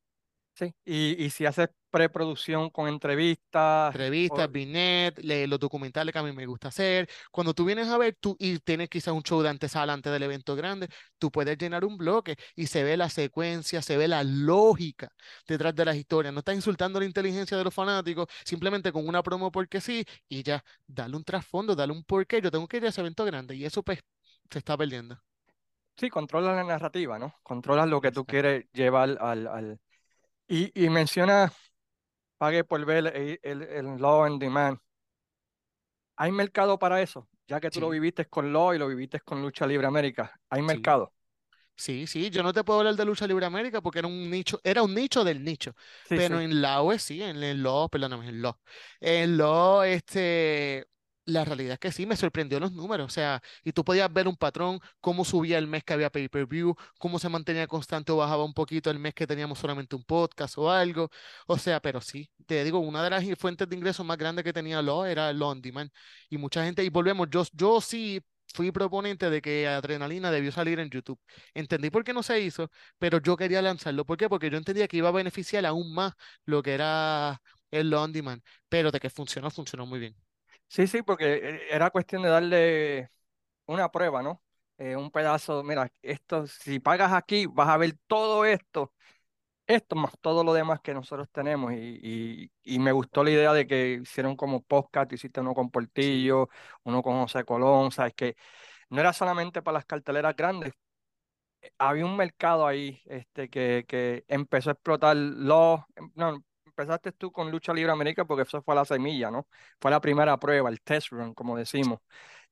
Sí, 0.60 0.74
y, 0.84 1.22
y 1.24 1.30
si 1.30 1.46
haces 1.46 1.68
preproducción 1.90 2.70
con 2.70 2.88
entrevistas, 2.88 3.96
o- 4.26 4.48
Entrevistas, 4.48 5.14
le- 5.24 5.46
los 5.48 5.58
documentales 5.58 6.12
que 6.12 6.18
a 6.20 6.22
mí 6.22 6.30
me 6.32 6.46
gusta 6.46 6.68
hacer. 6.68 7.08
Cuando 7.32 7.54
tú 7.54 7.64
vienes 7.64 7.88
a 7.88 7.98
ver 7.98 8.16
tú 8.20 8.36
y 8.38 8.58
tienes 8.60 8.88
quizás 8.88 9.12
un 9.12 9.22
show 9.24 9.42
de 9.42 9.48
antesala 9.48 9.92
antes 9.92 10.12
del 10.12 10.22
evento 10.22 10.54
grande, 10.54 10.88
tú 11.18 11.30
puedes 11.32 11.58
llenar 11.58 11.84
un 11.84 11.96
bloque 11.98 12.36
y 12.54 12.68
se 12.68 12.84
ve 12.84 12.96
la 12.96 13.08
secuencia, 13.10 13.82
se 13.82 13.96
ve 13.96 14.06
la 14.06 14.22
lógica 14.22 15.08
detrás 15.48 15.74
de 15.74 15.84
las 15.84 15.96
historias. 15.96 16.32
No 16.32 16.38
estás 16.40 16.54
insultando 16.54 17.00
la 17.00 17.06
inteligencia 17.06 17.56
de 17.56 17.64
los 17.64 17.74
fanáticos, 17.74 18.28
simplemente 18.44 18.92
con 18.92 19.08
una 19.08 19.22
promo 19.24 19.50
porque 19.50 19.80
sí 19.80 20.04
y 20.28 20.44
ya, 20.44 20.62
dale 20.86 21.16
un 21.16 21.24
trasfondo, 21.24 21.74
dale 21.74 21.92
un 21.92 22.04
porqué. 22.04 22.40
Yo 22.40 22.50
tengo 22.52 22.68
que 22.68 22.76
ir 22.76 22.84
a 22.86 22.88
ese 22.90 23.00
evento 23.00 23.24
grande 23.24 23.56
y 23.56 23.64
eso 23.64 23.82
pues 23.82 23.98
se 24.50 24.58
está 24.58 24.76
perdiendo. 24.78 25.18
sí, 25.96 26.08
controlas 26.10 26.56
la 26.56 26.64
narrativa, 26.64 27.18
¿no? 27.18 27.34
Controlas 27.42 27.88
lo 27.88 28.00
que 28.00 28.12
tú 28.12 28.24
quieres 28.26 28.66
llevar 28.72 29.16
al, 29.20 29.46
al... 29.46 29.80
Y, 30.50 30.70
y 30.84 30.90
menciona 30.90 31.50
pague 32.38 32.64
por 32.64 32.84
ver 32.86 33.06
el, 33.08 33.40
el, 33.42 33.62
el 33.62 33.86
Law 33.98 34.20
on 34.26 34.38
Demand. 34.40 34.78
¿Hay 36.16 36.30
mercado 36.32 36.78
para 36.78 37.00
eso? 37.02 37.28
Ya 37.48 37.60
que 37.60 37.70
tú 37.70 37.80
lo 37.80 37.88
viviste 37.90 38.26
con 38.26 38.52
Law 38.52 38.74
y 38.74 38.78
lo 38.78 38.88
viviste 38.88 39.20
con 39.20 39.42
Lucha 39.42 39.66
Libre 39.66 39.86
América. 39.86 40.38
¿Hay 40.48 40.62
mercado? 40.62 41.12
Sí, 41.76 42.06
sí, 42.06 42.28
yo 42.30 42.42
no 42.42 42.52
te 42.52 42.62
puedo 42.62 42.80
hablar 42.80 42.94
de 42.96 43.04
Lucha 43.06 43.26
Libre 43.26 43.46
América 43.46 43.80
porque 43.80 44.00
era 44.00 44.08
un 44.08 44.28
nicho, 44.30 44.60
era 44.62 44.82
un 44.82 44.94
nicho 44.94 45.24
del 45.24 45.42
nicho, 45.42 45.74
Sí, 46.04 46.16
pero 46.16 46.38
en 46.40 46.60
la 46.60 46.82
OE 46.82 46.98
sí, 46.98 47.22
en 47.22 47.36
el 47.42 47.60
LO, 47.60 47.88
perdóname, 47.88 48.28
en 48.28 48.34
LO. 48.36 48.60
En 49.00 49.30
LO, 49.30 49.82
este, 49.84 50.86
la 51.26 51.44
realidad 51.44 51.74
es 51.74 51.78
que 51.78 51.92
sí, 51.92 52.06
me 52.06 52.16
sorprendió 52.16 52.59
los 52.61 52.72
números, 52.72 53.06
o 53.06 53.11
sea, 53.11 53.42
y 53.62 53.72
tú 53.72 53.85
podías 53.85 54.12
ver 54.12 54.26
un 54.26 54.37
patrón, 54.37 54.80
cómo 55.00 55.24
subía 55.24 55.59
el 55.59 55.66
mes 55.66 55.85
que 55.85 55.92
había 55.92 56.11
pay-per-view, 56.11 56.74
cómo 56.98 57.18
se 57.18 57.28
mantenía 57.28 57.66
constante 57.66 58.11
o 58.12 58.16
bajaba 58.16 58.44
un 58.44 58.54
poquito 58.54 58.90
el 58.90 58.98
mes 58.98 59.14
que 59.14 59.26
teníamos 59.26 59.59
solamente 59.59 59.94
un 59.97 60.05
podcast 60.05 60.59
o 60.59 60.70
algo, 60.70 61.11
o 61.47 61.59
sea, 61.59 61.80
pero 61.80 62.01
sí, 62.01 62.30
te 62.47 62.64
digo, 62.64 62.78
una 62.80 63.03
de 63.05 63.11
las 63.11 63.24
fuentes 63.38 63.68
de 63.68 63.76
ingresos 63.76 64.05
más 64.05 64.18
grandes 64.18 64.44
que 64.44 64.53
tenía 64.53 64.80
LO 64.80 65.07
era 65.07 65.30
el 65.30 65.40
on 65.42 65.61
demand, 65.62 65.90
y 66.28 66.38
mucha 66.38 66.64
gente, 66.64 66.82
y 66.84 66.88
volvemos, 66.88 67.28
yo, 67.30 67.44
yo 67.53 67.80
sí 67.80 68.20
fui 68.55 68.72
proponente 68.72 69.30
de 69.30 69.40
que 69.40 69.68
Adrenalina 69.68 70.30
debió 70.30 70.53
salir 70.53 70.80
en 70.80 70.90
YouTube. 70.90 71.20
Entendí 71.55 71.90
por 71.90 72.05
qué 72.05 72.12
no 72.12 72.22
se 72.22 72.40
hizo, 72.40 72.70
pero 72.99 73.20
yo 73.20 73.36
quería 73.36 73.62
lanzarlo. 73.62 74.05
¿Por 74.05 74.16
qué? 74.16 74.28
Porque 74.28 74.51
yo 74.51 74.57
entendía 74.59 74.88
que 74.88 74.97
iba 74.97 75.09
a 75.09 75.12
beneficiar 75.12 75.64
aún 75.66 75.94
más 75.94 76.14
lo 76.44 76.62
que 76.62 76.74
era 76.74 77.40
el 77.70 77.92
on 77.94 78.12
demand, 78.12 78.42
pero 78.68 78.90
de 78.90 79.01
que 79.01 79.11
funcionó, 79.11 79.51
funcionó 79.51 79.86
muy 79.86 80.01
bien. 80.01 80.16
Sí, 80.72 80.86
sí, 80.86 81.02
porque 81.02 81.34
eh, 81.34 81.60
era 81.70 81.90
cuestión 81.90 82.22
de 82.22 82.28
darle 82.28 83.10
una 83.66 83.90
prueba, 83.90 84.22
¿no? 84.22 84.42
Eh, 84.78 84.96
un 84.96 85.10
pedazo, 85.10 85.64
mira, 85.64 85.92
esto, 86.02 86.46
si 86.46 86.80
pagas 86.80 87.12
aquí, 87.12 87.46
vas 87.46 87.68
a 87.70 87.76
ver 87.78 87.96
todo 88.08 88.44
esto, 88.44 88.92
esto 89.66 89.96
más 89.96 90.12
todo 90.20 90.44
lo 90.44 90.54
demás 90.54 90.80
que 90.82 90.94
nosotros 90.94 91.28
tenemos. 91.32 91.72
Y, 91.74 92.00
y, 92.02 92.52
y 92.76 92.78
me 92.80 92.92
gustó 92.92 93.24
la 93.24 93.30
idea 93.32 93.52
de 93.54 93.66
que 93.66 94.00
hicieron 94.02 94.36
como 94.36 94.62
podcast, 94.62 95.12
hiciste 95.12 95.40
uno 95.40 95.54
con 95.54 95.70
Portillo, 95.70 96.48
uno 96.84 97.02
con 97.02 97.20
José 97.22 97.44
Colón, 97.44 97.92
sabes 97.92 98.14
que 98.14 98.36
no 98.90 99.00
era 99.00 99.12
solamente 99.14 99.62
para 99.62 99.76
las 99.78 99.86
carteleras 99.86 100.36
grandes, 100.36 100.74
había 101.78 102.04
un 102.06 102.16
mercado 102.16 102.66
ahí 102.66 103.00
este, 103.06 103.48
que, 103.50 103.84
que 103.88 104.24
empezó 104.28 104.70
a 104.70 104.72
explotar 104.74 105.16
los... 105.16 105.80
No, 106.14 106.44
empezaste 106.83 107.12
tú 107.12 107.33
con 107.33 107.51
Lucha 107.51 107.72
Libre 107.74 107.93
América 107.93 108.24
porque 108.24 108.43
eso 108.43 108.62
fue 108.62 108.74
la 108.74 108.85
semilla, 108.85 109.31
¿no? 109.31 109.49
Fue 109.81 109.91
la 109.91 110.01
primera 110.01 110.39
prueba, 110.39 110.68
el 110.70 110.81
test 110.83 111.09
run, 111.12 111.35
como 111.35 111.57
decimos. 111.57 112.01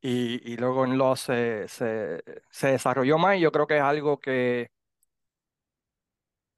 Y, 0.00 0.52
y 0.52 0.56
luego 0.56 0.84
en 0.84 0.96
los 0.98 1.20
se, 1.20 1.66
se, 1.68 2.22
se 2.50 2.68
desarrolló 2.72 3.18
más 3.18 3.36
y 3.36 3.40
yo 3.40 3.52
creo 3.52 3.66
que 3.66 3.76
es 3.78 3.82
algo 3.82 4.18
que, 4.20 4.70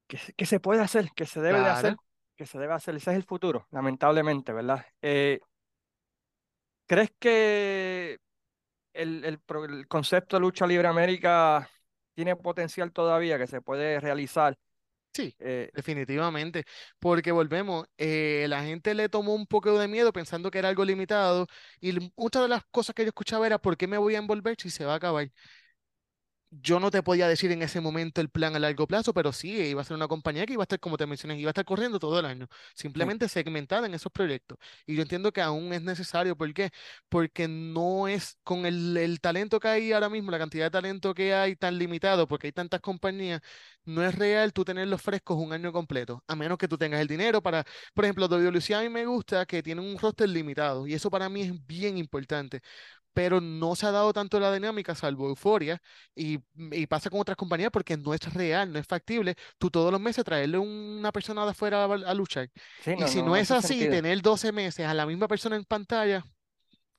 que, 0.07 0.17
que 0.37 0.45
se 0.45 0.59
puede 0.59 0.81
hacer, 0.81 1.09
que 1.15 1.25
se 1.25 1.41
debe 1.41 1.61
de 1.61 1.69
hacer, 1.69 1.95
que 2.35 2.45
se 2.45 2.59
debe 2.59 2.73
hacer. 2.73 2.95
Ese 2.95 3.11
es 3.11 3.17
el 3.17 3.23
futuro, 3.23 3.67
lamentablemente, 3.71 4.53
¿verdad? 4.53 4.85
Eh, 5.01 5.39
¿crees 6.85 7.11
que 7.19 8.19
el, 8.93 9.25
el 9.25 9.39
el 9.69 9.87
concepto 9.89 10.37
de 10.37 10.41
lucha 10.41 10.67
libre 10.67 10.87
América 10.87 11.69
tiene 12.15 12.35
potencial 12.35 12.91
todavía, 12.93 13.37
que 13.37 13.47
se 13.47 13.61
puede 13.61 13.99
realizar? 13.99 14.57
Sí, 15.13 15.35
Eh, 15.39 15.69
definitivamente, 15.73 16.63
porque 16.99 17.33
volvemos, 17.33 17.85
eh, 17.97 18.45
la 18.47 18.63
gente 18.63 18.93
le 18.93 19.09
tomó 19.09 19.33
un 19.35 19.45
poco 19.45 19.77
de 19.77 19.89
miedo 19.89 20.13
pensando 20.13 20.49
que 20.49 20.59
era 20.59 20.69
algo 20.69 20.85
limitado 20.85 21.47
y 21.81 21.91
muchas 22.15 22.43
de 22.43 22.47
las 22.47 22.63
cosas 22.71 22.95
que 22.95 23.03
yo 23.03 23.09
escuchaba 23.09 23.45
era, 23.45 23.57
¿por 23.59 23.75
qué 23.75 23.87
me 23.87 23.97
voy 23.97 24.15
a 24.15 24.19
envolver 24.19 24.55
si 24.59 24.69
se 24.69 24.85
va 24.85 24.93
a 24.93 24.95
acabar? 24.95 25.29
Yo 26.53 26.81
no 26.81 26.91
te 26.91 27.01
podía 27.01 27.29
decir 27.29 27.49
en 27.53 27.61
ese 27.61 27.79
momento 27.79 28.19
el 28.19 28.29
plan 28.29 28.53
a 28.57 28.59
largo 28.59 28.85
plazo, 28.85 29.13
pero 29.13 29.31
sí, 29.31 29.51
iba 29.51 29.81
a 29.81 29.85
ser 29.85 29.95
una 29.95 30.09
compañía 30.09 30.45
que 30.45 30.51
iba 30.53 30.61
a 30.63 30.65
estar, 30.65 30.81
como 30.81 30.97
te 30.97 31.05
mencioné, 31.07 31.39
iba 31.39 31.47
a 31.49 31.51
estar 31.51 31.63
corriendo 31.63 31.97
todo 31.97 32.19
el 32.19 32.25
año, 32.25 32.47
simplemente 32.75 33.29
segmentada 33.29 33.87
en 33.87 33.93
esos 33.93 34.11
proyectos. 34.11 34.57
Y 34.85 34.95
yo 34.95 35.01
entiendo 35.01 35.31
que 35.31 35.39
aún 35.41 35.71
es 35.71 35.81
necesario, 35.81 36.35
¿por 36.35 36.53
qué? 36.53 36.69
Porque 37.07 37.47
no 37.47 38.09
es 38.09 38.37
con 38.43 38.65
el, 38.65 38.97
el 38.97 39.21
talento 39.21 39.61
que 39.61 39.69
hay 39.69 39.93
ahora 39.93 40.09
mismo, 40.09 40.29
la 40.29 40.39
cantidad 40.39 40.65
de 40.65 40.71
talento 40.71 41.13
que 41.13 41.33
hay 41.33 41.55
tan 41.55 41.77
limitado, 41.77 42.27
porque 42.27 42.47
hay 42.47 42.51
tantas 42.53 42.81
compañías, 42.81 43.39
no 43.85 44.03
es 44.03 44.13
real 44.15 44.51
tú 44.51 44.65
tenerlos 44.65 45.01
frescos 45.01 45.37
un 45.37 45.53
año 45.53 45.71
completo, 45.71 46.21
a 46.27 46.35
menos 46.35 46.57
que 46.57 46.67
tú 46.67 46.77
tengas 46.77 46.99
el 46.99 47.07
dinero 47.07 47.41
para, 47.41 47.63
por 47.93 48.03
ejemplo, 48.05 48.27
WLC 48.27 48.75
a 48.75 48.81
mí 48.81 48.89
me 48.89 49.05
gusta 49.05 49.45
que 49.45 49.63
tiene 49.63 49.79
un 49.81 49.97
roster 49.97 50.27
limitado, 50.29 50.85
y 50.85 50.93
eso 50.95 51.09
para 51.09 51.29
mí 51.29 51.41
es 51.43 51.65
bien 51.65 51.97
importante 51.97 52.61
pero 53.13 53.41
no 53.41 53.75
se 53.75 53.85
ha 53.87 53.91
dado 53.91 54.13
tanto 54.13 54.39
la 54.39 54.53
dinámica, 54.53 54.95
salvo 54.95 55.27
Euforia, 55.29 55.81
y, 56.15 56.39
y 56.55 56.87
pasa 56.87 57.09
con 57.09 57.19
otras 57.21 57.37
compañías 57.37 57.71
porque 57.71 57.97
no 57.97 58.13
es 58.13 58.21
real, 58.33 58.71
no 58.71 58.79
es 58.79 58.87
factible. 58.87 59.35
Tú 59.57 59.69
todos 59.71 59.91
los 59.91 60.01
meses 60.01 60.23
traerle 60.25 60.57
una 60.57 61.11
persona 61.11 61.43
de 61.45 61.51
afuera 61.51 61.83
a, 61.85 61.93
a 61.93 62.13
luchar. 62.13 62.49
sí, 62.77 62.95
Y 62.95 63.07
si 63.07 63.23
no 63.23 63.35
no 63.35 63.35
es 63.35 63.51
así, 63.51 63.87
sentido. 63.87 63.87
tener 63.87 64.21
12 64.21 64.51
meses 64.51 64.85
a 64.87 64.93
la 64.93 65.05
misma 65.05 65.27
persona 65.27 65.55
en 65.55 65.65
pantalla, 65.65 66.23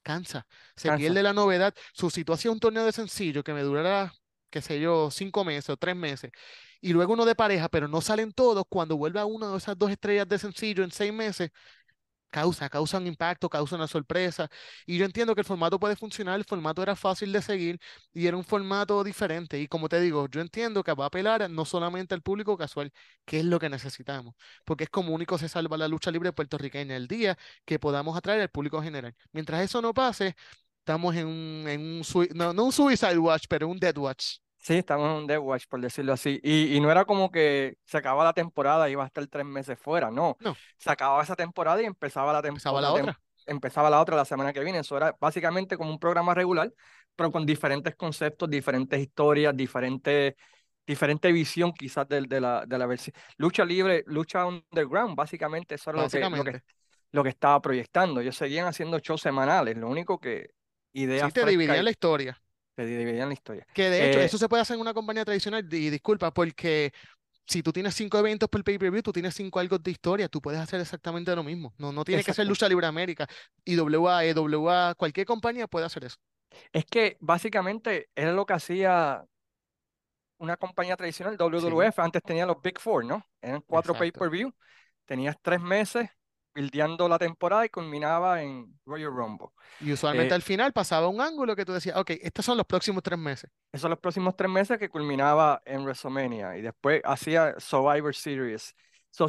cansa, 0.02 0.46
se 0.76 0.90
Cansa. 0.90 0.92
pierde 0.92 1.22
la 1.22 1.32
novedad. 1.32 1.74
Su 1.94 2.10
situación, 2.10 2.54
un 2.54 2.60
torneo 2.60 2.84
de 2.84 2.92
sencillo 2.92 3.42
que 3.44 3.52
me 3.54 3.62
durará, 3.62 4.12
qué 4.50 4.60
sé 4.62 4.80
yo, 4.80 5.10
cinco 5.10 5.44
meses 5.44 5.70
o 5.70 5.76
tres 5.76 5.96
meses. 5.96 6.30
Y 6.80 6.92
luego 6.92 7.12
uno 7.14 7.24
de 7.24 7.34
pareja, 7.36 7.68
pero 7.68 7.88
no 7.88 8.00
salen 8.00 8.32
todos. 8.32 8.64
Cuando 8.68 8.96
vuelve 8.96 9.20
a 9.20 9.24
una 9.26 9.50
de 9.50 9.58
esas 9.58 9.78
dos 9.78 9.90
estrellas 9.90 10.28
de 10.28 10.38
sencillo 10.38 10.82
en 10.84 10.90
seis 10.90 11.12
meses, 11.12 11.50
causa, 12.32 12.68
causa 12.68 12.98
un 12.98 13.06
impacto, 13.06 13.48
causa 13.50 13.76
una 13.76 13.86
sorpresa. 13.88 14.50
Y 14.86 14.98
yo 14.98 15.04
entiendo 15.04 15.34
que 15.34 15.42
el 15.42 15.46
formato 15.46 15.78
puede 15.78 15.96
funcionar, 15.96 16.38
el 16.38 16.44
formato 16.44 16.82
era 16.82 16.96
fácil 16.96 17.32
de 17.32 17.42
seguir 17.42 17.78
y 18.12 18.26
era 18.26 18.36
un 18.36 18.44
formato 18.44 19.04
diferente. 19.04 19.60
Y 19.60 19.68
como 19.68 19.88
te 19.88 20.00
digo, 20.00 20.28
yo 20.28 20.40
entiendo 20.40 20.82
que 20.82 20.92
va 20.94 21.04
a 21.04 21.06
apelar 21.08 21.48
no 21.50 21.64
solamente 21.64 22.14
al 22.14 22.22
público 22.22 22.56
casual, 22.56 22.92
que 23.24 23.38
es 23.40 23.44
lo 23.44 23.58
que 23.60 23.68
necesitamos, 23.68 24.34
porque 24.64 24.84
es 24.84 24.90
como 24.90 25.14
único 25.14 25.38
se 25.38 25.48
salva 25.48 25.76
la 25.76 25.88
lucha 25.88 26.10
libre 26.10 26.32
puertorriqueña 26.32 26.96
el 26.96 27.06
día 27.08 27.38
que 27.64 27.78
podamos 27.78 28.16
atraer 28.16 28.42
al 28.42 28.50
público 28.50 28.82
general. 28.82 29.14
Mientras 29.32 29.62
eso 29.62 29.80
no 29.82 29.94
pase, 29.94 30.34
estamos 30.78 31.14
en 31.16 31.26
un, 31.26 31.68
en 31.68 31.80
un 31.80 32.02
no, 32.34 32.52
no 32.52 32.64
un 32.64 32.72
suicide 32.72 33.18
watch, 33.18 33.44
pero 33.48 33.68
un 33.68 33.78
dead 33.78 33.96
watch. 33.98 34.36
Sí, 34.64 34.74
estamos 34.74 35.08
en 35.10 35.16
un 35.16 35.26
Death 35.26 35.40
Watch, 35.42 35.64
por 35.68 35.80
decirlo 35.80 36.12
así. 36.12 36.38
Y, 36.42 36.76
y 36.76 36.80
no 36.80 36.90
era 36.90 37.04
como 37.04 37.32
que 37.32 37.78
se 37.84 37.98
acababa 37.98 38.22
la 38.24 38.32
temporada 38.32 38.88
y 38.88 38.92
iba 38.92 39.02
a 39.02 39.06
estar 39.06 39.26
tres 39.26 39.44
meses 39.44 39.76
fuera, 39.78 40.10
no. 40.10 40.36
No, 40.40 40.54
Se 40.78 40.90
acababa 40.90 41.22
esa 41.22 41.34
temporada 41.34 41.82
y 41.82 41.84
empezaba 41.86 42.32
la 42.32 42.40
tem- 42.40 42.48
empezaba 42.50 42.80
la 42.80 42.92
otra 42.92 43.12
tem- 43.12 43.16
empezaba 43.46 43.90
la 43.90 44.00
otra 44.00 44.14
la 44.16 44.24
semana 44.24 44.52
que 44.52 44.60
viene. 44.62 44.78
Eso 44.78 44.96
era 44.96 45.16
básicamente 45.20 45.76
como 45.76 45.90
un 45.90 45.98
programa 45.98 46.32
regular, 46.32 46.72
pero 47.16 47.32
con 47.32 47.44
diferentes 47.44 47.96
conceptos, 47.96 48.48
diferentes 48.48 49.00
historias, 49.00 49.56
diferente, 49.56 50.36
diferente 50.86 51.32
visión 51.32 51.72
quizás 51.72 52.08
de, 52.08 52.22
de 52.22 52.40
la, 52.40 52.64
de 52.64 52.78
la 52.78 52.86
versión. 52.86 53.14
Lucha 53.38 53.64
libre, 53.64 54.04
lucha 54.06 54.46
underground, 54.46 55.16
básicamente 55.16 55.74
eso 55.74 55.90
era 55.90 56.02
lo 56.02 56.08
que, 56.08 56.18
lo 56.30 56.44
que, 56.44 56.52
Básicamente. 56.52 56.64
lo 57.10 57.22
que 57.24 57.30
estaba 57.30 57.60
proyectando. 57.60 58.20
Ellos 58.20 58.36
seguían 58.36 58.66
haciendo 58.68 58.98
shows 59.00 59.20
semanales, 59.22 59.76
lo 59.76 59.88
único 59.88 60.20
que 60.20 60.50
Sí, 60.92 61.00
ideas 61.00 61.32
te 61.32 61.40
frescas 61.40 61.50
dividían 61.50 61.76
y 61.80 61.84
la 61.84 61.90
historia. 61.90 62.42
Te 62.74 62.86
dividían 62.86 63.28
la 63.28 63.34
historia. 63.34 63.66
Que 63.72 63.90
de 63.90 64.06
hecho, 64.06 64.20
Eh, 64.20 64.24
eso 64.24 64.38
se 64.38 64.48
puede 64.48 64.62
hacer 64.62 64.74
en 64.74 64.80
una 64.80 64.94
compañía 64.94 65.24
tradicional. 65.24 65.66
Y 65.72 65.90
disculpa, 65.90 66.32
porque 66.32 66.92
si 67.46 67.62
tú 67.62 67.72
tienes 67.72 67.94
cinco 67.94 68.18
eventos 68.18 68.48
por 68.48 68.62
pay-per-view, 68.64 69.02
tú 69.02 69.12
tienes 69.12 69.34
cinco 69.34 69.58
algo 69.60 69.78
de 69.78 69.90
historia, 69.90 70.28
tú 70.28 70.40
puedes 70.40 70.60
hacer 70.60 70.80
exactamente 70.80 71.34
lo 71.34 71.42
mismo. 71.42 71.74
No, 71.78 71.92
no 71.92 72.04
tiene 72.04 72.24
que 72.24 72.32
ser. 72.32 72.46
Lucha 72.46 72.68
Libre 72.68 72.86
América, 72.86 73.26
IWA, 73.64 74.24
EWA, 74.24 74.94
cualquier 74.96 75.26
compañía 75.26 75.66
puede 75.66 75.86
hacer 75.86 76.04
eso. 76.04 76.16
Es 76.72 76.84
que 76.84 77.16
básicamente 77.20 78.10
era 78.14 78.32
lo 78.32 78.44
que 78.46 78.54
hacía 78.54 79.24
una 80.38 80.56
compañía 80.56 80.96
tradicional, 80.96 81.36
Sí, 81.38 81.38
WWF, 81.38 81.98
antes 82.02 82.22
tenía 82.22 82.46
los 82.46 82.60
Big 82.60 82.78
Four, 82.78 83.04
¿no? 83.04 83.24
Eran 83.40 83.62
cuatro 83.62 83.94
pay-per-view, 83.94 84.52
tenías 85.06 85.36
tres 85.40 85.60
meses 85.60 86.10
buildeando 86.54 87.08
la 87.08 87.18
temporada 87.18 87.64
y 87.64 87.68
culminaba 87.70 88.42
en 88.42 88.78
Royal 88.84 89.10
Rumble. 89.12 89.48
Y 89.78 89.92
usualmente 89.92 90.32
Eh, 90.32 90.36
al 90.36 90.42
final 90.42 90.72
pasaba 90.72 91.08
un 91.08 91.20
ángulo 91.20 91.56
que 91.56 91.64
tú 91.64 91.72
decías, 91.72 91.96
ok, 91.96 92.10
estos 92.22 92.44
son 92.44 92.56
los 92.56 92.66
próximos 92.66 93.02
tres 93.02 93.18
meses. 93.18 93.50
esos 93.72 93.82
son 93.82 93.90
los 93.90 93.98
próximos 93.98 94.36
tres 94.36 94.50
meses 94.50 94.78
que 94.78 94.88
culminaba 94.88 95.62
en 95.64 95.82
WrestleMania 95.84 96.56
y 96.56 96.62
después 96.62 97.00
hacía 97.04 97.54
Survivor 97.58 98.14
Series. 98.14 98.74
So, 99.10 99.26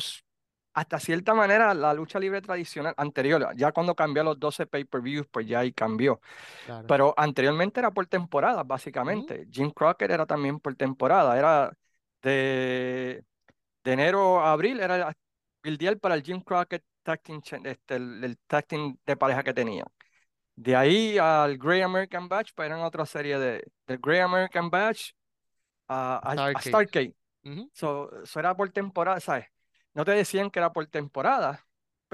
hasta 0.73 0.99
cierta 0.99 1.33
manera, 1.35 1.73
la 1.73 1.93
lucha 1.93 2.19
libre 2.19 2.41
tradicional 2.41 2.93
anterior, 2.97 3.47
ya 3.55 3.71
cuando 3.71 3.95
cambió 3.95 4.23
los 4.23 4.39
12 4.39 4.65
pay-per-views, 4.65 5.27
pues 5.31 5.45
ya 5.47 5.59
ahí 5.59 5.71
cambió. 5.71 6.19
Claro. 6.65 6.87
Pero 6.87 7.13
anteriormente 7.15 7.79
era 7.79 7.91
por 7.91 8.07
temporada, 8.07 8.63
básicamente. 8.63 9.47
Jim 9.51 9.69
Crockett 9.71 10.11
era 10.11 10.25
también 10.25 10.59
por 10.59 10.75
temporada. 10.75 11.37
Era 11.37 11.71
de, 12.23 13.23
de 13.83 13.91
enero 13.93 14.39
a 14.41 14.53
abril, 14.53 14.79
era 14.79 15.15
el 15.63 15.99
para 15.99 16.15
el 16.15 16.23
Jim 16.23 16.41
Crockett 16.41 16.83
Tag 17.03 17.21
Team, 17.21 17.41
este, 17.65 17.95
el, 17.95 18.23
el 18.23 18.37
tag 18.47 18.65
team 18.65 18.97
de 19.05 19.15
pareja 19.17 19.43
que 19.43 19.53
tenía. 19.53 19.85
De 20.55 20.75
ahí 20.75 21.17
al 21.17 21.57
Great 21.57 21.83
American 21.83 22.27
Batch, 22.27 22.53
pues 22.55 22.67
eran 22.67 22.81
otra 22.81 23.05
serie 23.05 23.37
de, 23.39 23.71
del 23.87 23.99
Great 23.99 24.23
American 24.23 24.69
Batch 24.69 25.11
a, 25.87 26.15
a, 26.15 26.17
Hasta 26.17 26.41
a 26.41 26.47
arcade. 26.47 26.69
Starrcade. 26.69 27.15
Ujú. 27.43 27.69
So, 27.73 28.23
eso 28.23 28.39
era 28.39 28.55
por 28.55 28.69
temporada, 28.69 29.19
¿sabes? 29.19 29.47
No 29.93 30.05
te 30.05 30.11
decían 30.11 30.49
que 30.49 30.59
era 30.59 30.71
por 30.71 30.85
temporada, 30.87 31.65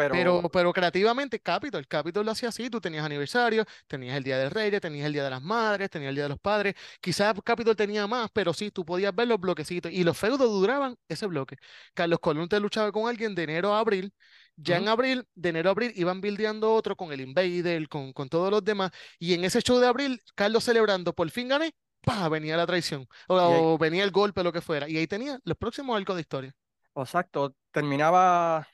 Pero, 0.08 0.42
pero 0.50 0.50
pero 0.50 0.72
creativamente, 0.74 1.40
Capitol, 1.42 1.86
Capitol 1.88 2.26
lo 2.26 2.32
hacía 2.32 2.50
así, 2.50 2.70
tú 2.70 2.80
tenías 2.82 3.06
aniversario, 3.06 3.66
tenías 3.88 4.16
el 4.18 4.24
Día 4.24 4.38
del 4.38 4.50
Reyes, 4.50 4.80
tenías 4.82 5.06
el 5.06 5.14
Día 5.14 5.24
de 5.26 5.30
las 5.30 5.42
Madres, 5.42 5.90
tenías 5.90 6.10
el 6.10 6.16
Día 6.16 6.24
de 6.24 6.30
los 6.30 6.40
Padres, 6.40 6.76
quizás 7.02 7.36
Capitol 7.44 7.76
tenía 7.76 8.08
más, 8.08 8.30
pero 8.34 8.54
sí, 8.54 8.72
tú 8.72 8.86
podías 8.86 9.14
ver 9.14 9.28
los 9.28 9.40
bloquecitos 9.40 9.92
y 9.92 10.04
los 10.04 10.18
feudos 10.18 10.50
duraban 10.50 10.96
ese 11.10 11.26
bloque. 11.28 11.58
Carlos 11.94 12.20
Colón 12.20 12.48
te 12.50 12.60
luchaba 12.60 12.92
con 12.92 13.10
alguien 13.10 13.36
de 13.36 13.44
enero 13.44 13.74
a 13.76 13.80
abril, 13.80 14.14
ya 14.56 14.78
en 14.78 14.88
abril, 14.88 15.28
de 15.36 15.50
enero 15.50 15.70
a 15.70 15.72
abril, 15.74 15.92
iban 15.96 16.22
buildeando 16.22 16.74
otro 16.74 16.96
con 16.96 17.12
el 17.12 17.22
Invader, 17.22 17.88
con, 17.90 18.14
con 18.14 18.30
todos 18.30 18.50
los 18.52 18.64
demás, 18.64 18.92
y 19.20 19.34
en 19.34 19.44
ese 19.44 19.62
show 19.62 19.80
de 19.80 19.88
abril, 19.88 20.22
Carlos 20.36 20.64
celebrando, 20.64 21.14
por 21.14 21.30
fin 21.30 21.48
gané, 21.50 21.74
¡pah! 22.02 22.30
venía 22.30 22.58
la 22.58 22.66
traición, 22.68 23.06
ahí, 23.46 23.66
o, 23.68 23.74
o 23.74 23.78
venía 23.78 24.04
el 24.04 24.12
golpe, 24.12 24.44
lo 24.44 24.52
que 24.54 24.62
fuera, 24.62 24.90
y 24.90 24.98
ahí 24.98 25.08
tenía 25.08 25.40
los 25.44 25.58
próximos 25.58 25.98
arcos 25.98 26.16
de 26.16 26.22
historia. 26.22 26.54
exacto, 26.96 27.56
terminaba 27.72 28.68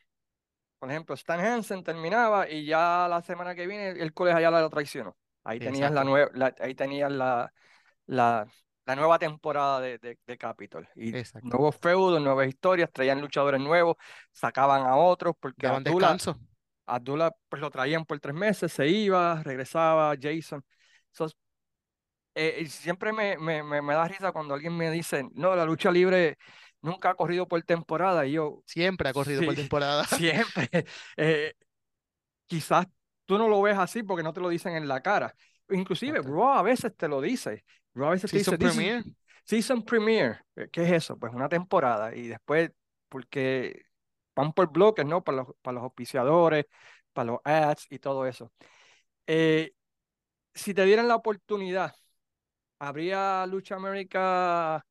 Por 0.86 0.92
ejemplo, 0.92 1.16
Stan 1.16 1.40
Hansen 1.40 1.84
terminaba 1.84 2.48
y 2.48 2.64
ya 2.64 3.08
la 3.10 3.20
semana 3.24 3.56
que 3.56 3.66
viene 3.66 3.90
el 3.90 4.14
colegio 4.14 4.40
ya 4.40 4.52
la 4.52 4.70
traicionó. 4.70 5.18
Ahí 5.44 5.58
tenías 5.58 5.92
la, 5.92 6.04
nueva 6.04 6.30
ahí 6.60 6.76
tenías 6.76 7.12
la, 7.12 7.52
la, 8.06 8.46
la 8.86 8.96
nueva 8.96 9.18
temporada 9.18 9.82
de, 9.82 9.98
de, 9.98 10.20
de 10.24 10.38
Capitol. 10.38 10.88
Y 10.94 11.18
exacto. 11.18 11.48
nuevos 11.48 11.76
feudos, 11.78 12.22
nuevas 12.22 12.48
historias, 12.48 12.92
traían 12.94 13.20
luchadores 13.20 13.60
nuevos, 13.60 13.96
sacaban 14.32 14.86
a 14.86 14.96
otros, 14.96 15.34
porque 15.40 15.66
Daban 15.66 15.88
Abdullah, 15.88 16.14
descanso. 16.14 16.40
Abdullah 16.86 17.32
pues 17.50 17.60
lo 17.64 17.72
traían 17.72 18.06
por 18.06 18.20
tres 18.20 18.36
meses, 18.36 18.72
se 18.72 18.88
iba, 18.88 19.42
regresaba, 19.42 20.14
Jason. 20.22 20.64
So, 21.10 21.28
eh, 22.36 22.60
y 22.62 22.68
siempre 22.68 23.12
me, 23.12 23.40
me, 23.40 23.64
me, 23.64 23.82
me 23.82 23.94
da 23.96 24.08
risa 24.08 24.32
cuando 24.32 24.54
alguien 24.54 24.78
me 24.78 24.92
dice, 24.92 25.28
no, 25.34 25.56
la 25.56 25.66
lucha 25.66 25.90
libre 25.90 26.38
nunca 26.86 27.10
ha 27.12 27.16
corrido 27.16 27.48
por 27.48 27.62
temporada. 27.64 28.26
Y 28.26 28.34
yo, 28.34 28.64
Siempre 28.66 29.10
ha 29.10 29.14
corrido 29.14 29.44
por 29.44 29.56
temporada. 29.56 30.06
siempre. 30.06 30.70
Eh, 31.18 31.54
quizás 32.48 32.88
tú 33.26 33.38
no 33.38 33.48
lo 33.48 33.62
ves 33.62 33.78
así 33.78 34.04
porque 34.04 34.24
no 34.24 34.34
te 34.34 34.42
lo 34.42 34.50
dicen 34.50 34.76
en 34.76 34.88
la 34.88 35.02
cara. 35.02 35.34
Inclusive. 35.70 36.22
Raw 36.22 36.54
a 36.54 36.62
veces 36.62 36.96
te 36.96 37.08
lo 37.08 37.22
dice. 37.22 37.64
Raw 37.94 38.10
a 38.10 38.12
veces 38.12 38.32
te 38.32 38.38
Season 38.38 38.58
dice, 38.58 38.58
This 38.58 38.68
is 38.70 38.76
Premiere. 38.76 39.04
season 39.46 39.84
premiere. 39.84 40.40
Eh, 40.56 40.70
¿Qué 40.72 40.84
es 40.84 40.92
eso? 40.92 41.18
Pues 41.18 41.34
una 41.34 41.50
temporada. 41.50 42.16
Y 42.16 42.28
después, 42.28 42.72
porque 43.10 43.84
van 44.36 44.54
por 44.54 44.72
bloques, 44.72 45.06
¿no? 45.06 45.24
Para 45.24 45.38
los, 45.40 45.48
para 45.62 45.76
los 45.76 45.84
auspiciadores, 45.84 46.66
para 47.14 47.32
los 47.32 47.40
ads 47.44 47.88
y 47.90 48.00
todo 48.00 48.26
eso. 48.26 48.52
Eh, 49.28 49.74
si 50.54 50.74
te 50.74 50.86
dieran 50.86 51.08
la 51.08 51.16
oportunidad, 51.16 51.96
¿habría 52.80 53.46
Lucha 53.48 53.76
América 53.76 54.86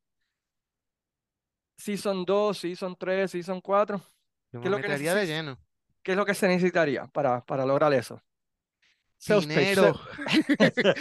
Season 1.77 2.25
2, 2.25 2.59
Season 2.59 2.97
3, 2.99 3.31
Season 3.31 3.61
4? 3.61 3.99
Yo 3.99 4.05
¿Qué 4.53 4.59
me 4.59 4.65
es 4.67 4.71
lo 4.71 4.77
que 4.81 4.89
de 5.15 5.27
lleno. 5.27 5.59
qué 6.03 6.13
es 6.13 6.17
lo 6.17 6.25
que 6.27 6.35
se 6.35 6.49
necesitaría 6.49 7.07
para, 7.09 7.45
para 7.45 7.65
lograr 7.67 7.93
eso? 7.93 8.23
Dinero. 9.27 9.99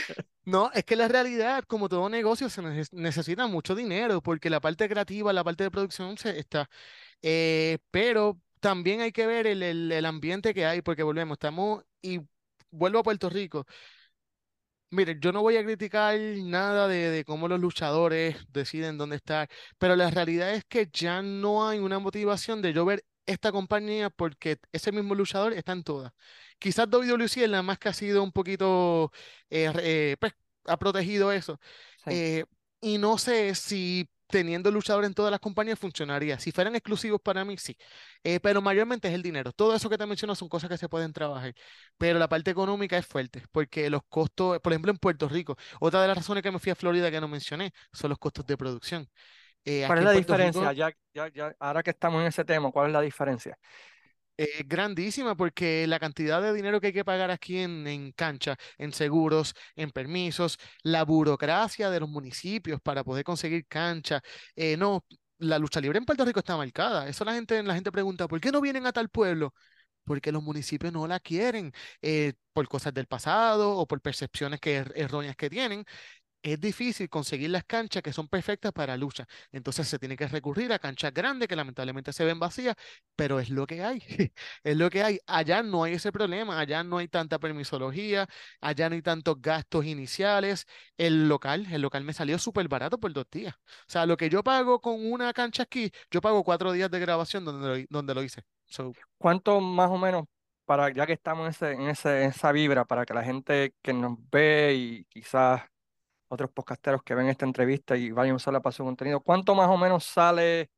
No, 0.45 0.69
es 0.74 0.84
que 0.84 0.95
la 0.97 1.07
realidad, 1.07 1.63
como 1.65 1.88
todo 1.88 2.09
negocio, 2.09 2.49
se 2.49 2.61
neces- 2.61 2.91
necesita 2.91 3.47
mucho 3.47 3.76
dinero 3.76 4.21
porque 4.21 4.49
la 4.49 4.59
parte 4.59 4.89
creativa, 4.89 5.32
la 5.32 5.43
parte 5.43 5.63
de 5.63 5.71
producción 5.71 6.17
se 6.17 6.38
está, 6.38 6.69
eh, 7.21 7.80
pero 7.91 8.39
también 8.59 9.01
hay 9.01 9.11
que 9.13 9.26
ver 9.28 9.47
el, 9.47 9.63
el- 9.63 9.91
el 9.91 10.05
ambiente 10.05 10.53
que 10.53 10.65
hay 10.65 10.82
porque 10.82 11.03
volvemos, 11.03 11.36
estamos 11.36 11.84
y 12.01 12.21
vuelvo 12.71 12.99
a 12.99 13.03
Puerto 13.03 13.30
Rico. 13.30 13.65
Mire, 14.93 15.17
yo 15.19 15.31
no 15.31 15.41
voy 15.41 15.57
a 15.57 15.63
criticar 15.63 16.19
nada 16.19 16.87
de, 16.87 17.09
de 17.09 17.25
cómo 17.25 17.47
los 17.47 17.59
luchadores 17.59 18.37
deciden 18.49 18.97
dónde 18.97 19.15
estar, 19.15 19.49
pero 19.79 19.95
la 19.95 20.11
realidad 20.11 20.53
es 20.53 20.65
que 20.65 20.87
ya 20.93 21.23
no 21.23 21.67
hay 21.67 21.79
una 21.79 21.97
motivación 21.97 22.61
de 22.61 22.73
yo 22.73 22.85
ver 22.85 23.03
esta 23.25 23.51
compañía 23.51 24.11
porque 24.11 24.59
ese 24.71 24.91
mismo 24.91 25.15
luchador 25.15 25.53
está 25.53 25.71
en 25.71 25.83
todas. 25.83 26.11
Quizás 26.59 26.87
WWE 26.91 27.25
es 27.25 27.49
la 27.49 27.63
más 27.63 27.79
que 27.79 27.89
ha 27.89 27.93
sido 27.93 28.21
un 28.23 28.31
poquito, 28.31 29.11
eh, 29.49 29.71
eh, 29.79 30.15
pues, 30.19 30.33
ha 30.65 30.77
protegido 30.77 31.31
eso. 31.31 31.59
Sí. 32.05 32.11
Eh, 32.11 32.45
y 32.81 32.99
no 32.99 33.17
sé 33.17 33.55
si 33.55 34.07
teniendo 34.28 34.71
luchadores 34.71 35.07
en 35.07 35.13
todas 35.13 35.32
las 35.32 35.39
compañías 35.39 35.80
funcionaría. 35.80 36.39
Si 36.39 36.51
fueran 36.51 36.76
exclusivos 36.76 37.21
para 37.21 37.45
mí, 37.45 37.57
sí. 37.57 37.78
Eh, 38.24 38.39
pero 38.39 38.61
mayormente 38.61 39.07
es 39.07 39.13
el 39.13 39.21
dinero. 39.21 39.51
Todo 39.51 39.76
eso 39.76 39.89
que 39.89 39.97
te 39.97 40.05
menciono 40.05 40.36
son 40.36 40.49
cosas 40.49 40.69
que 40.69 40.78
se 40.78 40.89
pueden 40.89 41.13
trabajar 41.13 41.53
pero 41.97 42.19
la 42.19 42.28
parte 42.28 42.51
económica 42.51 42.97
es 42.97 43.05
fuerte, 43.05 43.43
porque 43.51 43.89
los 43.89 44.01
costos, 44.09 44.59
por 44.59 44.74
ejemplo, 44.74 44.91
en 44.91 44.97
Puerto 44.97 45.28
Rico, 45.30 45.55
otra 45.80 46.01
de 46.01 46.07
las 46.07 46.17
razones 46.17 46.43
que 46.43 46.51
me 46.51 46.59
fui 46.59 46.71
a 46.71 46.76
Florida 46.76 47.11
que 47.11 47.21
no 47.21 47.28
mencioné 47.28 47.71
son 47.91 48.09
los 48.09 48.19
costos 48.19 48.45
de 48.45 48.57
producción. 48.57 49.07
Eh, 49.65 49.84
¿Cuál 49.88 49.99
es 49.99 50.05
la 50.05 50.11
diferencia? 50.11 50.69
Rico 50.69 50.74
Ya, 50.74 50.91
ya, 51.13 51.28
ya, 51.30 51.55
ahora 51.59 51.84
que 51.84 51.91
estamos 51.91 52.21
en 52.21 52.28
ese 52.28 52.43
tema, 52.43 52.71
¿cuál 52.71 52.88
es 52.88 52.93
la 52.93 53.01
diferencia? 53.01 53.57
Es 54.38 54.67
grandísima 54.67 55.36
porque 55.36 55.86
la 55.88 55.99
cantidad 55.99 56.41
de 56.41 56.53
dinero 56.53 56.79
que 56.81 56.88
hay 56.88 56.93
que 56.93 57.05
pagar 57.05 57.31
aquí 57.31 57.59
en, 57.59 58.11
cancha, 58.13 58.57
en 58.77 58.91
seguros, 58.93 59.53
en 59.75 59.91
permisos, 59.91 60.57
la 60.84 61.03
burocracia 61.05 61.89
de 61.89 61.99
los 61.99 62.09
municipios 62.09 62.81
para 62.81 63.03
poder 63.03 63.23
conseguir 63.23 63.65
cancha, 63.67 64.21
eh, 64.55 64.77
no. 64.77 65.03
La 65.39 65.59
lucha 65.59 65.81
libre 65.81 65.97
en 65.97 66.05
Puerto 66.05 66.23
Rico 66.23 66.39
está 66.39 66.55
marcada. 66.55 67.07
Eso 67.09 67.25
la 67.25 67.34
gente, 67.34 67.61
la 67.63 67.73
gente 67.75 67.91
pregunta, 67.91 68.27
¿por 68.29 68.39
qué 68.39 68.49
no 68.51 68.61
vienen 68.61 68.86
a 68.86 68.93
tal 68.93 69.09
pueblo? 69.09 69.53
porque 70.05 70.31
los 70.31 70.43
municipios 70.43 70.91
no 70.93 71.07
la 71.07 71.19
quieren 71.19 71.71
eh, 72.01 72.34
por 72.53 72.67
cosas 72.67 72.93
del 72.93 73.07
pasado 73.07 73.77
o 73.77 73.88
por 73.88 74.01
percepciones 74.01 74.59
que, 74.59 74.81
er- 74.84 74.91
erróneas 74.95 75.36
que 75.36 75.49
tienen. 75.49 75.86
Es 76.45 76.59
difícil 76.59 77.09
conseguir 77.09 77.49
las 77.51 77.63
canchas 77.63 78.03
que 78.03 78.11
son 78.11 78.27
perfectas 78.27 78.73
para 78.73 78.97
lucha. 78.97 79.25
Entonces 79.53 79.87
se 79.87 79.97
tiene 79.97 80.17
que 80.17 80.27
recurrir 80.27 80.73
a 80.73 80.79
canchas 80.79 81.13
grandes 81.13 81.47
que 81.47 81.55
lamentablemente 81.55 82.11
se 82.11 82.25
ven 82.25 82.37
vacías, 82.37 82.75
pero 83.15 83.39
es 83.39 83.49
lo 83.49 83.65
que 83.65 83.81
hay. 83.83 83.99
Es 84.63 84.75
lo 84.77 84.89
que 84.89 85.03
hay. 85.03 85.19
Allá 85.25 85.63
no 85.63 85.83
hay 85.85 85.93
ese 85.93 86.11
problema. 86.11 86.59
Allá 86.59 86.83
no 86.83 86.97
hay 86.97 87.07
tanta 87.07 87.39
permisología. 87.39 88.27
Allá 88.59 88.89
no 88.89 88.95
hay 88.95 89.01
tantos 89.01 89.41
gastos 89.41 89.85
iniciales. 89.85 90.65
El 90.97 91.29
local, 91.29 91.65
el 91.71 91.81
local 91.81 92.03
me 92.03 92.13
salió 92.13 92.37
súper 92.37 92.67
barato 92.67 92.99
por 92.99 93.13
dos 93.13 93.25
días. 93.31 93.55
O 93.55 93.91
sea, 93.91 94.05
lo 94.05 94.17
que 94.17 94.29
yo 94.29 94.43
pago 94.43 94.81
con 94.81 94.95
una 95.11 95.31
cancha 95.33 95.63
aquí, 95.63 95.91
yo 96.11 96.19
pago 96.21 96.43
cuatro 96.43 96.73
días 96.73 96.91
de 96.91 96.99
grabación 96.99 97.45
donde 97.45 97.67
lo, 97.83 97.85
donde 97.89 98.13
lo 98.15 98.21
hice. 98.23 98.41
So, 98.65 98.93
¿Cuánto 99.17 99.61
más 99.61 99.89
o 99.89 99.97
menos, 99.97 100.25
para 100.65 100.91
ya 100.93 101.05
que 101.05 101.13
estamos 101.13 101.45
en, 101.45 101.51
ese, 101.51 101.71
en, 101.71 101.89
ese, 101.89 102.23
en 102.23 102.29
esa 102.31 102.51
vibra, 102.51 102.85
para 102.85 103.05
que 103.05 103.13
la 103.13 103.23
gente 103.23 103.73
que 103.81 103.93
nos 103.93 104.17
ve 104.29 104.73
y 104.75 105.05
quizás 105.05 105.61
otros 106.34 106.51
podcasteros 106.51 107.03
que 107.03 107.15
ven 107.15 107.27
esta 107.27 107.45
entrevista 107.45 107.95
y 107.95 108.11
vayan 108.11 108.34
a 108.34 108.38
usarla 108.38 108.61
para 108.61 108.73
su 108.73 108.84
contenido, 108.84 109.21
¿cuánto 109.21 109.55
más 109.55 109.69
o 109.69 109.77
menos 109.77 110.03
sale 110.03 110.71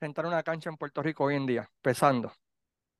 rentar 0.00 0.26
una 0.26 0.42
cancha 0.42 0.70
en 0.70 0.76
Puerto 0.76 1.02
Rico 1.02 1.24
hoy 1.24 1.36
en 1.36 1.46
día, 1.46 1.70
pesando? 1.82 2.32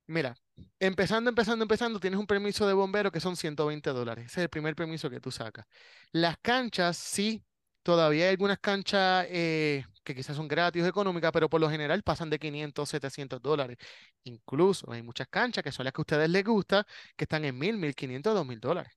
Mira, 0.07 0.35
empezando, 0.79 1.31
empezando, 1.31 1.63
empezando, 1.63 1.99
tienes 1.99 2.21
un 2.21 2.27
permiso 2.27 2.67
de 2.67 2.75
bombero 2.75 3.11
que 3.11 3.21
son 3.21 3.37
120 3.37 3.91
dólares. 3.91 4.27
Ese 4.27 4.41
es 4.41 4.45
el 4.45 4.51
primer 4.51 4.75
permiso 4.75 5.09
que 5.09 5.21
tú 5.21 5.31
sacas. 5.31 5.67
Las 6.13 6.37
canchas, 6.43 6.97
sí, 6.99 7.43
todavía 7.83 8.25
hay 8.25 8.31
algunas 8.31 8.59
canchas 8.59 9.27
eh, 9.31 9.85
que 10.03 10.15
quizás 10.15 10.37
son 10.37 10.49
gratis 10.49 10.85
económicas, 10.85 11.33
pero 11.33 11.49
por 11.49 11.61
lo 11.61 11.71
general 11.71 12.03
pasan 12.03 12.29
de 12.29 12.39
500, 12.39 12.89
700 12.89 13.41
dólares. 13.41 13.79
Incluso 14.25 14.91
hay 14.93 15.03
muchas 15.03 15.29
canchas 15.29 15.65
que 15.65 15.73
son 15.73 15.85
las 15.85 15.93
que 15.95 16.01
a 16.01 16.03
ustedes 16.03 16.29
les 16.29 16.45
gusta, 16.45 16.87
que 17.17 17.25
están 17.25 17.45
en 17.45 17.59
1000, 17.59 17.79
1500, 17.79 18.35
2000 18.35 18.61
dólares. 18.61 18.93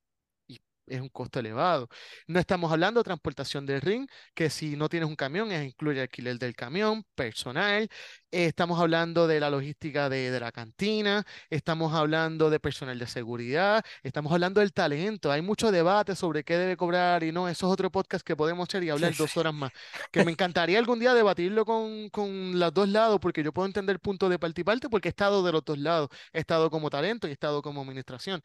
Es 0.87 1.01
un 1.01 1.09
costo 1.09 1.39
elevado. 1.39 1.89
No 2.27 2.39
estamos 2.39 2.71
hablando 2.71 3.01
de 3.01 3.03
transportación 3.03 3.65
del 3.65 3.81
ring, 3.81 4.07
que 4.33 4.49
si 4.49 4.77
no 4.77 4.87
tienes 4.87 5.09
un 5.09 5.17
camión, 5.17 5.51
es 5.51 5.65
incluye 5.65 6.01
alquiler 6.01 6.39
del 6.39 6.55
camión, 6.55 7.03
personal. 7.13 7.89
Estamos 8.31 8.79
hablando 8.79 9.27
de 9.27 9.39
la 9.39 9.49
logística 9.49 10.09
de, 10.09 10.37
la 10.39 10.51
cantina, 10.51 11.25
estamos 11.49 11.93
hablando 11.93 12.49
de 12.49 12.59
personal 12.59 12.97
de 12.99 13.07
seguridad, 13.07 13.83
estamos 14.01 14.31
hablando 14.31 14.61
del 14.61 14.73
talento. 14.73 15.31
Hay 15.31 15.41
mucho 15.41 15.71
debate 15.71 16.15
sobre 16.15 16.43
qué 16.43 16.57
debe 16.57 16.77
cobrar 16.77 17.23
y 17.23 17.31
no. 17.33 17.49
Eso 17.49 17.67
es 17.67 17.73
otro 17.73 17.91
podcast 17.91 18.25
que 18.25 18.35
podemos 18.35 18.67
hacer 18.69 18.83
y 18.83 18.89
hablar 18.89 19.13
dos 19.15 19.35
horas 19.35 19.53
más. 19.53 19.71
Que 20.11 20.23
me 20.23 20.31
encantaría 20.31 20.79
algún 20.79 20.99
día 20.99 21.13
debatirlo 21.13 21.65
con, 21.65 22.09
con 22.09 22.57
los 22.57 22.73
dos 22.73 22.87
lados, 22.87 23.19
porque 23.19 23.43
yo 23.43 23.51
puedo 23.51 23.65
entender 23.65 23.99
puntos 23.99 24.29
de 24.29 24.39
parte 24.39 24.61
y 24.61 24.63
parte, 24.63 24.89
porque 24.89 25.09
he 25.09 25.11
estado 25.11 25.43
de 25.43 25.51
los 25.51 25.65
dos 25.65 25.77
lados. 25.77 26.09
He 26.31 26.39
estado 26.39 26.69
como 26.69 26.89
talento 26.89 27.27
y 27.27 27.31
he 27.31 27.33
estado 27.33 27.61
como 27.61 27.81
administración 27.81 28.41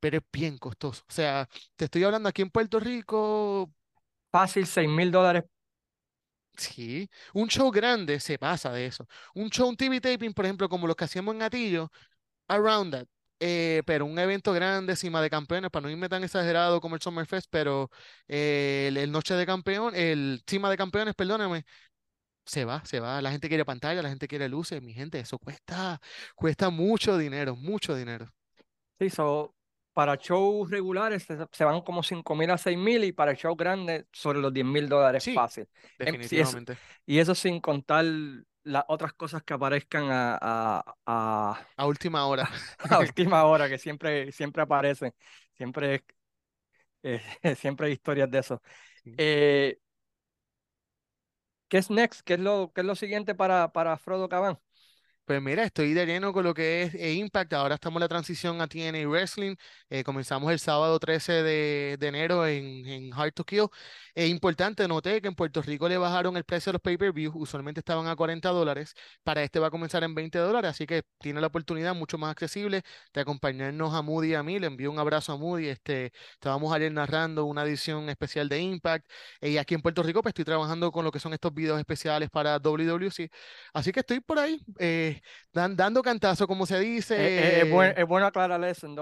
pero 0.00 0.18
es 0.18 0.24
bien 0.32 0.58
costoso. 0.58 1.02
O 1.08 1.12
sea, 1.12 1.48
te 1.76 1.86
estoy 1.86 2.04
hablando 2.04 2.28
aquí 2.28 2.42
en 2.42 2.50
Puerto 2.50 2.80
Rico, 2.80 3.72
Fácil, 4.30 4.66
seis 4.66 4.88
mil 4.88 5.10
dólares. 5.10 5.44
sí, 6.56 7.08
un 7.34 7.48
show 7.48 7.70
grande 7.70 8.20
se 8.20 8.38
pasa 8.38 8.72
de 8.72 8.86
eso. 8.86 9.06
Un 9.34 9.50
show, 9.50 9.68
un 9.68 9.76
TV 9.76 10.00
taping, 10.00 10.32
por 10.32 10.44
ejemplo, 10.44 10.68
como 10.68 10.86
los 10.86 10.96
que 10.96 11.04
hacíamos 11.04 11.34
en 11.34 11.42
Atillo, 11.42 11.90
around 12.48 12.92
that. 12.94 13.06
Eh, 13.40 13.82
pero 13.86 14.06
un 14.06 14.18
evento 14.18 14.52
grande, 14.52 14.96
cima 14.96 15.22
de 15.22 15.30
campeones, 15.30 15.70
para 15.70 15.84
no 15.84 15.90
irme 15.90 16.08
tan 16.08 16.24
exagerado 16.24 16.80
como 16.80 16.96
el 16.96 17.02
Summerfest, 17.02 17.48
pero 17.50 17.90
eh, 18.28 18.86
el, 18.88 18.96
el 18.98 19.12
Noche 19.12 19.34
de 19.34 19.46
Campeón, 19.46 19.94
el 19.96 20.42
cima 20.46 20.70
de 20.70 20.76
campeones, 20.78 21.14
perdóname, 21.16 21.64
se 22.46 22.64
va, 22.66 22.84
se 22.86 23.00
va. 23.00 23.22
La 23.22 23.32
gente 23.32 23.48
quiere 23.48 23.64
pantalla, 23.66 24.02
la 24.02 24.10
gente 24.10 24.28
quiere 24.28 24.48
luces, 24.48 24.82
mi 24.82 24.94
gente, 24.94 25.20
eso 25.20 25.38
cuesta, 25.38 26.00
cuesta 26.36 26.70
mucho 26.70 27.18
dinero, 27.18 27.56
mucho 27.56 27.96
dinero. 27.96 28.26
Sí, 28.98 29.10
so, 29.10 29.54
para 29.96 30.16
shows 30.16 30.70
regulares 30.70 31.24
se, 31.24 31.38
se 31.52 31.64
van 31.64 31.80
como 31.80 32.02
cinco 32.02 32.34
mil 32.36 32.50
a 32.50 32.58
seis 32.58 32.76
mil 32.78 33.02
y 33.04 33.12
para 33.12 33.32
shows 33.34 33.56
grandes 33.56 34.04
sobre 34.12 34.40
los 34.40 34.52
diez 34.52 34.66
mil 34.66 34.88
dólares 34.90 35.24
Sí, 35.24 35.34
fácil. 35.34 35.68
Em, 36.04 36.14
eso- 36.20 36.58
definitivamente. 36.58 36.78
y 37.06 37.18
eso 37.18 37.34
sin 37.34 37.60
contar 37.60 38.04
las 38.64 38.84
otras 38.88 39.12
cosas 39.14 39.42
que 39.44 39.54
aparezcan 39.54 40.06
a, 40.10 40.38
a, 40.42 40.96
a, 41.06 41.66
A 41.78 41.86
última 41.86 42.26
hora. 42.26 42.48
a 42.90 43.00
última 43.00 43.44
hora, 43.44 43.68
que 43.68 43.78
siempre, 43.78 44.32
siempre 44.32 44.62
aparecen. 44.62 45.14
Siempre, 45.56 46.04
eh, 47.02 47.20
siempre 47.56 47.86
hay 47.88 47.92
historias 47.94 48.30
de 48.30 48.38
eso. 48.38 48.62
Sí. 49.04 49.12
Eh, 49.18 49.78
¿qué 51.68 51.78
es 51.78 51.90
next? 51.90 52.20
¿Qué 52.24 52.34
es 52.34 52.40
lo, 52.40 52.72
qué 52.74 52.80
es 52.82 52.86
lo 52.86 52.94
siguiente 52.96 53.34
para, 53.34 53.72
para 53.72 53.96
Frodo 53.98 54.28
Cabán? 54.28 54.58
Pues 55.26 55.42
mira, 55.42 55.64
estoy 55.64 55.92
de 55.92 56.06
lleno 56.06 56.32
con 56.32 56.44
lo 56.44 56.54
que 56.54 56.82
es 56.82 56.94
eh, 56.94 57.14
Impact. 57.14 57.52
Ahora 57.54 57.74
estamos 57.74 57.96
en 57.96 58.02
la 58.02 58.08
transición 58.08 58.60
a 58.60 58.68
TNA 58.68 59.08
Wrestling. 59.08 59.56
Eh, 59.90 60.04
comenzamos 60.04 60.52
el 60.52 60.60
sábado 60.60 61.00
13 61.00 61.42
de, 61.42 61.98
enero 62.00 62.46
en, 62.46 63.12
Hard 63.12 63.32
to 63.32 63.42
Kill. 63.42 63.66
Es 64.14 64.30
importante, 64.30 64.86
noté 64.86 65.20
que 65.20 65.26
en 65.26 65.34
Puerto 65.34 65.60
Rico 65.62 65.88
le 65.88 65.98
bajaron 65.98 66.36
el 66.36 66.44
precio 66.44 66.70
de 66.70 66.74
los 66.74 66.82
pay-per-views. 66.82 67.34
Usualmente 67.36 67.80
estaban 67.80 68.06
a 68.06 68.14
40 68.14 68.48
dólares. 68.50 68.94
Para 69.24 69.42
este 69.42 69.58
va 69.58 69.66
a 69.66 69.70
comenzar 69.70 70.04
en 70.04 70.14
20 70.14 70.38
dólares. 70.38 70.70
Así 70.70 70.86
que 70.86 71.02
tiene 71.18 71.40
la 71.40 71.48
oportunidad 71.48 71.92
mucho 71.92 72.18
más 72.18 72.30
accesible 72.30 72.82
de 73.12 73.20
acompañarnos 73.20 73.94
a 73.94 74.02
Moody 74.02 74.30
y 74.30 74.34
a 74.34 74.44
mí. 74.44 74.60
Le 74.60 74.68
envío 74.68 74.92
un 74.92 74.98
abrazo 75.00 75.32
a 75.32 75.36
Moody. 75.36 75.66
Este, 75.68 76.12
estábamos 76.34 76.72
ayer 76.72 76.92
narrando 76.92 77.46
una 77.46 77.64
edición 77.64 78.08
especial 78.10 78.48
de 78.48 78.60
Impact. 78.60 79.04
Eh, 79.40 79.50
y 79.50 79.58
aquí 79.58 79.74
en 79.74 79.82
Puerto 79.82 80.04
Rico 80.04 80.22
pues, 80.22 80.30
estoy 80.30 80.44
trabajando 80.44 80.92
con 80.92 81.04
lo 81.04 81.10
que 81.10 81.18
son 81.18 81.32
estos 81.32 81.52
videos 81.52 81.80
especiales 81.80 82.30
para 82.30 82.58
WWC. 82.60 83.28
Así 83.72 83.90
que 83.92 84.00
estoy 84.00 84.20
por 84.20 84.38
ahí. 84.38 84.60
eh, 84.78 85.15
Dan- 85.52 85.76
dando 85.76 86.02
cantazo, 86.02 86.46
como 86.46 86.66
se 86.66 86.78
Eh, 86.78 86.80
eh, 86.84 86.90
dice. 86.94 87.60
es, 87.62 87.68
buen- 87.68 87.94
es 87.96 88.06
bueno 88.06 88.26
aclarar 88.26 88.62
eso. 88.64 88.86
En 88.86 88.94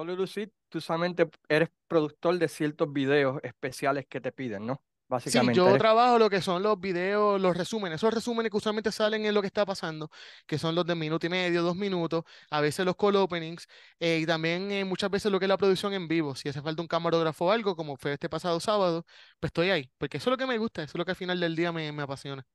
tú 0.69 0.81
solamente 0.81 1.29
eres 1.49 1.71
productor 1.89 2.39
de 2.39 2.49
ciertos 2.49 2.93
videos 2.93 3.41
especiales 3.43 4.07
que 4.09 4.21
te 4.21 4.33
piden, 4.33 4.67
¿no? 4.67 4.83
Sí, 5.27 5.49
Básicamente. 5.49 5.53
yo 5.55 5.71
eres- 5.71 5.79
trabajo 5.79 6.19
lo 6.19 6.29
que 6.29 6.43
son 6.43 6.63
los 6.63 6.79
videos, 6.79 7.41
los 7.41 7.57
resúmenes, 7.57 7.97
esos 7.97 8.13
resúmenes 8.13 8.51
que 8.51 8.59
usualmente 8.59 8.93
salen 8.93 9.25
en 9.25 9.33
lo 9.35 9.41
que 9.41 9.47
está 9.47 9.65
pasando, 9.65 10.11
que 10.47 10.59
son 10.59 10.75
los 10.75 10.85
de 10.87 10.95
minuto 10.95 11.27
y 11.27 11.31
medio, 11.31 11.63
dos 11.63 11.77
minutos, 11.77 12.25
a 12.51 12.61
veces 12.61 12.85
los 12.85 12.95
call 12.97 13.17
openings, 13.17 13.67
eh, 14.01 14.19
y 14.23 14.27
también 14.27 14.71
eh, 14.71 14.85
muchas 14.85 15.11
veces 15.11 15.33
lo 15.33 15.39
que 15.39 15.47
es 15.47 15.49
la 15.49 15.57
producción 15.57 15.95
en 15.95 16.09
vivo. 16.09 16.35
Si 16.35 16.49
hace 16.51 16.61
falta 16.61 16.83
un 16.83 16.89
camarógrafo 16.89 17.47
o 17.47 17.51
algo, 17.53 17.75
como 17.75 17.97
fue 17.97 18.13
este 18.13 18.29
pasado 18.29 18.61
sábado, 18.61 19.07
pues 19.41 19.49
estoy 19.49 19.71
ahí, 19.71 19.91
porque 19.99 20.19
eso 20.19 20.29
es 20.31 20.33
lo 20.33 20.37
que 20.39 20.47
me 20.47 20.59
gusta, 20.59 20.83
eso 20.83 20.91
es 20.93 20.99
lo 20.99 21.05
que 21.07 21.13
al 21.13 21.17
final 21.17 21.41
del 21.41 21.57
día 21.57 21.73
me, 21.73 21.91
me 21.93 22.03
apasiona. 22.03 22.47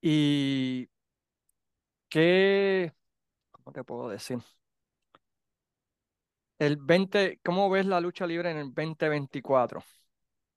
Y 0.00 0.88
qué, 2.12 2.92
¿cómo 3.50 3.72
te 3.72 3.84
puedo 3.84 4.08
decir? 4.10 4.38
El 6.58 6.76
20, 6.76 7.40
¿cómo 7.42 7.70
ves 7.70 7.86
la 7.86 8.00
lucha 8.00 8.26
libre 8.26 8.50
en 8.50 8.58
el 8.58 8.74
2024? 8.74 9.82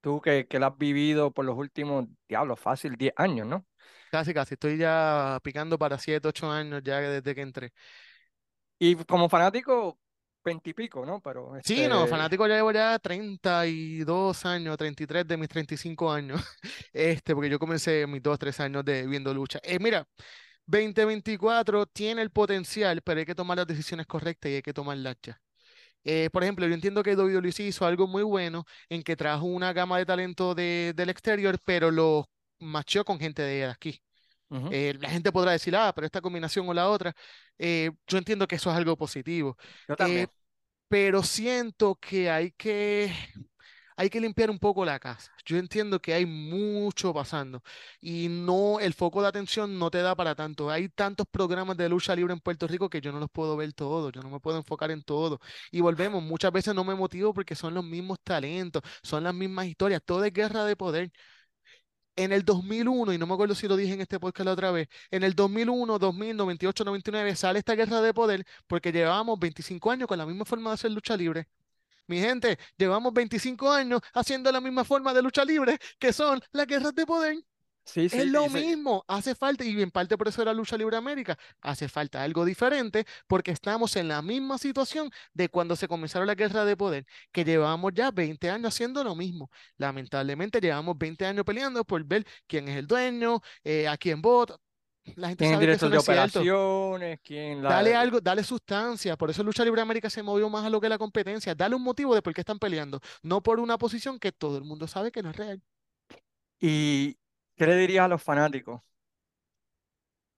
Tú 0.02 0.20
que, 0.22 0.48
que 0.48 0.60
la 0.60 0.68
has 0.68 0.78
vivido 0.78 1.32
por 1.32 1.46
los 1.46 1.58
últimos, 1.58 2.06
diablo, 2.28 2.58
fácil, 2.58 2.96
10 2.98 3.14
años, 3.16 3.48
¿no? 3.48 3.66
Casi, 4.12 4.34
casi, 4.34 4.56
estoy 4.56 4.78
ya 4.78 5.40
picando 5.44 5.80
para 5.80 5.98
siete, 5.98 6.28
ocho 6.28 6.52
años 6.52 6.82
ya 6.84 7.00
desde 7.00 7.34
que 7.34 7.42
entré. 7.42 7.74
Y 8.78 8.96
como 9.06 9.30
fanático, 9.30 9.98
veintipico, 10.44 11.06
¿no? 11.06 11.22
Pero 11.22 11.54
Sí, 11.64 11.88
no, 11.88 12.00
este, 12.00 12.10
fanático 12.10 12.48
ya 12.48 12.56
llevo 12.56 12.72
ya 12.72 13.00
32 13.00 14.46
años, 14.46 14.78
33 14.78 15.26
de 15.26 15.38
mis 15.38 15.50
35 15.50 16.12
años, 16.12 16.42
este, 16.94 17.34
porque 17.34 17.50
yo 17.50 17.58
comencé 17.58 18.06
mis 18.06 18.22
2, 18.22 18.38
3 18.38 18.60
años 18.60 18.84
de 18.84 19.08
viendo 19.08 19.34
lucha. 19.34 19.60
Eh, 19.64 19.80
mira, 19.80 20.06
2024 20.66 21.86
tiene 21.86 22.22
el 22.22 22.32
potencial, 22.32 23.02
pero 23.02 23.20
hay 23.20 23.26
que 23.26 23.36
tomar 23.36 23.58
las 23.58 23.68
decisiones 23.68 24.08
correctas 24.08 24.52
y 24.52 24.56
hay 24.56 24.62
que 24.62 24.74
tomarlas 24.74 25.16
ya. 25.24 25.42
Eh, 26.04 26.30
por 26.32 26.44
ejemplo, 26.44 26.68
yo 26.68 26.74
entiendo 26.74 27.04
que 27.04 27.16
WWE 27.16 27.64
hizo 27.68 27.86
algo 27.86 28.08
muy 28.08 28.24
bueno 28.24 28.66
en 28.90 29.04
que 29.04 29.16
trajo 29.16 29.46
una 29.46 29.74
gama 29.74 29.98
de 29.98 30.06
talento 30.06 30.56
de- 30.56 30.94
del 30.96 31.10
exterior, 31.10 31.60
pero 31.66 31.92
lo 31.92 32.30
macheó 32.60 33.06
con 33.06 33.20
gente 33.20 33.42
de 33.44 33.66
aquí. 33.66 34.02
Eh, 34.70 34.96
la 35.00 35.10
gente 35.10 35.32
podrá 35.32 35.52
decir, 35.54 35.76
ah, 35.76 35.92
pero 35.96 36.06
esta 36.06 36.22
combinación 36.22 36.68
o 36.70 36.74
la 36.74 36.90
otra. 36.90 37.14
eh, 37.60 37.92
yo 38.08 38.18
entiendo 38.18 38.48
que 38.48 38.56
eso 38.58 38.70
es 38.72 38.76
algo 38.78 38.98
positivo. 38.98 39.58
yo 39.88 39.96
también. 39.96 40.28
pero 40.88 41.24
siento 41.24 41.96
que 41.96 42.30
hay 42.30 42.52
que, 42.54 43.12
hay 43.98 44.10
que 44.10 44.20
limpiar 44.20 44.50
un 44.50 44.60
poco 44.60 44.84
la 44.86 45.00
casa. 45.00 45.32
Yo 45.46 45.58
entiendo 45.58 46.02
que 46.02 46.14
hay 46.14 46.26
mucho 46.26 47.14
pasando 47.14 47.62
y 48.02 48.28
no, 48.30 48.80
el 48.80 48.94
foco 48.94 49.22
de 49.22 49.28
atención 49.30 49.78
no 49.80 49.90
te 49.92 50.00
da 50.00 50.16
para 50.16 50.36
tanto. 50.36 50.70
Hay 50.70 50.90
tantos 50.90 51.28
programas 51.30 51.78
de 51.78 51.90
lucha 51.90 52.16
libre 52.16 52.34
en 52.34 52.40
Puerto 52.40 52.68
Rico 52.68 52.90
que 52.90 53.02
yo 53.02 53.12
no 53.12 53.20
los 53.20 53.30
puedo 53.32 53.56
ver 53.58 53.74
todos, 53.74 54.12
yo 54.14 54.22
no 54.22 54.30
me 54.30 54.40
puedo 54.40 54.58
enfocar 54.58 54.92
en 54.92 55.04
todo. 55.04 55.40
Y 55.72 55.82
volvemos, 55.82 56.22
muchas 56.24 56.52
veces 56.52 56.76
no 56.76 56.84
me 56.84 56.96
motivo 56.96 57.34
porque 57.34 57.56
son 57.56 57.74
los 57.74 57.84
mismos 57.86 58.20
talentos, 58.24 58.82
son 59.04 59.24
las 59.24 59.34
mismas 59.34 59.68
historias, 59.68 60.02
todo 60.06 60.24
es 60.26 60.34
guerra 60.34 60.66
de 60.66 60.76
poder. 60.76 61.12
En 62.18 62.32
el 62.32 62.44
2001, 62.46 63.14
y 63.14 63.18
no 63.18 63.26
me 63.28 63.34
acuerdo 63.34 63.56
si 63.56 63.68
lo 63.68 63.76
dije 63.76 63.94
en 63.94 64.02
este 64.02 64.20
podcast 64.20 64.46
la 64.46 64.54
otra 64.54 64.72
vez, 64.72 64.88
en 65.12 65.24
el 65.24 65.34
2001, 65.36 66.00
2000, 66.00 66.36
98, 66.38 66.84
99 66.86 67.36
sale 67.36 67.60
esta 67.60 67.76
guerra 67.76 68.02
de 68.02 68.14
poder 68.14 68.46
porque 68.68 68.92
llevábamos 68.92 69.38
25 69.40 69.92
años 69.92 70.08
con 70.08 70.18
la 70.18 70.26
misma 70.26 70.46
forma 70.46 70.70
de 70.70 70.74
hacer 70.76 70.92
lucha 70.92 71.18
libre. 71.18 71.48
Mi 72.08 72.20
gente, 72.20 72.58
llevamos 72.78 73.14
25 73.14 73.72
años 73.72 74.02
haciendo 74.14 74.52
la 74.52 74.62
misma 74.62 74.84
forma 74.84 75.14
de 75.14 75.22
lucha 75.22 75.44
libre, 75.46 75.78
que 76.00 76.14
son 76.14 76.42
las 76.52 76.68
guerras 76.68 76.94
de 76.96 77.06
poder. 77.06 77.38
Sí, 77.86 78.10
Es 78.10 78.26
sí, 78.26 78.26
lo 78.26 78.46
y 78.46 78.50
se- 78.50 78.66
mismo, 78.66 79.04
hace 79.08 79.36
falta, 79.36 79.66
y 79.66 79.82
en 79.82 79.92
parte 79.92 80.18
por 80.18 80.28
eso 80.28 80.42
era 80.42 80.54
Lucha 80.54 80.78
Libre 80.78 80.96
América, 80.98 81.38
hace 81.62 81.90
falta 81.90 82.24
algo 82.24 82.46
diferente 82.46 83.06
porque 83.28 83.52
estamos 83.52 83.96
en 83.98 84.08
la 84.08 84.22
misma 84.22 84.58
situación 84.58 85.12
de 85.34 85.50
cuando 85.50 85.76
se 85.76 85.88
comenzaron 85.88 86.28
las 86.28 86.36
guerras 86.38 86.66
de 86.66 86.78
poder, 86.78 87.06
que 87.32 87.44
llevamos 87.44 87.92
ya 87.94 88.12
20 88.12 88.50
años 88.50 88.74
haciendo 88.74 89.04
lo 89.04 89.16
mismo. 89.16 89.50
Lamentablemente 89.78 90.62
llevamos 90.62 90.98
20 90.98 91.26
años 91.26 91.44
peleando 91.46 91.84
por 91.86 92.04
ver 92.06 92.26
quién 92.48 92.68
es 92.70 92.78
el 92.78 92.88
dueño, 92.88 93.42
eh, 93.64 93.88
a 93.88 93.98
quién 93.98 94.22
vota. 94.22 94.58
La 95.16 95.30
gente 95.30 95.46
que 95.46 95.52
eso 95.52 95.60
director 95.60 95.90
no 95.90 95.94
de 95.94 96.00
operaciones, 96.00 97.20
quién 97.24 97.62
la... 97.62 97.70
Dale 97.70 97.96
algo, 97.96 98.20
dale 98.20 98.44
sustancia. 98.44 99.16
Por 99.16 99.30
eso 99.30 99.44
Lucha 99.44 99.64
Libre 99.64 99.82
América 99.82 100.10
se 100.10 100.24
movió 100.24 100.50
más 100.50 100.66
a 100.66 100.70
lo 100.70 100.82
que 100.82 100.90
la 100.90 100.98
competencia. 100.98 101.54
Dale 101.54 101.76
un 101.76 101.84
motivo 101.84 102.16
de 102.16 102.22
por 102.22 102.34
qué 102.34 102.42
están 102.42 102.58
peleando, 102.58 103.00
no 103.22 103.42
por 103.42 103.60
una 103.60 103.78
posición 103.78 104.20
que 104.20 104.32
todo 104.32 104.58
el 104.58 104.64
mundo 104.64 104.88
sabe 104.88 105.12
que 105.12 105.22
no 105.22 105.30
es 105.30 105.38
real. 105.38 105.62
¿Y 106.60 107.14
qué 107.56 107.68
le 107.68 107.76
dirías 107.76 108.06
a 108.06 108.08
los 108.08 108.24
fanáticos 108.24 108.82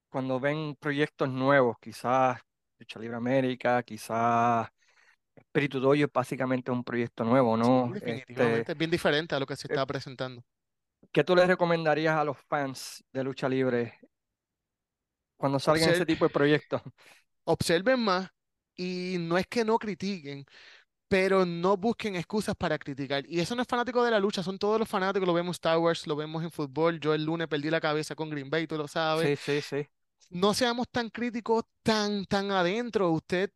cuando 0.10 0.40
ven 0.40 0.76
proyectos 0.80 1.30
nuevos? 1.30 1.78
Quizás 1.80 2.40
Lucha 2.80 3.00
Libre 3.00 3.18
América, 3.18 3.82
quizás 3.84 4.68
Espíritu 5.34 5.80
Doyo 5.80 6.08
es 6.08 6.12
básicamente 6.12 6.72
un 6.72 6.84
proyecto 6.84 7.24
nuevo, 7.24 7.56
Sí, 7.56 7.64
¿no? 7.64 7.96
Este, 7.96 8.06
definitivamente. 8.06 8.72
Es 8.72 8.78
bien 8.78 8.92
diferente 8.92 9.36
a 9.36 9.40
lo 9.40 9.46
que 9.46 9.56
se 9.56 9.68
eh, 9.68 9.72
estaba 9.72 9.86
presentando. 9.86 10.44
¿qué 11.12 11.24
tú 11.24 11.36
les 11.36 11.48
recomendarías 11.48 12.16
a 12.16 12.24
los 12.24 12.38
fans 12.48 13.04
de 13.12 13.24
lucha 13.24 13.48
libre 13.48 14.00
cuando 15.38 15.60
salgan 15.60 15.90
ese 15.90 16.06
tipo 16.06 16.26
de 16.26 16.34
proyectos? 16.34 16.82
observen 17.46 18.00
más 18.00 18.30
y 18.76 19.16
no 19.20 19.38
es 19.38 19.48
que 19.48 19.66
no 19.66 19.78
critiquen, 19.80 20.46
pero 21.08 21.46
no 21.46 21.78
busquen 21.78 22.16
excusas 22.16 22.56
para 22.56 22.78
criticar. 22.78 23.26
Y 23.28 23.40
eso 23.40 23.56
no 23.56 23.62
es 23.62 23.68
fanático 23.68 24.04
de 24.04 24.12
la 24.12 24.20
lucha, 24.20 24.44
son 24.44 24.60
todos 24.60 24.80
los 24.80 24.88
fanáticos. 24.88 25.28
Lo 25.28 25.34
vemos 25.34 25.56
en 25.56 25.58
Star 25.58 25.78
Wars, 25.78 26.06
lo 26.06 26.16
vemos 26.16 26.44
en 26.44 26.52
fútbol. 26.52 27.00
Yo 27.00 27.14
el 27.14 27.24
lunes 27.24 27.48
perdí 27.48 27.70
la 27.70 27.82
cabeza 27.82 28.16
con 28.16 28.30
Green 28.30 28.50
Bay, 28.50 28.68
tú 28.68 28.78
lo 28.78 28.88
sabes. 28.88 29.40
Sí, 29.40 29.62
sí, 29.62 29.78
sí. 29.78 29.88
No 30.30 30.54
seamos 30.54 30.88
tan 30.90 31.10
críticos 31.10 31.64
tan, 31.82 32.26
tan 32.26 32.52
adentro. 32.52 33.10
Usted 33.12 33.52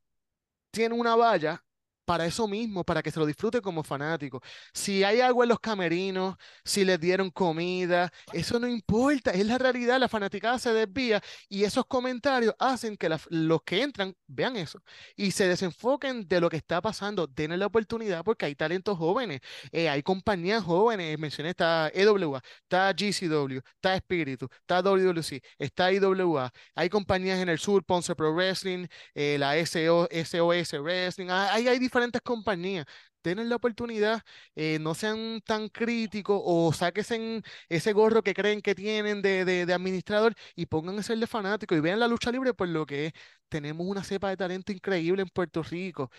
tiene 0.71 0.95
una 0.95 1.15
valla 1.15 1.63
para 2.11 2.25
eso 2.25 2.45
mismo, 2.45 2.83
para 2.83 3.01
que 3.01 3.09
se 3.09 3.19
lo 3.21 3.25
disfrute 3.25 3.61
como 3.61 3.83
fanático. 3.83 4.41
Si 4.73 5.01
hay 5.01 5.21
agua 5.21 5.45
en 5.45 5.49
los 5.49 5.61
camerinos, 5.61 6.35
si 6.65 6.83
les 6.83 6.99
dieron 6.99 7.29
comida, 7.31 8.11
eso 8.33 8.59
no 8.59 8.67
importa, 8.67 9.31
es 9.31 9.45
la 9.45 9.57
realidad, 9.57 9.97
la 9.97 10.09
fanaticada 10.09 10.59
se 10.59 10.73
desvía 10.73 11.21
y 11.47 11.63
esos 11.63 11.85
comentarios 11.85 12.53
hacen 12.59 12.97
que 12.97 13.07
la- 13.07 13.21
los 13.29 13.61
que 13.63 13.81
entran 13.81 14.13
vean 14.27 14.57
eso 14.57 14.81
y 15.15 15.31
se 15.31 15.47
desenfoquen 15.47 16.27
de 16.27 16.41
lo 16.41 16.49
que 16.49 16.57
está 16.57 16.81
pasando, 16.81 17.27
denle 17.27 17.55
la 17.57 17.67
oportunidad 17.67 18.25
porque 18.25 18.45
hay 18.45 18.55
talentos 18.55 18.97
jóvenes, 18.97 19.39
eh, 19.71 19.87
hay 19.87 20.03
compañías 20.03 20.63
jóvenes, 20.65 21.17
mencioné 21.17 21.51
está 21.51 21.89
EWA, 21.93 22.41
está 22.63 22.91
GCW, 22.93 23.59
está 23.75 23.95
Espíritu, 23.95 24.49
está 24.59 24.81
WWC, 24.81 25.41
está 25.57 25.91
IWA, 25.93 26.51
hay 26.75 26.89
compañías 26.89 27.39
en 27.39 27.47
el 27.47 27.57
sur, 27.59 27.85
Ponce 27.85 28.15
Pro 28.15 28.33
Wrestling, 28.33 28.87
eh, 29.15 29.37
la 29.39 29.55
SO, 29.65 30.07
SOS 30.11 30.73
Wrestling, 30.81 31.27
ah, 31.29 31.49
hay, 31.53 31.67
hay 31.67 31.79
diferentes 31.79 32.00
compañías. 32.23 32.85
Denle 33.23 33.45
la 33.45 33.57
oportunidad, 33.57 34.23
eh, 34.55 34.79
no 34.79 34.95
sean 34.95 35.41
tan 35.45 35.69
críticos 35.69 36.41
o 36.43 36.73
sáquense 36.73 37.43
ese 37.69 37.93
gorro 37.93 38.23
que 38.23 38.33
creen 38.33 38.61
que 38.61 38.73
tienen 38.73 39.21
de, 39.21 39.45
de, 39.45 39.73
administrador 39.73 40.33
y 40.55 40.65
pónganse 40.65 41.01
a 41.01 41.03
ser 41.03 41.19
de 41.19 41.27
fanático 41.27 41.75
y 41.75 41.79
vean 41.81 41.99
la 41.99 42.07
lucha 42.07 42.31
libre 42.31 42.53
por 42.55 42.67
lo 42.67 42.85
que 42.85 43.07
es. 43.07 43.13
Tenemos 43.49 43.85
una 43.85 44.03
cepa 44.03 44.29
de 44.29 44.37
talento 44.37 44.71
increíble 44.71 45.21
en 45.21 45.29
Puerto 45.29 45.61
Rico. 45.61 46.09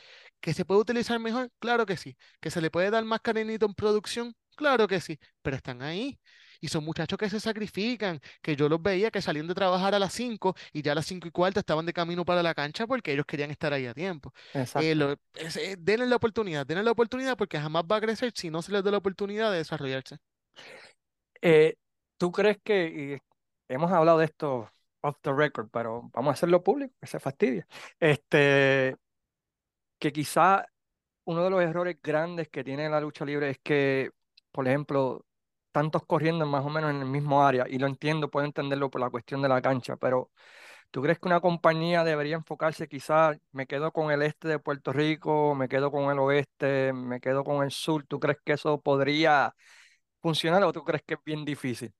¿Que 0.40 0.54
se 0.54 0.64
puede 0.64 0.80
utilizar 0.80 1.18
mejor? 1.18 1.50
Claro 1.58 1.86
que 1.86 1.96
sí. 1.96 2.16
¿Que 2.40 2.50
se 2.50 2.60
le 2.60 2.70
puede 2.70 2.90
dar 2.90 3.04
más 3.04 3.20
cariñito 3.20 3.66
en 3.66 3.74
producción? 3.74 4.34
Claro 4.56 4.86
que 4.88 5.00
sí. 5.00 5.18
Pero 5.42 5.56
están 5.56 5.82
ahí. 5.82 6.18
Y 6.62 6.68
son 6.68 6.84
muchachos 6.84 7.18
que 7.18 7.28
se 7.28 7.40
sacrifican, 7.40 8.20
que 8.40 8.56
yo 8.56 8.68
los 8.70 8.80
veía 8.80 9.10
que 9.10 9.20
salían 9.20 9.48
de 9.48 9.54
trabajar 9.54 9.94
a 9.94 9.98
las 9.98 10.12
5 10.14 10.54
y 10.72 10.80
ya 10.82 10.92
a 10.92 10.94
las 10.94 11.06
5 11.06 11.28
y 11.28 11.30
cuarto 11.32 11.60
estaban 11.60 11.84
de 11.86 11.92
camino 11.92 12.24
para 12.24 12.42
la 12.42 12.54
cancha 12.54 12.86
porque 12.86 13.12
ellos 13.12 13.26
querían 13.26 13.50
estar 13.50 13.72
ahí 13.72 13.86
a 13.86 13.94
tiempo. 13.94 14.32
Eh, 14.54 14.60
Exacto. 14.60 14.94
lo- 14.94 15.12
es- 15.34 15.56
eh, 15.56 15.76
denle 15.78 16.06
la 16.06 16.16
oportunidad, 16.16 16.64
denle 16.66 16.84
la 16.84 16.92
oportunidad 16.92 17.36
porque 17.36 17.60
jamás 17.60 17.84
va 17.90 17.96
a 17.96 18.00
crecer 18.00 18.32
si 18.34 18.50
no 18.50 18.62
se 18.62 18.72
les 18.72 18.84
da 18.84 18.90
la 18.92 18.98
oportunidad 18.98 19.50
de 19.52 19.58
desarrollarse. 19.58 20.18
Eh, 21.40 21.76
¿tú 22.18 22.30
crees 22.32 22.58
que, 22.62 23.20
y 23.68 23.72
hemos 23.74 23.90
hablado 23.92 24.18
de 24.18 24.26
esto 24.26 24.70
off 25.00 25.16
the 25.22 25.32
record, 25.32 25.68
pero 25.72 26.08
vamos 26.12 26.30
a 26.30 26.34
hacerlo 26.34 26.62
público, 26.62 26.94
que 27.00 27.06
se 27.08 27.18
fastidia, 27.18 27.66
este, 27.98 28.96
que 29.98 30.12
quizá 30.12 30.66
uno 31.24 31.44
de 31.44 31.50
los 31.50 31.62
errores 31.62 31.98
grandes 32.02 32.48
que 32.48 32.64
tiene 32.64 32.88
la 32.88 33.00
lucha 33.00 33.24
libre 33.24 33.50
es 33.50 33.58
que, 33.62 34.10
por 34.52 34.66
ejemplo, 34.68 35.26
tantos 35.72 36.04
corriendo 36.06 36.46
más 36.46 36.64
o 36.64 36.70
menos 36.70 36.90
en 36.90 36.98
el 37.02 37.06
mismo 37.08 37.44
área, 37.46 37.66
y 37.68 37.78
lo 37.78 37.86
entiendo, 37.88 38.30
puedo 38.30 38.46
entenderlo 38.46 38.90
por 38.90 39.00
la 39.00 39.10
cuestión 39.10 39.42
de 39.42 39.48
la 39.48 39.62
cancha, 39.62 39.96
pero 39.96 40.30
¿tú 40.90 41.02
crees 41.02 41.18
que 41.18 41.28
una 41.28 41.40
compañía 41.40 42.04
debería 42.04 42.36
enfocarse 42.36 42.88
quizá, 42.88 43.38
me 43.52 43.66
quedo 43.66 43.92
con 43.92 44.10
el 44.12 44.22
este 44.22 44.48
de 44.48 44.58
Puerto 44.60 44.92
Rico, 44.92 45.54
me 45.54 45.68
quedo 45.68 45.90
con 45.92 46.10
el 46.10 46.18
oeste, 46.20 46.92
me 46.92 47.20
quedo 47.20 47.44
con 47.44 47.64
el 47.64 47.70
sur? 47.72 48.04
¿Tú 48.06 48.20
crees 48.20 48.38
que 48.44 48.54
eso 48.54 48.80
podría 48.80 49.54
funcionar 50.22 50.62
o 50.64 50.72
tú 50.72 50.84
crees 50.84 51.02
que 51.04 51.14
es 51.14 51.20
bien 51.24 51.44
difícil? 51.44 51.94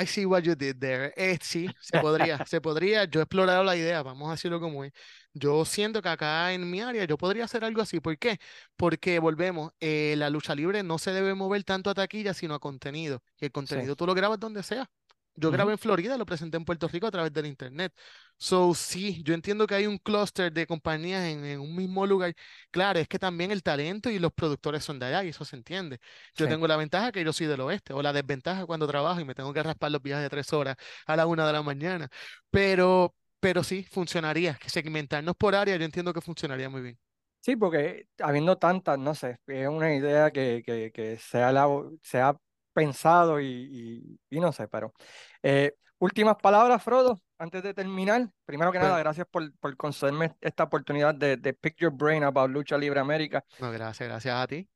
I 0.00 0.06
see 0.06 0.24
what 0.26 0.42
you 0.42 0.54
did 0.54 0.76
there. 0.78 1.12
Eh, 1.16 1.38
sí, 1.42 1.68
se 1.80 1.98
podría, 1.98 2.44
se 2.46 2.60
podría. 2.60 3.04
Yo 3.04 3.20
he 3.20 3.22
explorado 3.24 3.64
la 3.64 3.76
idea, 3.76 4.02
vamos 4.02 4.28
a 4.28 4.32
decirlo 4.32 4.60
como 4.60 4.84
es. 4.84 4.92
Yo 5.32 5.64
siento 5.64 6.00
que 6.02 6.08
acá 6.08 6.52
en 6.52 6.70
mi 6.70 6.80
área 6.80 7.04
yo 7.04 7.16
podría 7.18 7.44
hacer 7.44 7.64
algo 7.64 7.82
así. 7.82 8.00
¿Por 8.00 8.18
qué? 8.18 8.38
Porque 8.76 9.18
volvemos, 9.18 9.72
eh, 9.80 10.14
la 10.16 10.30
lucha 10.30 10.54
libre 10.54 10.82
no 10.82 10.98
se 10.98 11.12
debe 11.12 11.34
mover 11.34 11.64
tanto 11.64 11.90
a 11.90 11.94
taquilla, 11.94 12.34
sino 12.34 12.54
a 12.54 12.60
contenido. 12.60 13.22
Y 13.40 13.46
el 13.46 13.48
Sí. 13.48 13.52
contenido 13.52 13.96
tú 13.96 14.06
lo 14.06 14.14
grabas 14.14 14.38
donde 14.40 14.62
sea. 14.62 14.88
Yo 15.36 15.50
grabé 15.50 15.72
en 15.72 15.78
Florida, 15.78 16.16
lo 16.16 16.26
presenté 16.26 16.56
en 16.56 16.64
Puerto 16.64 16.86
Rico 16.88 17.06
a 17.06 17.10
través 17.10 17.32
del 17.32 17.46
internet. 17.46 17.92
So, 18.36 18.74
sí, 18.74 19.22
yo 19.24 19.34
entiendo 19.34 19.66
que 19.66 19.74
hay 19.74 19.86
un 19.86 19.98
clúster 19.98 20.52
de 20.52 20.66
compañías 20.66 21.24
en, 21.24 21.44
en 21.44 21.60
un 21.60 21.74
mismo 21.74 22.06
lugar. 22.06 22.34
Claro, 22.70 22.98
es 23.00 23.08
que 23.08 23.18
también 23.18 23.50
el 23.50 23.62
talento 23.62 24.10
y 24.10 24.18
los 24.18 24.32
productores 24.32 24.84
son 24.84 24.98
de 24.98 25.06
allá 25.06 25.24
y 25.24 25.28
eso 25.30 25.44
se 25.44 25.56
entiende. 25.56 25.98
Yo 26.36 26.46
Sí. 26.46 26.48
tengo 26.48 26.66
la 26.68 26.76
ventaja 26.76 27.10
que 27.12 27.24
yo 27.24 27.32
soy 27.32 27.46
del 27.46 27.60
oeste 27.62 27.92
o 27.92 28.02
la 28.02 28.12
desventaja 28.12 28.66
cuando 28.66 28.86
trabajo 28.86 29.20
y 29.20 29.24
me 29.24 29.34
tengo 29.34 29.52
que 29.52 29.62
raspar 29.62 29.90
los 29.90 30.02
viajes 30.02 30.22
de 30.24 30.30
tres 30.30 30.52
horas 30.52 30.76
a 31.06 31.16
la 31.16 31.26
una 31.26 31.46
de 31.46 31.52
la 31.52 31.62
mañana. 31.62 32.08
Pero, 32.50 33.14
pero 33.40 33.64
sí, 33.64 33.84
funcionaría. 33.90 34.54
Que 34.54 34.70
segmentarnos 34.70 35.34
por 35.36 35.54
área, 35.54 35.76
yo 35.76 35.84
entiendo 35.84 36.12
que 36.12 36.20
funcionaría 36.20 36.68
muy 36.70 36.82
bien. 36.82 36.98
Sí, 37.40 37.56
porque 37.56 38.08
habiendo 38.20 38.56
tantas, 38.56 38.98
no 38.98 39.14
sé, 39.14 39.38
es 39.46 39.68
una 39.68 39.94
idea 39.94 40.30
que, 40.30 40.62
que, 40.64 40.90
que 40.92 41.18
se 41.18 41.42
ha, 41.42 41.50
elabo- 41.50 41.98
se 42.02 42.18
ha 42.20 42.34
pensado 42.74 43.40
y, 43.40 43.46
y- 43.46 44.20
y 44.38 44.40
no 44.40 44.52
sé, 44.52 44.68
pero 44.68 44.94
eh, 45.42 45.74
últimas 45.98 46.36
palabras, 46.36 46.82
Frodo, 46.82 47.22
antes 47.38 47.62
de 47.62 47.74
terminar. 47.74 48.30
Primero 48.46 48.72
que 48.72 48.78
nada, 48.80 48.98
Bueno, 48.98 49.00
gracias 49.00 49.26
por, 49.30 49.52
por 49.58 49.76
concederme 49.78 50.36
esta 50.42 50.64
oportunidad 50.64 51.14
de, 51.14 51.36
de 51.38 51.54
pick 51.54 51.76
your 51.78 51.92
brain 51.92 52.24
about 52.24 52.50
Lucha 52.50 52.78
Libre 52.78 53.00
América. 53.00 53.44
no, 53.58 53.70
gracias, 53.72 54.08
gracias 54.08 54.34
a 54.36 54.46
ti. 54.46 54.68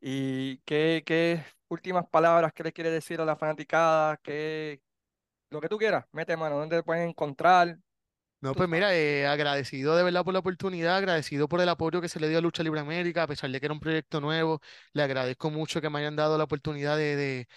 ¿Y 0.00 0.58
qué, 0.58 1.02
qué 1.06 1.44
últimas 1.68 2.06
palabras 2.08 2.52
que 2.52 2.62
le 2.62 2.72
quieres 2.72 2.92
decir 2.92 3.20
a 3.20 3.24
la 3.24 3.36
fanaticada? 3.36 4.16
¿Qué, 4.18 4.80
lo 5.50 5.60
que 5.60 5.68
tú 5.68 5.78
quieras, 5.78 6.06
mete 6.12 6.36
mano, 6.36 6.58
¿dónde 6.58 6.78
te 6.78 6.82
pueden 6.84 7.10
encontrar? 7.10 7.78
No, 8.40 8.54
pues 8.54 8.68
mira, 8.68 8.94
eh, 8.94 9.26
agradecido 9.26 9.96
de 9.96 10.04
verdad 10.04 10.22
por 10.24 10.32
la 10.32 10.38
oportunidad, 10.38 10.96
agradecido 10.96 11.48
por 11.48 11.60
el 11.60 11.68
apoyo 11.68 12.00
que 12.00 12.08
se 12.08 12.20
le 12.20 12.28
dio 12.28 12.38
a 12.38 12.40
Lucha 12.40 12.62
Libre 12.62 12.78
América, 12.78 13.24
a 13.24 13.26
pesar 13.26 13.50
de 13.50 13.58
que 13.58 13.66
era 13.66 13.72
un 13.72 13.80
proyecto 13.80 14.20
nuevo, 14.20 14.60
le 14.92 15.02
agradezco 15.02 15.50
mucho 15.50 15.80
que 15.80 15.90
me 15.90 15.98
hayan 15.98 16.14
dado 16.14 16.38
la 16.38 16.44
oportunidad 16.44 16.96
de, 16.96 17.16
de, 17.16 17.48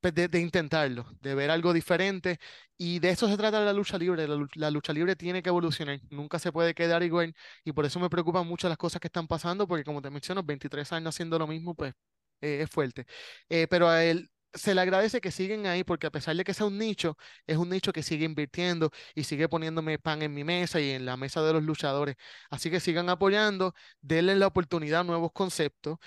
pues, 0.00 0.14
de- 0.14 0.28
de 0.28 0.40
intentarlo, 0.40 1.06
de 1.22 1.34
ver 1.36 1.50
algo 1.52 1.72
diferente. 1.72 2.38
Y 2.76 2.98
de 2.98 3.10
eso 3.10 3.28
se 3.28 3.38
trata 3.38 3.60
la 3.60 3.72
lucha 3.72 3.98
libre. 3.98 4.26
La 4.56 4.70
lucha 4.72 4.92
libre 4.92 5.16
tiene 5.16 5.42
que 5.42 5.50
evolucionar, 5.50 6.00
nunca 6.10 6.38
se 6.40 6.52
puede 6.52 6.74
quedar 6.74 7.02
igual. 7.04 7.34
Y 7.64 7.72
por 7.72 7.86
eso 7.86 8.00
me 8.00 8.10
preocupan 8.10 8.46
mucho 8.46 8.68
las 8.68 8.78
cosas 8.78 9.00
que 9.00 9.08
están 9.08 9.28
pasando, 9.28 9.68
porque 9.68 9.84
como 9.84 10.02
te 10.02 10.10
menciono, 10.10 10.42
23 10.42 10.92
años 10.92 11.14
haciendo 11.16 11.38
lo 11.38 11.46
mismo, 11.46 11.74
pues 11.76 11.94
eh, 12.40 12.62
es 12.62 12.70
fuerte. 12.70 13.06
Eh, 13.48 13.66
pero 13.68 13.88
a 13.88 14.04
él 14.04 14.30
se 14.54 14.74
le 14.74 14.80
agradece 14.80 15.20
que 15.20 15.30
siguen 15.30 15.66
ahí, 15.66 15.84
porque 15.84 16.06
a 16.06 16.10
pesar 16.10 16.36
de 16.36 16.44
que 16.44 16.54
sea 16.54 16.66
un 16.66 16.78
nicho, 16.78 17.16
es 17.46 17.56
un 17.56 17.68
nicho 17.70 17.92
que 17.92 18.02
sigue 18.02 18.24
invirtiendo 18.24 18.90
y 19.14 19.24
sigue 19.24 19.48
poniéndome 19.48 19.98
pan 19.98 20.22
en 20.22 20.34
mi 20.34 20.44
mesa 20.44 20.80
y 20.80 20.90
en 20.90 21.04
la 21.06 21.16
mesa 21.16 21.42
de 21.42 21.52
los 21.52 21.62
luchadores. 21.62 22.16
Así 22.50 22.70
que 22.70 22.80
sigan 22.80 23.08
apoyando, 23.10 23.74
denle 24.00 24.36
la 24.36 24.46
oportunidad 24.46 25.00
a 25.00 25.04
nuevos 25.04 25.32
conceptos. 25.32 25.98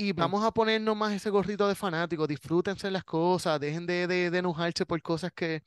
Y 0.00 0.12
vamos 0.12 0.44
a 0.44 0.52
ponernos 0.52 0.96
más 0.96 1.12
ese 1.12 1.28
gorrito 1.28 1.66
de 1.66 1.74
fanático, 1.74 2.28
disfrútense 2.28 2.88
las 2.88 3.02
cosas, 3.02 3.58
dejen 3.58 3.84
de, 3.84 4.06
de, 4.06 4.30
de 4.30 4.38
enojarse 4.38 4.86
por 4.86 5.02
cosas 5.02 5.32
que, 5.34 5.64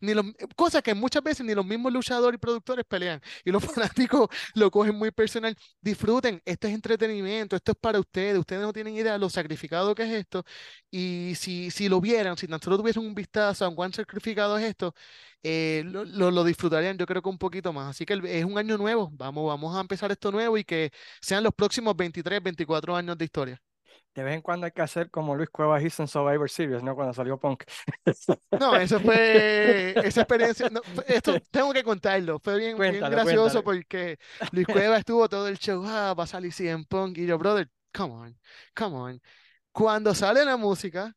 ni 0.00 0.14
los, 0.14 0.26
cosas 0.56 0.82
que 0.82 0.94
muchas 0.94 1.22
veces 1.22 1.46
ni 1.46 1.54
los 1.54 1.66
mismos 1.66 1.92
luchadores 1.92 2.36
y 2.36 2.40
productores 2.40 2.84
pelean. 2.86 3.20
Y 3.44 3.50
los 3.52 3.64
fanáticos 3.66 4.28
lo 4.54 4.70
cogen 4.70 4.96
muy 4.96 5.10
personal. 5.12 5.56
Disfruten, 5.80 6.42
esto 6.44 6.68
es 6.68 6.74
entretenimiento, 6.74 7.56
esto 7.56 7.72
es 7.72 7.78
para 7.80 8.00
ustedes, 8.00 8.38
ustedes 8.38 8.62
no 8.62 8.72
tienen 8.72 8.94
idea 8.96 9.14
de 9.14 9.18
lo 9.20 9.30
sacrificado 9.30 9.94
que 9.94 10.02
es 10.04 10.10
esto. 10.12 10.44
Y 10.90 11.34
si, 11.36 11.70
si 11.70 11.88
lo 11.88 12.00
vieran, 12.00 12.36
si 12.36 12.48
tan 12.48 12.60
solo 12.62 12.78
tuviesen 12.78 13.04
un 13.06 13.14
vistazo 13.14 13.66
a 13.66 13.74
cuán 13.74 13.92
sacrificado 13.94 14.58
es 14.58 14.64
esto, 14.66 14.94
eh, 15.42 15.82
lo, 15.86 16.04
lo, 16.04 16.30
lo 16.30 16.44
disfrutarían 16.44 16.98
yo 16.98 17.06
creo 17.06 17.22
que 17.22 17.28
un 17.28 17.38
poquito 17.38 17.72
más. 17.72 17.90
Así 17.90 18.04
que 18.06 18.12
el- 18.14 18.26
es 18.26 18.44
un 18.44 18.58
año 18.58 18.76
nuevo, 18.78 19.10
vamos, 19.14 19.46
vamos 19.48 19.76
a 19.76 19.80
empezar 19.80 20.10
esto 20.12 20.30
nuevo 20.32 20.58
y 20.58 20.64
que 20.64 20.90
sean 21.20 21.44
los 21.44 21.54
próximos 21.54 21.96
23, 21.96 22.42
24 22.42 22.96
años 22.96 23.16
de 23.18 23.24
historia. 23.24 23.62
De 24.14 24.24
vez 24.24 24.34
en 24.34 24.42
cuando 24.42 24.66
hay 24.66 24.72
que 24.72 24.82
hacer 24.82 25.10
como 25.10 25.36
Luis 25.36 25.50
Cuevas 25.50 25.82
hizo 25.84 26.02
en 26.02 26.08
Survivor 26.08 26.50
Series, 26.50 26.82
¿no? 26.82 26.94
Cuando 26.94 27.14
salió 27.14 27.38
Punk. 27.38 27.64
No, 28.58 28.76
eso 28.76 29.00
fue 29.00 29.94
esa 30.04 30.22
experiencia. 30.22 30.68
no, 30.70 30.80
esto 31.06 31.40
tengo 31.50 31.72
que 31.72 31.82
contarlo. 31.84 32.38
Fue 32.40 32.58
bien, 32.58 32.76
bien 32.78 33.08
gracioso 33.08 33.62
cuéntalo. 33.62 33.64
porque 33.64 34.18
Luis 34.52 34.66
Cueva 34.68 34.98
estuvo 34.98 35.28
todo 35.28 35.48
el 35.48 35.58
show. 35.58 35.84
Ah, 35.86 36.14
va 36.14 36.24
a 36.24 36.26
salir 36.26 36.52
CM 36.52 36.84
Punk. 36.86 37.18
Y 37.18 37.26
yo, 37.26 37.38
brother, 37.38 37.70
come 37.92 38.14
on, 38.14 38.38
come 38.74 38.96
on. 38.96 39.22
Cuando 39.72 40.14
sale 40.14 40.44
la 40.44 40.56
música, 40.56 41.16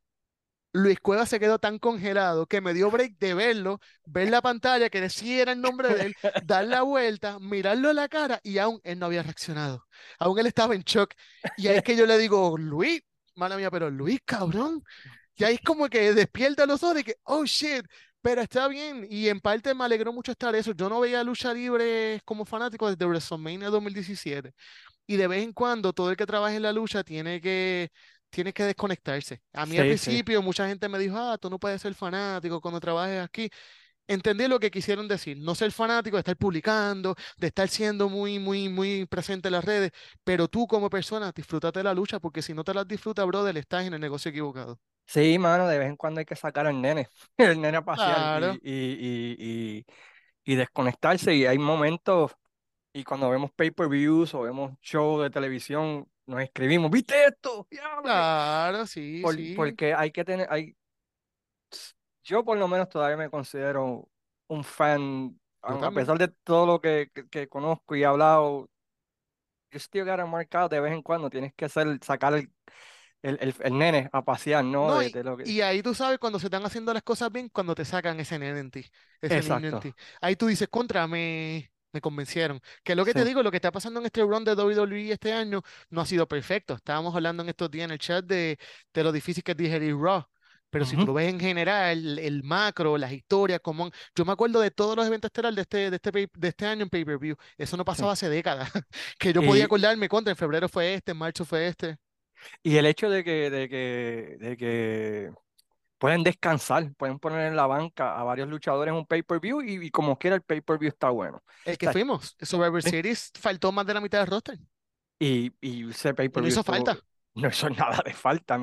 Luis 0.73 0.99
Cueva 0.99 1.25
se 1.27 1.39
quedó 1.39 1.59
tan 1.59 1.77
congelado 1.77 2.47
que 2.47 2.59
me 2.59 2.73
dio 2.73 2.89
break 2.89 3.17
de 3.19 3.35
verlo, 3.35 3.79
ver 4.05 4.29
la 4.29 4.41
pantalla, 4.41 4.89
que 4.89 5.01
decía 5.01 5.43
era 5.43 5.51
el 5.53 5.61
nombre 5.61 5.93
de 5.93 6.07
él, 6.07 6.15
dar 6.45 6.65
la 6.65 6.81
vuelta, 6.81 7.39
mirarlo 7.39 7.89
a 7.89 7.93
la 7.93 8.09
cara 8.09 8.39
y 8.43 8.57
aún 8.57 8.81
él 8.83 8.97
no 8.99 9.05
había 9.05 9.21
reaccionado. 9.23 9.85
Aún 10.19 10.39
él 10.39 10.47
estaba 10.47 10.73
en 10.75 10.81
shock. 10.81 11.13
Y 11.57 11.67
ahí 11.67 11.77
es 11.77 11.83
que 11.83 11.95
yo 11.95 12.07
le 12.07 12.17
digo, 12.17 12.57
Luis, 12.57 13.01
mala 13.35 13.55
mía, 13.55 13.69
pero 13.69 13.89
Luis, 13.91 14.19
cabrón. 14.25 14.83
Y 15.35 15.43
ahí 15.43 15.55
es 15.55 15.61
como 15.61 15.87
que 15.89 16.13
despierta 16.13 16.65
los 16.65 16.81
ojos 16.83 16.95
de 16.95 17.03
que, 17.03 17.15
oh 17.23 17.45
shit, 17.45 17.85
pero 18.21 18.41
está 18.41 18.67
bien. 18.67 19.05
Y 19.09 19.29
en 19.29 19.41
parte 19.41 19.73
me 19.75 19.83
alegró 19.83 20.11
mucho 20.13 20.31
estar 20.31 20.55
eso. 20.55 20.71
Yo 20.73 20.89
no 20.89 20.99
veía 20.99 21.23
lucha 21.23 21.53
libre 21.53 22.21
como 22.25 22.45
fanático 22.45 22.89
desde 22.89 23.05
WrestleMania 23.05 23.69
2017. 23.69 24.53
Y 25.05 25.17
de 25.17 25.27
vez 25.27 25.43
en 25.43 25.53
cuando 25.53 25.93
todo 25.93 26.09
el 26.11 26.17
que 26.17 26.25
trabaja 26.25 26.55
en 26.55 26.61
la 26.63 26.73
lucha 26.73 27.03
tiene 27.03 27.41
que, 27.41 27.91
tiene 28.33 28.53
que 28.53 28.63
desconectarse. 28.63 29.41
A 29.53 29.65
mí 29.65 29.77
al 29.77 29.85
sí. 29.87 29.87
principio 29.87 30.41
mucha 30.41 30.67
gente 30.67 30.89
me 30.89 30.99
dijo, 30.99 31.17
ah, 31.17 31.37
tú 31.39 31.49
no 31.49 31.59
puedes 31.59 31.81
ser 31.81 31.93
fanático 31.95 32.61
cuando 32.61 32.79
trabajes 32.79 33.21
aquí. 33.21 33.49
Entendí 34.07 34.47
lo 34.47 34.59
que 34.59 34.71
quisieron 34.71 35.07
decir, 35.07 35.37
no 35.39 35.55
ser 35.55 35.71
fanático 35.71 36.17
de 36.17 36.21
estar 36.21 36.37
publicando, 36.37 37.15
de 37.37 37.47
estar 37.47 37.69
siendo 37.69 38.09
muy, 38.09 38.39
muy, 38.39 38.69
muy 38.69 39.05
presente 39.07 39.49
en 39.49 39.53
las 39.53 39.65
redes, 39.65 39.91
pero 40.23 40.47
tú 40.49 40.67
como 40.67 40.89
persona 40.89 41.31
disfrútate 41.35 41.79
de 41.79 41.83
la 41.85 41.93
lucha 41.93 42.19
porque 42.19 42.41
si 42.41 42.53
no 42.53 42.63
te 42.63 42.73
las 42.73 42.87
disfrutas, 42.87 43.25
brother, 43.27 43.57
estás 43.57 43.85
en 43.85 43.93
el 43.95 44.01
negocio 44.01 44.29
equivocado. 44.31 44.79
Sí, 45.05 45.37
mano, 45.37 45.67
de 45.67 45.77
vez 45.77 45.89
en 45.89 45.95
cuando 45.97 46.19
hay 46.19 46.25
que 46.25 46.35
sacar 46.35 46.65
al 46.65 46.81
nene, 46.81 47.07
el 47.37 47.61
nene 47.61 47.77
a 47.77 47.85
pasear 47.85 48.25
y, 48.33 48.33
Claro, 48.35 48.59
y, 48.63 48.71
y, 48.73 49.35
y, 49.77 49.85
y 50.45 50.55
desconectarse. 50.55 51.35
Y 51.35 51.45
hay 51.45 51.57
momentos, 51.59 52.31
y 52.93 53.03
cuando 53.03 53.29
vemos 53.29 53.51
pay-per-views 53.53 54.33
o 54.35 54.41
vemos 54.43 54.73
shows 54.81 55.23
de 55.23 55.29
televisión, 55.31 56.07
nos 56.25 56.41
escribimos, 56.41 56.91
¿viste 56.91 57.25
esto? 57.27 57.69
Diablo, 57.69 58.11
que-". 58.13 58.27
claro, 58.27 58.85
sí, 58.87 59.27
Por- 59.27 59.35
sí, 59.35 59.53
porque 59.53 59.93
hay 59.95 60.11
que 60.11 60.25
tener, 60.25 60.47
hay, 60.51 60.75
yo 62.23 62.43
por 62.45 62.57
lo 62.57 62.67
menos 62.67 62.89
todavía 62.89 63.17
me 63.17 63.29
considero 63.29 64.09
un 64.47 64.63
fan, 64.63 65.39
yo 65.67 65.85
a 65.85 65.91
pesar 65.93 66.17
de 66.17 66.27
todo 66.29 66.65
lo 66.65 66.81
que, 66.81 67.09
que, 67.13 67.27
que 67.29 67.47
conozco 67.49 67.95
y 67.95 68.01
he 68.03 68.05
hablado, 68.05 68.69
you 69.71 69.79
still 69.79 70.05
gotta 70.05 70.25
mark 70.25 70.53
out 70.55 70.71
de 70.71 70.79
vez 70.81 70.93
en 70.93 71.01
cuando, 71.01 71.29
tienes 71.29 71.53
que 71.55 71.65
hacer, 71.65 71.99
sacar 72.03 72.33
el, 72.35 72.51
el, 73.23 73.37
el, 73.41 73.55
el 73.61 73.77
nene 73.79 74.09
a 74.13 74.23
pasear, 74.25 74.65
¿no? 74.65 74.91
No, 74.91 75.01
De, 75.01 75.09
y, 75.09 75.11
de 75.11 75.23
lo 75.23 75.37
que... 75.37 75.51
y 75.51 75.61
ahí 75.61 75.81
tú 75.83 75.93
sabes 75.93 76.19
cuando 76.19 76.39
se 76.39 76.47
están 76.47 76.65
haciendo 76.65 76.93
las 76.93 77.03
cosas 77.03 77.31
bien, 77.31 77.49
cuando 77.49 77.75
te 77.75 77.85
sacan 77.85 78.19
ese 78.19 78.39
nene 78.39 78.59
en 78.59 78.71
ti, 78.71 78.85
ese 79.21 79.43
niño 79.43 79.69
en 79.69 79.79
Exacto, 79.79 79.79
ti. 79.79 79.95
Ahí 80.21 80.35
tú 80.35 80.47
dices, 80.47 80.67
contra, 80.69 81.07
me, 81.07 81.71
me 81.93 82.01
convencieron. 82.01 82.59
Que 82.83 82.95
lo 82.95 83.05
que 83.05 83.13
te 83.13 83.23
digo, 83.25 83.43
lo 83.43 83.51
que 83.51 83.57
está 83.57 83.71
pasando 83.71 83.99
en 83.99 84.05
este 84.07 84.21
run 84.23 84.43
de 84.43 84.53
WWE 84.55 85.11
este 85.11 85.33
año 85.33 85.61
no 85.89 86.01
ha 86.01 86.05
sido 86.05 86.27
perfecto. 86.27 86.73
Estábamos 86.75 87.15
hablando 87.15 87.43
en 87.43 87.49
estos 87.49 87.71
días 87.71 87.85
en 87.85 87.91
el 87.91 87.99
chat 87.99 88.25
de, 88.25 88.57
de 88.93 89.03
lo 89.03 89.11
difícil 89.11 89.43
que 89.43 89.51
es 89.51 89.57
digerir 89.57 89.95
Raw. 89.97 90.23
Pero 90.69 90.85
si 90.85 90.97
tú 90.97 91.05
lo 91.05 91.13
ves 91.13 91.29
en 91.29 91.39
general, 91.39 91.91
el, 91.99 92.19
el 92.19 92.43
macro, 92.43 92.97
las 92.97 93.11
historias, 93.11 93.59
como 93.61 93.91
yo 94.15 94.25
me 94.25 94.31
acuerdo 94.31 94.59
de 94.59 94.71
todos 94.71 94.95
los 94.95 95.05
eventos 95.05 95.29
estelares 95.29 95.55
de 95.55 95.61
este, 95.61 95.89
de 95.91 95.95
este, 95.97 96.11
de 96.33 96.47
este 96.47 96.65
año 96.65 96.83
en 96.83 96.89
pay-per-view. 96.89 97.35
Eso 97.57 97.77
no 97.77 97.85
sí. 97.85 97.85
pasaba 97.85 98.13
hace 98.13 98.27
décadas. 98.29 98.71
Que 99.19 99.33
yo 99.33 99.43
podía 99.43 99.65
Y, 99.65 99.65
acordarme 99.65 100.09
contra, 100.09 100.31
en 100.31 100.37
febrero 100.37 100.67
fue 100.69 100.95
este, 100.95 101.11
en 101.11 101.17
marzo 101.17 101.45
fue 101.45 101.67
este. 101.67 101.97
y 102.63 102.77
el 102.77 102.85
hecho 102.85 103.09
de 103.09 103.23
que, 103.23 103.49
de 103.49 103.69
que, 103.69 104.37
de 104.39 104.57
que 104.57 105.31
pueden 106.03 106.23
descansar, 106.23 106.93
pueden 106.95 107.19
poner 107.19 107.47
en 107.47 107.55
la 107.55 107.67
banca 107.67 108.19
a 108.19 108.23
varios 108.23 108.49
luchadores 108.49 108.93
un 108.93 109.05
pay-per-view 109.05 109.61
y, 109.61 109.85
y 109.87 109.91
como 109.91 110.17
quiera 110.17 110.35
el 110.35 110.41
pay-per-view 110.43 110.89
está 110.89 111.09
bueno. 111.09 111.37
O 111.37 111.43
El 111.65 111.77
que 111.77 111.89
sea, 111.89 111.93
fuimos, 111.93 112.35
Survivor 112.41 112.81
sí. 112.81 112.91
Series, 112.91 113.31
faltó 113.39 113.71
más 113.73 113.85
de 113.85 113.93
la 113.93 114.01
mitad 114.01 114.19
del 114.19 114.27
roster. 114.27 114.59
Y, 115.19 115.51
y 115.61 115.89
ese 115.89 116.13
Y 116.33 116.41
no 116.41 116.47
pay-per-view 116.47 116.47
hizo 116.47 116.63
estuvo, 116.63 116.63
falta. 116.63 116.99
no 117.35 117.47
hizo 117.49 117.69
nada 117.69 118.01
de 118.05 118.13
falta, 118.13 118.57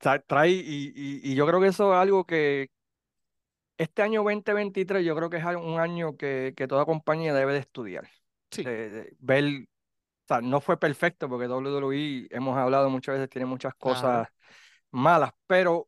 tra- 0.00 0.24
trae, 0.26 0.50
y, 0.50 0.92
y, 0.94 1.32
y 1.32 1.34
yo 1.34 1.46
creo 1.46 1.60
que 1.60 1.68
eso 1.68 1.92
es 1.94 1.98
algo 2.00 2.24
que 2.26 2.70
este 3.76 4.02
año 4.02 4.22
2023 4.22 5.04
yo 5.04 5.14
creo 5.16 5.30
que 5.30 5.36
es 5.38 5.44
un 5.44 5.78
año 5.80 6.16
que, 6.16 6.54
que 6.56 6.66
toda 6.68 6.84
compañía 6.84 7.34
debe 7.34 7.52
de 7.52 7.60
estudiar, 7.60 8.08
Sí, 8.50 8.64
de, 8.64 8.90
de 8.90 9.16
ver, 9.20 9.44
o 9.44 10.28
sea, 10.28 10.40
no 10.40 10.60
fue 10.60 10.78
perfecto 10.78 11.28
porque 11.28 11.48
WWE, 11.48 12.28
hemos 12.30 12.56
hablado 12.58 12.90
muchas 12.90 13.14
veces, 13.16 13.30
tiene 13.30 13.46
muchas 13.46 13.74
claro, 13.80 14.14
cosas 14.14 14.28
malas, 14.92 15.32
pero 15.46 15.87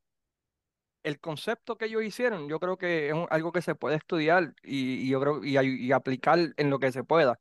el 1.02 1.18
concepto 1.20 1.76
que 1.76 1.86
ellos 1.86 2.02
hicieron, 2.02 2.48
yo 2.48 2.60
creo 2.60 2.76
que 2.76 3.08
es 3.08 3.14
un- 3.14 3.26
algo 3.30 3.52
que 3.52 3.62
se 3.62 3.74
puede 3.74 3.96
estudiar 3.96 4.54
y, 4.62 5.06
y 5.06 5.08
yo 5.08 5.20
creo 5.20 5.44
y, 5.44 5.92
aplicar 5.92 6.38
en 6.56 6.70
lo 6.70 6.78
que 6.78 6.92
se 6.92 7.04
pueda 7.04 7.38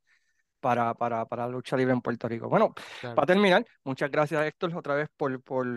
para, 0.60 0.94
para, 0.94 1.26
para 1.26 1.46
la 1.46 1.52
lucha 1.52 1.78
libre 1.78 1.94
en 1.94 2.02
Puerto 2.02 2.28
Rico. 2.28 2.50
Bueno, 2.50 2.74
para 3.02 3.26
terminar, 3.26 3.66
muchas 3.84 4.12
gracias 4.12 4.46
Héctor 4.46 4.76
otra 4.76 4.96
vez 4.96 5.10
por, 5.16 5.42
por, 5.42 5.68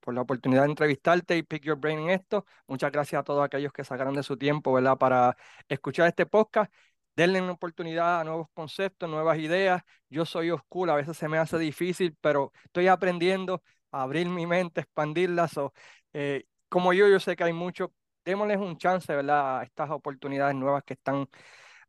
por 0.00 0.14
la 0.14 0.22
oportunidad 0.22 0.62
de 0.62 0.70
entrevistarte 0.70 1.36
y 1.36 1.42
pick 1.42 1.64
your 1.64 1.78
brain 1.78 1.98
en 2.00 2.10
esto. 2.10 2.44
Muchas 2.66 2.90
gracias 2.92 3.20
a 3.20 3.24
todos 3.24 3.44
aquellos 3.44 3.72
que 3.72 3.84
sacaron 3.84 4.14
de 4.14 4.22
su 4.22 4.36
tiempo, 4.36 4.72
¿verdad? 4.72 4.96
Para 4.96 5.36
escuchar 5.68 6.08
este 6.08 6.26
podcast. 6.26 6.72
Denle 7.16 7.42
una 7.42 7.52
oportunidad 7.52 8.20
a 8.20 8.24
nuevos 8.24 8.48
conceptos, 8.54 9.10
nuevas 9.10 9.38
ideas. 9.38 9.82
Yo 10.08 10.24
soy 10.24 10.50
oscuro, 10.50 10.92
a 10.92 10.96
veces 10.96 11.16
se 11.16 11.28
me 11.28 11.38
hace 11.38 11.58
difícil, 11.58 12.16
pero 12.20 12.52
estoy 12.64 12.86
aprendiendo 12.86 13.62
a 13.90 14.02
abrir 14.02 14.28
mi 14.28 14.46
mente, 14.46 14.80
expandirla. 14.80 15.48
so, 15.48 15.74
eh, 16.12 16.44
como 16.70 16.94
yo, 16.94 17.08
yo 17.08 17.20
sé 17.20 17.36
que 17.36 17.44
hay 17.44 17.52
muchos. 17.52 17.90
Démosles 18.24 18.58
un 18.58 18.76
chance, 18.78 19.14
¿verdad? 19.14 19.60
A 19.60 19.62
estas 19.64 19.90
oportunidades 19.90 20.54
nuevas 20.54 20.84
que 20.84 20.94
están 20.94 21.28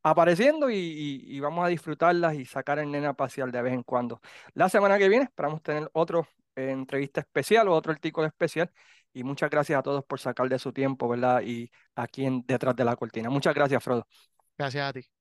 apareciendo 0.04 0.70
y, 0.70 1.40
vamos 1.40 1.66
a 1.66 1.68
disfrutarlas 1.68 2.36
y 2.36 2.46
sacar 2.46 2.80
el 2.80 2.92
nene 2.92 3.08
a 3.08 3.14
pasear 3.14 3.52
de 3.52 3.62
vez 3.62 3.74
en 3.74 3.84
cuando. 3.84 4.22
La 4.54 4.70
semana 4.70 4.98
que 4.98 5.10
viene 5.10 5.26
esperamos 5.26 5.62
tener 5.62 5.90
otro 5.94 6.28
eh, 6.56 6.72
entrevista 6.72 7.22
especial 7.22 7.68
o 7.68 7.74
otro 7.74 7.92
artículo 7.92 8.28
especial 8.28 8.72
y 9.14 9.24
muchas 9.24 9.50
gracias 9.50 9.80
a 9.80 9.84
todos 9.84 10.04
por 10.06 10.20
sacar 10.20 10.50
de 10.50 10.60
su 10.60 10.74
tiempo, 10.74 11.08
¿verdad? 11.08 11.42
Y 11.42 11.70
aquí 11.96 12.28
Detrás 12.46 12.76
de 12.76 12.86
la 12.86 12.96
Cortina. 12.96 13.30
Muchas 13.30 13.54
gracias, 13.54 13.84
Frodo. 13.84 14.08
Gracias 14.58 14.90
a 14.90 14.94
ti. 14.94 15.21